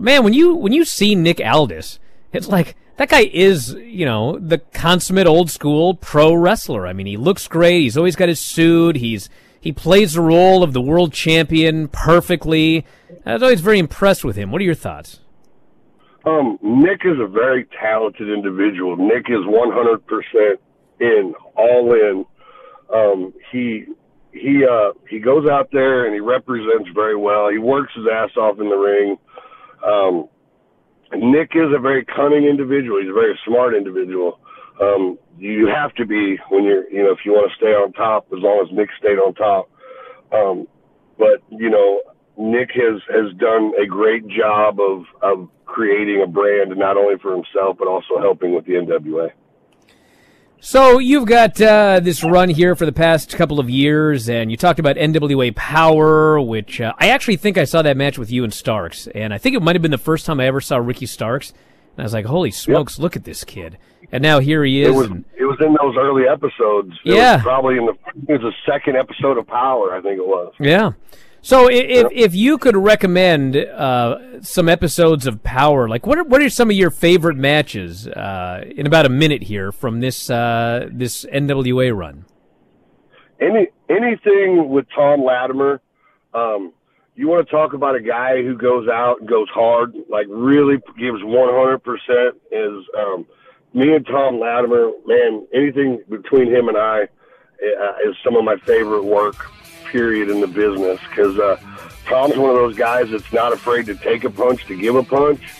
Man, 0.00 0.24
when 0.24 0.32
you 0.32 0.54
when 0.54 0.72
you 0.72 0.84
see 0.84 1.14
Nick 1.14 1.40
Aldis, 1.44 1.98
it's 2.32 2.48
like 2.48 2.76
that 2.96 3.08
guy 3.08 3.30
is 3.32 3.72
you 3.74 4.04
know 4.04 4.38
the 4.38 4.58
consummate 4.58 5.26
old 5.26 5.50
school 5.50 5.94
pro 5.94 6.34
wrestler. 6.34 6.86
I 6.86 6.92
mean, 6.92 7.06
he 7.06 7.16
looks 7.16 7.48
great. 7.48 7.82
He's 7.82 7.96
always 7.96 8.16
got 8.16 8.28
his 8.28 8.40
suit. 8.40 8.96
He's 8.96 9.28
he 9.60 9.72
plays 9.72 10.14
the 10.14 10.20
role 10.20 10.62
of 10.62 10.72
the 10.72 10.80
world 10.80 11.12
champion 11.12 11.88
perfectly. 11.88 12.84
I 13.24 13.34
was 13.34 13.42
always 13.42 13.60
very 13.60 13.78
impressed 13.78 14.24
with 14.24 14.36
him. 14.36 14.50
What 14.50 14.60
are 14.60 14.64
your 14.64 14.74
thoughts? 14.74 15.20
Um, 16.24 16.58
Nick 16.62 17.00
is 17.04 17.18
a 17.20 17.26
very 17.26 17.66
talented 17.80 18.28
individual. 18.28 18.96
Nick 18.96 19.26
is 19.28 19.44
100% 19.46 20.56
in, 21.00 21.34
all 21.56 21.92
in. 21.94 22.26
Um, 22.94 23.32
he 23.52 23.84
he 24.32 24.64
uh, 24.64 24.92
he 25.08 25.18
goes 25.18 25.48
out 25.48 25.68
there 25.72 26.04
and 26.04 26.14
he 26.14 26.20
represents 26.20 26.88
very 26.94 27.16
well. 27.16 27.48
He 27.50 27.58
works 27.58 27.92
his 27.94 28.06
ass 28.12 28.30
off 28.36 28.58
in 28.60 28.68
the 28.68 28.76
ring. 28.76 29.16
Um, 29.84 30.28
Nick 31.12 31.52
is 31.54 31.72
a 31.74 31.80
very 31.80 32.04
cunning 32.04 32.44
individual. 32.44 33.00
He's 33.00 33.10
a 33.10 33.14
very 33.14 33.38
smart 33.46 33.74
individual. 33.74 34.40
Um, 34.80 35.18
you 35.38 35.68
have 35.68 35.94
to 35.94 36.06
be 36.06 36.38
when 36.50 36.64
you're, 36.64 36.88
you 36.90 37.02
know, 37.02 37.12
if 37.12 37.18
you 37.24 37.32
want 37.32 37.50
to 37.50 37.56
stay 37.56 37.72
on 37.72 37.92
top, 37.92 38.26
as 38.32 38.38
long 38.40 38.64
as 38.66 38.76
Nick 38.76 38.90
stayed 38.98 39.18
on 39.18 39.34
top. 39.34 39.70
Um, 40.32 40.66
but 41.18 41.42
you 41.50 41.70
know, 41.70 42.00
Nick 42.36 42.70
has 42.74 43.00
has 43.08 43.34
done 43.38 43.72
a 43.82 43.86
great 43.86 44.26
job 44.28 44.78
of 44.80 45.04
of 45.22 45.48
creating 45.64 46.22
a 46.22 46.26
brand 46.26 46.76
not 46.76 46.96
only 46.96 47.18
for 47.20 47.34
himself 47.34 47.76
but 47.78 47.88
also 47.88 48.18
helping 48.20 48.54
with 48.54 48.64
the 48.64 48.72
NWA. 48.72 49.30
So 50.60 50.98
you've 50.98 51.26
got 51.26 51.60
uh, 51.60 52.00
this 52.00 52.24
run 52.24 52.48
here 52.48 52.74
for 52.74 52.84
the 52.84 52.92
past 52.92 53.36
couple 53.36 53.60
of 53.60 53.70
years, 53.70 54.28
and 54.28 54.50
you 54.50 54.56
talked 54.56 54.80
about 54.80 54.96
NWA 54.96 55.54
Power, 55.54 56.40
which 56.40 56.80
uh, 56.80 56.92
I 56.98 57.10
actually 57.10 57.36
think 57.36 57.56
I 57.56 57.64
saw 57.64 57.80
that 57.82 57.96
match 57.96 58.18
with 58.18 58.30
you 58.32 58.42
and 58.42 58.52
Starks, 58.52 59.06
and 59.14 59.32
I 59.32 59.38
think 59.38 59.54
it 59.54 59.62
might 59.62 59.76
have 59.76 59.82
been 59.82 59.92
the 59.92 59.98
first 59.98 60.26
time 60.26 60.40
I 60.40 60.46
ever 60.46 60.60
saw 60.60 60.78
Ricky 60.78 61.06
Starks, 61.06 61.50
and 61.50 62.00
I 62.00 62.02
was 62.02 62.12
like, 62.12 62.26
"Holy 62.26 62.50
smokes, 62.50 62.98
yep. 62.98 63.02
look 63.02 63.16
at 63.16 63.22
this 63.22 63.44
kid!" 63.44 63.78
And 64.10 64.20
now 64.20 64.40
here 64.40 64.64
he 64.64 64.82
is. 64.82 64.88
It 64.88 64.98
was, 64.98 65.06
and, 65.06 65.24
it 65.38 65.44
was 65.44 65.58
in 65.60 65.76
those 65.80 65.94
early 65.96 66.24
episodes. 66.26 66.92
It 67.04 67.14
yeah, 67.14 67.40
probably 67.40 67.76
in 67.76 67.86
the 67.86 67.92
it 68.26 68.42
was 68.42 68.52
the 68.52 68.72
second 68.72 68.96
episode 68.96 69.38
of 69.38 69.46
Power, 69.46 69.94
I 69.94 70.00
think 70.00 70.18
it 70.18 70.26
was. 70.26 70.52
Yeah. 70.58 70.92
So 71.48 71.66
if 71.70 72.08
if 72.12 72.34
you 72.34 72.58
could 72.58 72.76
recommend 72.76 73.56
uh, 73.56 74.42
some 74.42 74.68
episodes 74.68 75.26
of 75.26 75.42
Power, 75.42 75.88
like 75.88 76.06
what 76.06 76.18
are, 76.18 76.24
what 76.24 76.42
are 76.42 76.50
some 76.50 76.68
of 76.68 76.76
your 76.76 76.90
favorite 76.90 77.38
matches 77.38 78.06
uh, 78.06 78.64
in 78.76 78.86
about 78.86 79.06
a 79.06 79.08
minute 79.08 79.44
here 79.44 79.72
from 79.72 80.00
this 80.00 80.28
uh, 80.28 80.90
this 80.92 81.24
NWA 81.24 81.96
run? 81.96 82.26
Any 83.40 83.68
anything 83.88 84.68
with 84.68 84.84
Tom 84.94 85.24
Latimer. 85.24 85.80
Um, 86.34 86.74
you 87.16 87.28
want 87.28 87.46
to 87.46 87.50
talk 87.50 87.72
about 87.72 87.96
a 87.96 88.02
guy 88.02 88.42
who 88.42 88.54
goes 88.54 88.86
out 88.86 89.20
and 89.20 89.26
goes 89.30 89.48
hard, 89.48 89.94
like 90.10 90.26
really 90.28 90.76
gives 90.98 91.22
100%. 91.22 91.80
Is 92.52 92.84
um, 92.94 93.26
me 93.72 93.94
and 93.94 94.06
Tom 94.06 94.38
Latimer, 94.38 94.90
man, 95.06 95.46
anything 95.54 96.04
between 96.10 96.54
him 96.54 96.68
and 96.68 96.76
I 96.76 97.04
uh, 97.04 98.10
is 98.10 98.16
some 98.22 98.36
of 98.36 98.44
my 98.44 98.56
favorite 98.66 99.04
work 99.04 99.46
period 99.90 100.30
in 100.30 100.40
the 100.40 100.46
business 100.46 101.00
because 101.08 101.38
uh, 101.38 101.56
Tom's 102.06 102.36
one 102.36 102.50
of 102.50 102.56
those 102.56 102.76
guys 102.76 103.10
that's 103.10 103.32
not 103.32 103.52
afraid 103.52 103.86
to 103.86 103.94
take 103.94 104.24
a 104.24 104.30
punch 104.30 104.66
to 104.66 104.76
give 104.76 104.96
a 104.96 105.02
punch. 105.02 105.40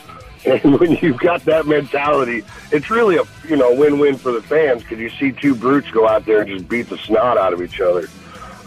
And 0.47 0.79
when 0.79 0.93
you've 0.93 1.19
got 1.19 1.45
that 1.47 1.67
mentality, 1.67 2.45
it's 2.71 2.91
really 2.91 3.17
a 3.17 3.25
you 3.49 3.57
know 3.57 3.75
win-win 3.75 4.17
for 4.17 4.31
the 4.31 4.41
fans 4.41 4.83
because 4.83 5.01
you 5.01 5.11
see 5.11 5.33
two 5.33 5.53
brutes 5.53 5.91
go 5.91 6.07
out 6.07 6.25
there 6.27 6.43
and 6.43 6.49
just 6.49 6.69
beat 6.69 6.89
the 6.89 6.97
snot 6.97 7.37
out 7.37 7.53
of 7.53 7.61
each 7.61 7.81
other. 7.81 8.09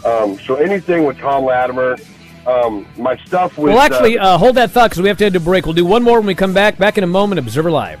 Um, 0.04 0.38
so 0.40 0.56
anything 0.56 1.06
with 1.06 1.18
Tom 1.18 1.44
Latimer, 1.44 1.96
um, 2.46 2.86
my 2.98 3.16
stuff 3.24 3.56
with. 3.56 3.72
Well, 3.72 3.80
actually, 3.80 4.18
uh, 4.18 4.34
uh, 4.34 4.38
hold 4.38 4.56
that 4.56 4.70
thought 4.70 4.90
because 4.90 5.00
we 5.00 5.08
have 5.08 5.16
to 5.18 5.24
head 5.24 5.32
to 5.32 5.40
break. 5.40 5.64
We'll 5.64 5.74
do 5.74 5.86
one 5.86 6.02
more 6.02 6.18
when 6.18 6.26
we 6.26 6.34
come 6.34 6.52
back. 6.52 6.76
Back 6.76 6.98
in 6.98 7.04
a 7.04 7.08
moment. 7.08 7.38
Observer 7.38 7.70
Live. 7.70 8.00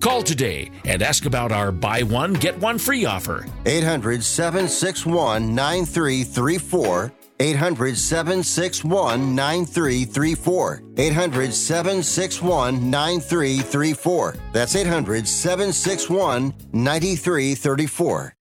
Call 0.00 0.22
today 0.22 0.70
and 0.84 1.02
ask 1.02 1.26
about 1.26 1.52
our 1.52 1.72
buy 1.72 2.02
one, 2.02 2.32
get 2.34 2.58
one 2.58 2.78
free 2.78 3.04
offer. 3.04 3.46
800 3.64 4.22
761 4.22 5.54
9334. 5.54 7.12
800 7.38 7.98
761 7.98 9.34
9334. 9.34 10.82
800 10.96 11.52
761 11.52 12.90
9334. 12.90 14.36
That's 14.52 14.76
800 14.76 15.28
761 15.28 16.54
9334. 16.72 18.32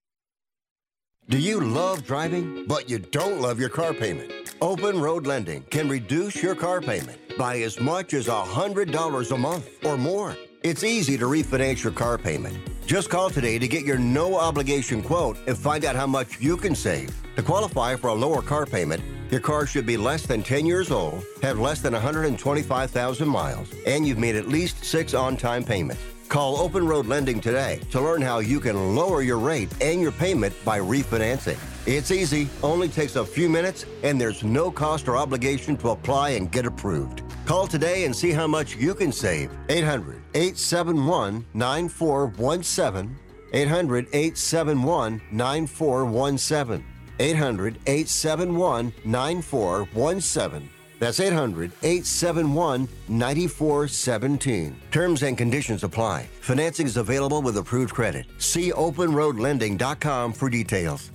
Do 1.31 1.39
you 1.39 1.59
love 1.59 2.05
driving, 2.05 2.67
but 2.67 2.91
you 2.91 2.99
don't 2.99 3.41
love 3.41 3.59
your 3.59 3.71
car 3.71 3.95
payment? 3.95 4.55
Open 4.61 5.01
Road 5.01 5.27
Lending 5.27 5.63
can 5.65 5.89
reduce 5.89 6.43
your 6.43 6.55
car 6.55 6.81
payment 6.83 7.19
by 7.39 7.61
as 7.63 7.81
much 7.81 8.13
as 8.13 8.27
$100 8.27 9.31
a 9.31 9.39
month 9.39 9.69
or 9.85 9.97
more. 9.97 10.37
It's 10.65 10.83
easy 10.83 11.19
to 11.19 11.27
refinance 11.27 11.85
your 11.85 11.93
car 11.93 12.17
payment. 12.17 12.57
Just 12.87 13.11
call 13.11 13.29
today 13.29 13.59
to 13.59 13.69
get 13.69 13.85
your 13.85 13.99
no 13.99 14.39
obligation 14.39 15.03
quote 15.03 15.37
and 15.47 15.59
find 15.59 15.85
out 15.85 15.95
how 15.95 16.07
much 16.07 16.41
you 16.41 16.57
can 16.57 16.75
save. 16.75 17.15
To 17.37 17.43
qualify 17.43 17.97
for 17.97 18.09
a 18.09 18.15
lower 18.15 18.41
car 18.41 18.65
payment, 18.65 19.03
your 19.31 19.43
car 19.43 19.67
should 19.67 19.85
be 19.85 19.99
less 19.99 20.25
than 20.25 20.43
10 20.43 20.65
years 20.65 20.91
old, 20.91 21.23
have 21.43 21.59
less 21.59 21.83
than 21.83 21.93
125,000 21.93 23.29
miles, 23.29 23.75
and 23.87 24.09
you've 24.09 24.17
made 24.17 24.37
at 24.37 24.49
least 24.49 24.83
six 24.87 25.12
on 25.12 25.37
time 25.37 25.65
payments. 25.65 26.01
Call 26.31 26.57
Open 26.57 26.87
Road 26.87 27.05
Lending 27.05 27.43
today 27.43 27.83
to 27.91 28.01
learn 28.01 28.23
how 28.23 28.39
you 28.39 28.59
can 28.59 28.97
lower 28.97 29.21
your 29.21 29.39
rate 29.39 29.71
and 29.83 30.01
your 30.01 30.12
payment 30.12 30.55
by 30.65 30.79
refinancing. 30.79 31.59
It's 31.87 32.11
easy, 32.11 32.49
only 32.62 32.89
takes 32.89 33.17
a 33.17 33.27
few 33.27 33.51
minutes, 33.51 33.85
and 34.03 34.19
there's 34.19 34.43
no 34.43 34.71
cost 34.71 35.09
or 35.09 35.19
obligation 35.19 35.77
to 35.77 35.91
apply 35.91 36.31
and 36.31 36.51
get 36.51 36.65
approved. 36.65 37.24
Call 37.47 37.67
today 37.67 38.05
and 38.05 38.17
see 38.17 38.31
how 38.31 38.47
much 38.47 38.77
you 38.77 38.95
can 38.95 39.13
save. 39.13 39.51
800 39.69 40.23
871 40.35 41.45
9417. 41.55 43.17
800 43.53 44.07
871 44.13 45.21
9417. 45.31 46.87
800 47.21 47.79
871 47.87 48.93
9417. 49.05 50.71
That's 50.99 51.21
800 51.21 51.73
871 51.83 52.89
9417. 53.09 54.81
Terms 54.91 55.23
and 55.23 55.37
conditions 55.37 55.85
apply. 55.85 56.29
Financing 56.41 56.87
is 56.87 56.97
available 56.97 57.43
with 57.43 57.59
approved 57.59 57.95
credit. 57.95 58.27
See 58.39 58.73
openroadlending.com 58.73 60.33
for 60.33 60.49
details. 60.49 61.11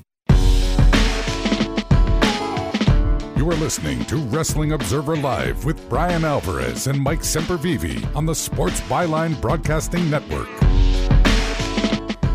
You 3.40 3.50
are 3.50 3.56
listening 3.56 4.04
to 4.08 4.18
Wrestling 4.18 4.74
Observer 4.74 5.16
Live 5.16 5.64
with 5.64 5.88
Bryan 5.88 6.26
Alvarez 6.26 6.88
and 6.88 7.00
Mike 7.00 7.22
Sempervive 7.22 8.14
on 8.14 8.26
the 8.26 8.36
Sports 8.36 8.82
Byline 8.82 9.40
Broadcasting 9.40 10.10
Network. 10.10 10.50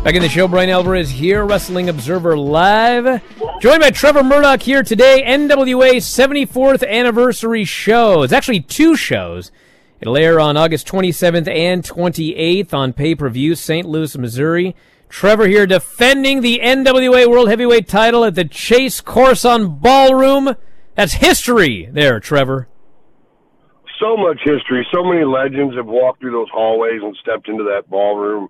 Back 0.03 0.15
in 0.15 0.23
the 0.23 0.27
show, 0.27 0.47
Bryan 0.47 0.71
Alvarez 0.71 1.11
here, 1.11 1.45
Wrestling 1.45 1.89
Observer 1.89 2.35
Live. 2.35 3.21
Joined 3.61 3.81
by 3.81 3.91
Trevor 3.91 4.23
Murdoch 4.23 4.63
here 4.63 4.81
today, 4.81 5.23
NWA 5.27 5.97
74th 5.97 6.83
Anniversary 6.89 7.65
Show. 7.65 8.23
It's 8.23 8.33
actually 8.33 8.61
two 8.61 8.95
shows. 8.95 9.51
It'll 10.01 10.17
air 10.17 10.39
on 10.39 10.57
August 10.57 10.87
27th 10.87 11.47
and 11.47 11.83
28th 11.83 12.73
on 12.73 12.93
pay 12.93 13.13
per 13.13 13.29
view, 13.29 13.53
St. 13.53 13.87
Louis, 13.87 14.17
Missouri. 14.17 14.75
Trevor 15.07 15.45
here 15.45 15.67
defending 15.67 16.41
the 16.41 16.61
NWA 16.63 17.29
World 17.29 17.49
Heavyweight 17.49 17.87
title 17.87 18.25
at 18.25 18.33
the 18.33 18.45
Chase 18.45 19.01
Khorassan 19.01 19.79
Ballroom. 19.79 20.55
That's 20.95 21.13
history 21.13 21.89
there, 21.91 22.19
Trevor. 22.19 22.67
So 23.99 24.17
much 24.17 24.39
history. 24.43 24.85
So 24.93 25.03
many 25.03 25.23
legends 25.23 25.75
have 25.75 25.87
walked 25.87 26.19
through 26.21 26.31
those 26.31 26.49
hallways 26.51 27.01
and 27.01 27.15
stepped 27.21 27.47
into 27.47 27.63
that 27.63 27.89
ballroom. 27.89 28.49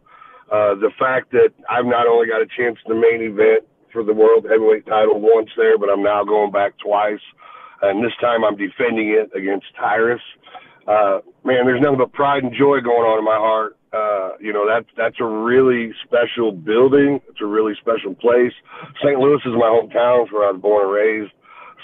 Uh, 0.52 0.76
the 0.76 0.92
fact 0.98 1.32
that 1.32 1.50
I've 1.70 1.86
not 1.86 2.08
only 2.08 2.28
got 2.28 2.42
a 2.42 2.46
chance 2.46 2.78
in 2.86 2.94
the 2.94 3.02
main 3.02 3.22
event 3.22 3.66
for 3.92 4.04
the 4.04 4.14
world 4.14 4.46
heavyweight 4.50 4.86
title 4.86 5.20
once 5.20 5.50
there, 5.58 5.78
but 5.78 5.90
I'm 5.90 6.04
now 6.04 6.24
going 6.24 6.52
back 6.52 6.74
twice, 6.78 7.22
and 7.82 8.04
this 8.04 8.14
time 8.22 8.44
I'm 8.44 8.58
defending 8.58 9.10
it 9.10 9.32
against 9.36 9.66
Tyrus. 9.80 10.22
Uh, 10.88 11.22
man, 11.44 11.66
there's 11.66 11.82
nothing 11.82 11.98
but 11.98 12.14
pride 12.14 12.44
and 12.44 12.54
joy 12.54 12.78
going 12.82 13.06
on 13.10 13.18
in 13.18 13.26
my 13.26 13.38
heart. 13.38 13.78
Uh, 13.94 14.38
you 14.42 14.52
know 14.52 14.68
that 14.68 14.86
that's 14.98 15.16
a 15.20 15.26
really 15.26 15.94
special 16.04 16.52
building. 16.52 17.22
It's 17.30 17.42
a 17.42 17.46
really 17.46 17.74
special 17.80 18.14
place. 18.14 18.54
St. 19.02 19.18
Louis 19.18 19.42
is 19.46 19.56
my 19.56 19.72
hometown, 19.72 20.26
it's 20.26 20.34
where 20.34 20.50
I 20.50 20.52
was 20.52 20.62
born 20.62 20.86
and 20.86 20.94
raised. 20.94 21.34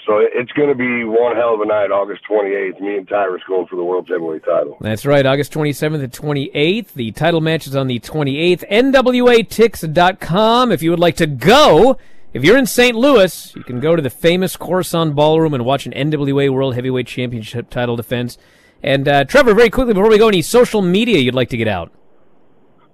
So 0.06 0.18
it's 0.18 0.50
going 0.52 0.68
to 0.68 0.74
be 0.74 1.04
one 1.04 1.36
hell 1.36 1.54
of 1.54 1.60
a 1.60 1.66
night, 1.66 1.92
August 1.92 2.22
28th. 2.28 2.80
Me 2.80 2.96
and 2.96 3.08
Tyrus 3.08 3.42
going 3.46 3.68
for 3.68 3.76
the 3.76 3.84
world 3.84 4.08
heavyweight 4.08 4.44
title. 4.44 4.76
That's 4.80 5.06
right, 5.06 5.24
August 5.24 5.52
27th 5.52 6.02
and 6.02 6.12
28th. 6.12 6.94
The 6.94 7.12
title 7.12 7.40
match 7.40 7.68
is 7.68 7.76
on 7.76 7.86
the 7.86 8.00
28th. 8.00 8.68
NWATix.com 8.68 10.72
if 10.72 10.82
you 10.82 10.90
would 10.90 10.98
like 10.98 11.14
to 11.16 11.28
go. 11.28 11.96
If 12.32 12.44
you're 12.44 12.56
in 12.56 12.66
St. 12.66 12.96
Louis, 12.96 13.54
you 13.54 13.62
can 13.62 13.78
go 13.78 13.94
to 13.94 14.02
the 14.02 14.10
famous 14.10 14.56
Khorassan 14.56 15.14
Ballroom 15.14 15.54
and 15.54 15.64
watch 15.64 15.86
an 15.86 15.92
NWA 15.92 16.50
World 16.50 16.74
Heavyweight 16.74 17.06
Championship 17.06 17.70
title 17.70 17.94
defense. 17.94 18.38
And 18.82 19.06
uh, 19.06 19.24
Trevor, 19.24 19.54
very 19.54 19.70
quickly 19.70 19.94
before 19.94 20.08
we 20.08 20.18
go, 20.18 20.28
any 20.28 20.42
social 20.42 20.82
media 20.82 21.18
you'd 21.18 21.34
like 21.34 21.50
to 21.50 21.56
get 21.56 21.68
out? 21.68 21.92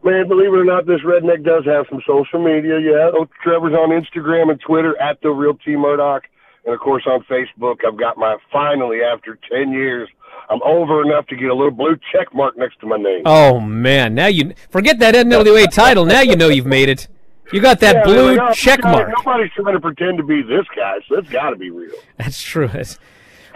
Man, 0.05 0.29
believe 0.29 0.53
it 0.53 0.57
or 0.57 0.65
not, 0.65 0.87
this 0.87 1.01
redneck 1.01 1.45
does 1.45 1.65
have 1.65 1.87
some 1.89 2.01
social 2.07 2.43
media. 2.43 2.79
Yeah, 2.79 3.11
oh, 3.15 3.27
Trevor's 3.43 3.75
on 3.75 3.91
Instagram 3.91 4.51
and 4.51 4.61
Twitter 4.61 5.01
at 5.01 5.21
the 5.23 5.31
real 5.31 5.55
T 5.55 5.77
Murdoch, 5.77 6.25
and 6.65 6.75
of 6.75 6.81
course 6.81 7.05
on 7.07 7.25
Facebook. 7.25 7.77
I've 7.87 7.99
got 7.99 8.17
my 8.17 8.37
finally 8.53 8.99
after 9.03 9.39
ten 9.51 9.73
years. 9.73 10.09
I'm 10.51 10.63
over 10.63 11.03
enough 11.03 11.27
to 11.27 11.37
get 11.37 11.51
a 11.51 11.55
little 11.55 11.71
blue 11.71 11.97
check 12.13 12.35
mark 12.35 12.57
next 12.57 12.81
to 12.81 12.87
my 12.87 12.97
name. 12.97 13.23
Oh 13.25 13.61
man, 13.61 14.15
now 14.15 14.27
you 14.27 14.55
forget 14.71 14.99
that 15.01 15.15
NWA 15.15 15.71
title. 15.71 16.05
Now 16.05 16.21
you 16.21 16.37
know 16.37 16.49
you've 16.49 16.67
made 16.67 16.89
it. 16.89 17.09
You 17.53 17.61
got 17.61 17.81
that 17.81 17.97
Yeah, 17.97 18.05
blue 18.05 18.31
like, 18.33 18.41
oh, 18.41 18.47
uh, 18.47 18.55
check 18.55 18.83
mark. 18.83 19.09
Nobody's 19.09 19.51
trying 19.53 19.75
to 19.75 19.81
pretend 19.81 20.19
to 20.19 20.23
be 20.25 20.43
this 20.43 20.67
guy, 20.77 20.97
so 21.09 21.19
it's 21.19 21.31
got 21.31 21.51
to 21.51 21.57
be 21.57 21.71
real. 21.71 21.95
That's 22.19 22.43
true. 22.43 22.69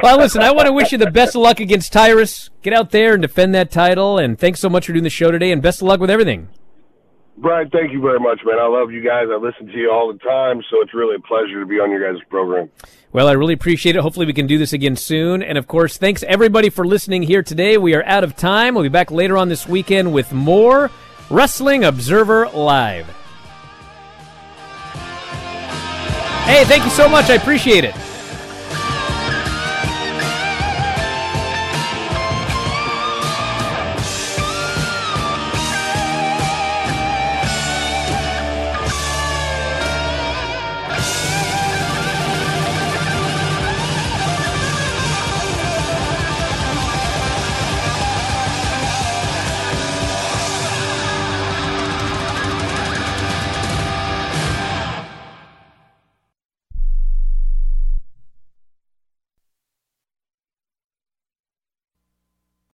Well, 0.03 0.18
listen, 0.18 0.40
I 0.40 0.50
want 0.50 0.66
to 0.66 0.72
wish 0.72 0.92
you 0.92 0.98
the 0.98 1.11
best 1.11 1.36
of 1.36 1.42
luck 1.42 1.61
against 1.61 1.92
Tyrus. 1.92 2.50
Get 2.62 2.72
out 2.72 2.90
there 2.90 3.12
and 3.12 3.22
defend 3.22 3.55
that 3.55 3.70
title. 3.70 4.18
And 4.18 4.38
thanks 4.38 4.61
so 4.61 4.68
much 4.68 4.86
for 4.86 4.92
doing 4.92 5.05
the 5.05 5.11
show 5.11 5.30
today. 5.30 5.53
And 5.53 5.62
best 5.62 5.82
of 5.82 5.88
luck 5.88 6.00
with 6.00 6.11
everything. 6.11 6.48
Bryan, 7.37 7.70
thank 7.70 7.93
you 7.93 8.01
very 8.01 8.20
much, 8.20 8.41
man. 8.45 8.59
I 8.59 8.68
love 8.68 8.93
you 8.93 9.03
guys. 9.03 9.26
I 9.33 9.37
listen 9.37 9.66
to 9.66 9.76
you 9.76 9.91
all 9.91 10.12
the 10.12 10.18
time, 10.18 10.62
so 10.70 10.80
it's 10.83 10.95
really 10.95 11.16
a 11.16 11.20
pleasure 11.20 11.61
to 11.61 11.66
be 11.66 11.76
on 11.76 11.91
your 11.91 12.12
guys' 12.12 12.22
program. 12.28 12.70
Well, 13.12 13.26
I 13.26 13.33
really 13.33 13.55
appreciate 13.55 13.97
it. 13.97 14.01
Hopefully, 14.01 14.26
we 14.26 14.33
can 14.33 14.47
do 14.47 14.59
this 14.59 14.72
again 14.72 14.97
soon. 14.97 15.43
And 15.43 15.59
of 15.59 15.66
course, 15.66 15.97
thanks 15.97 16.22
everybody 16.22 16.70
for 16.70 16.87
listening 16.87 17.22
here 17.22 17.43
today. 17.43 17.78
We 17.78 17.95
are 17.95 18.05
out 18.05 18.22
of 18.22 18.37
time. 18.37 18.74
We'll 18.74 18.85
be 18.85 18.91
back 18.91 19.11
later 19.11 19.37
on 19.37 19.49
this 19.49 19.66
weekend 19.66 20.12
with 20.12 20.33
more 20.33 20.91
Wrestling 21.30 21.85
Observer 21.85 22.49
Live. 22.51 23.07
Hey, 26.45 26.64
thank 26.64 26.85
you 26.85 26.91
so 26.91 27.09
much. 27.09 27.30
I 27.30 27.35
appreciate 27.35 27.85
it. 27.85 27.95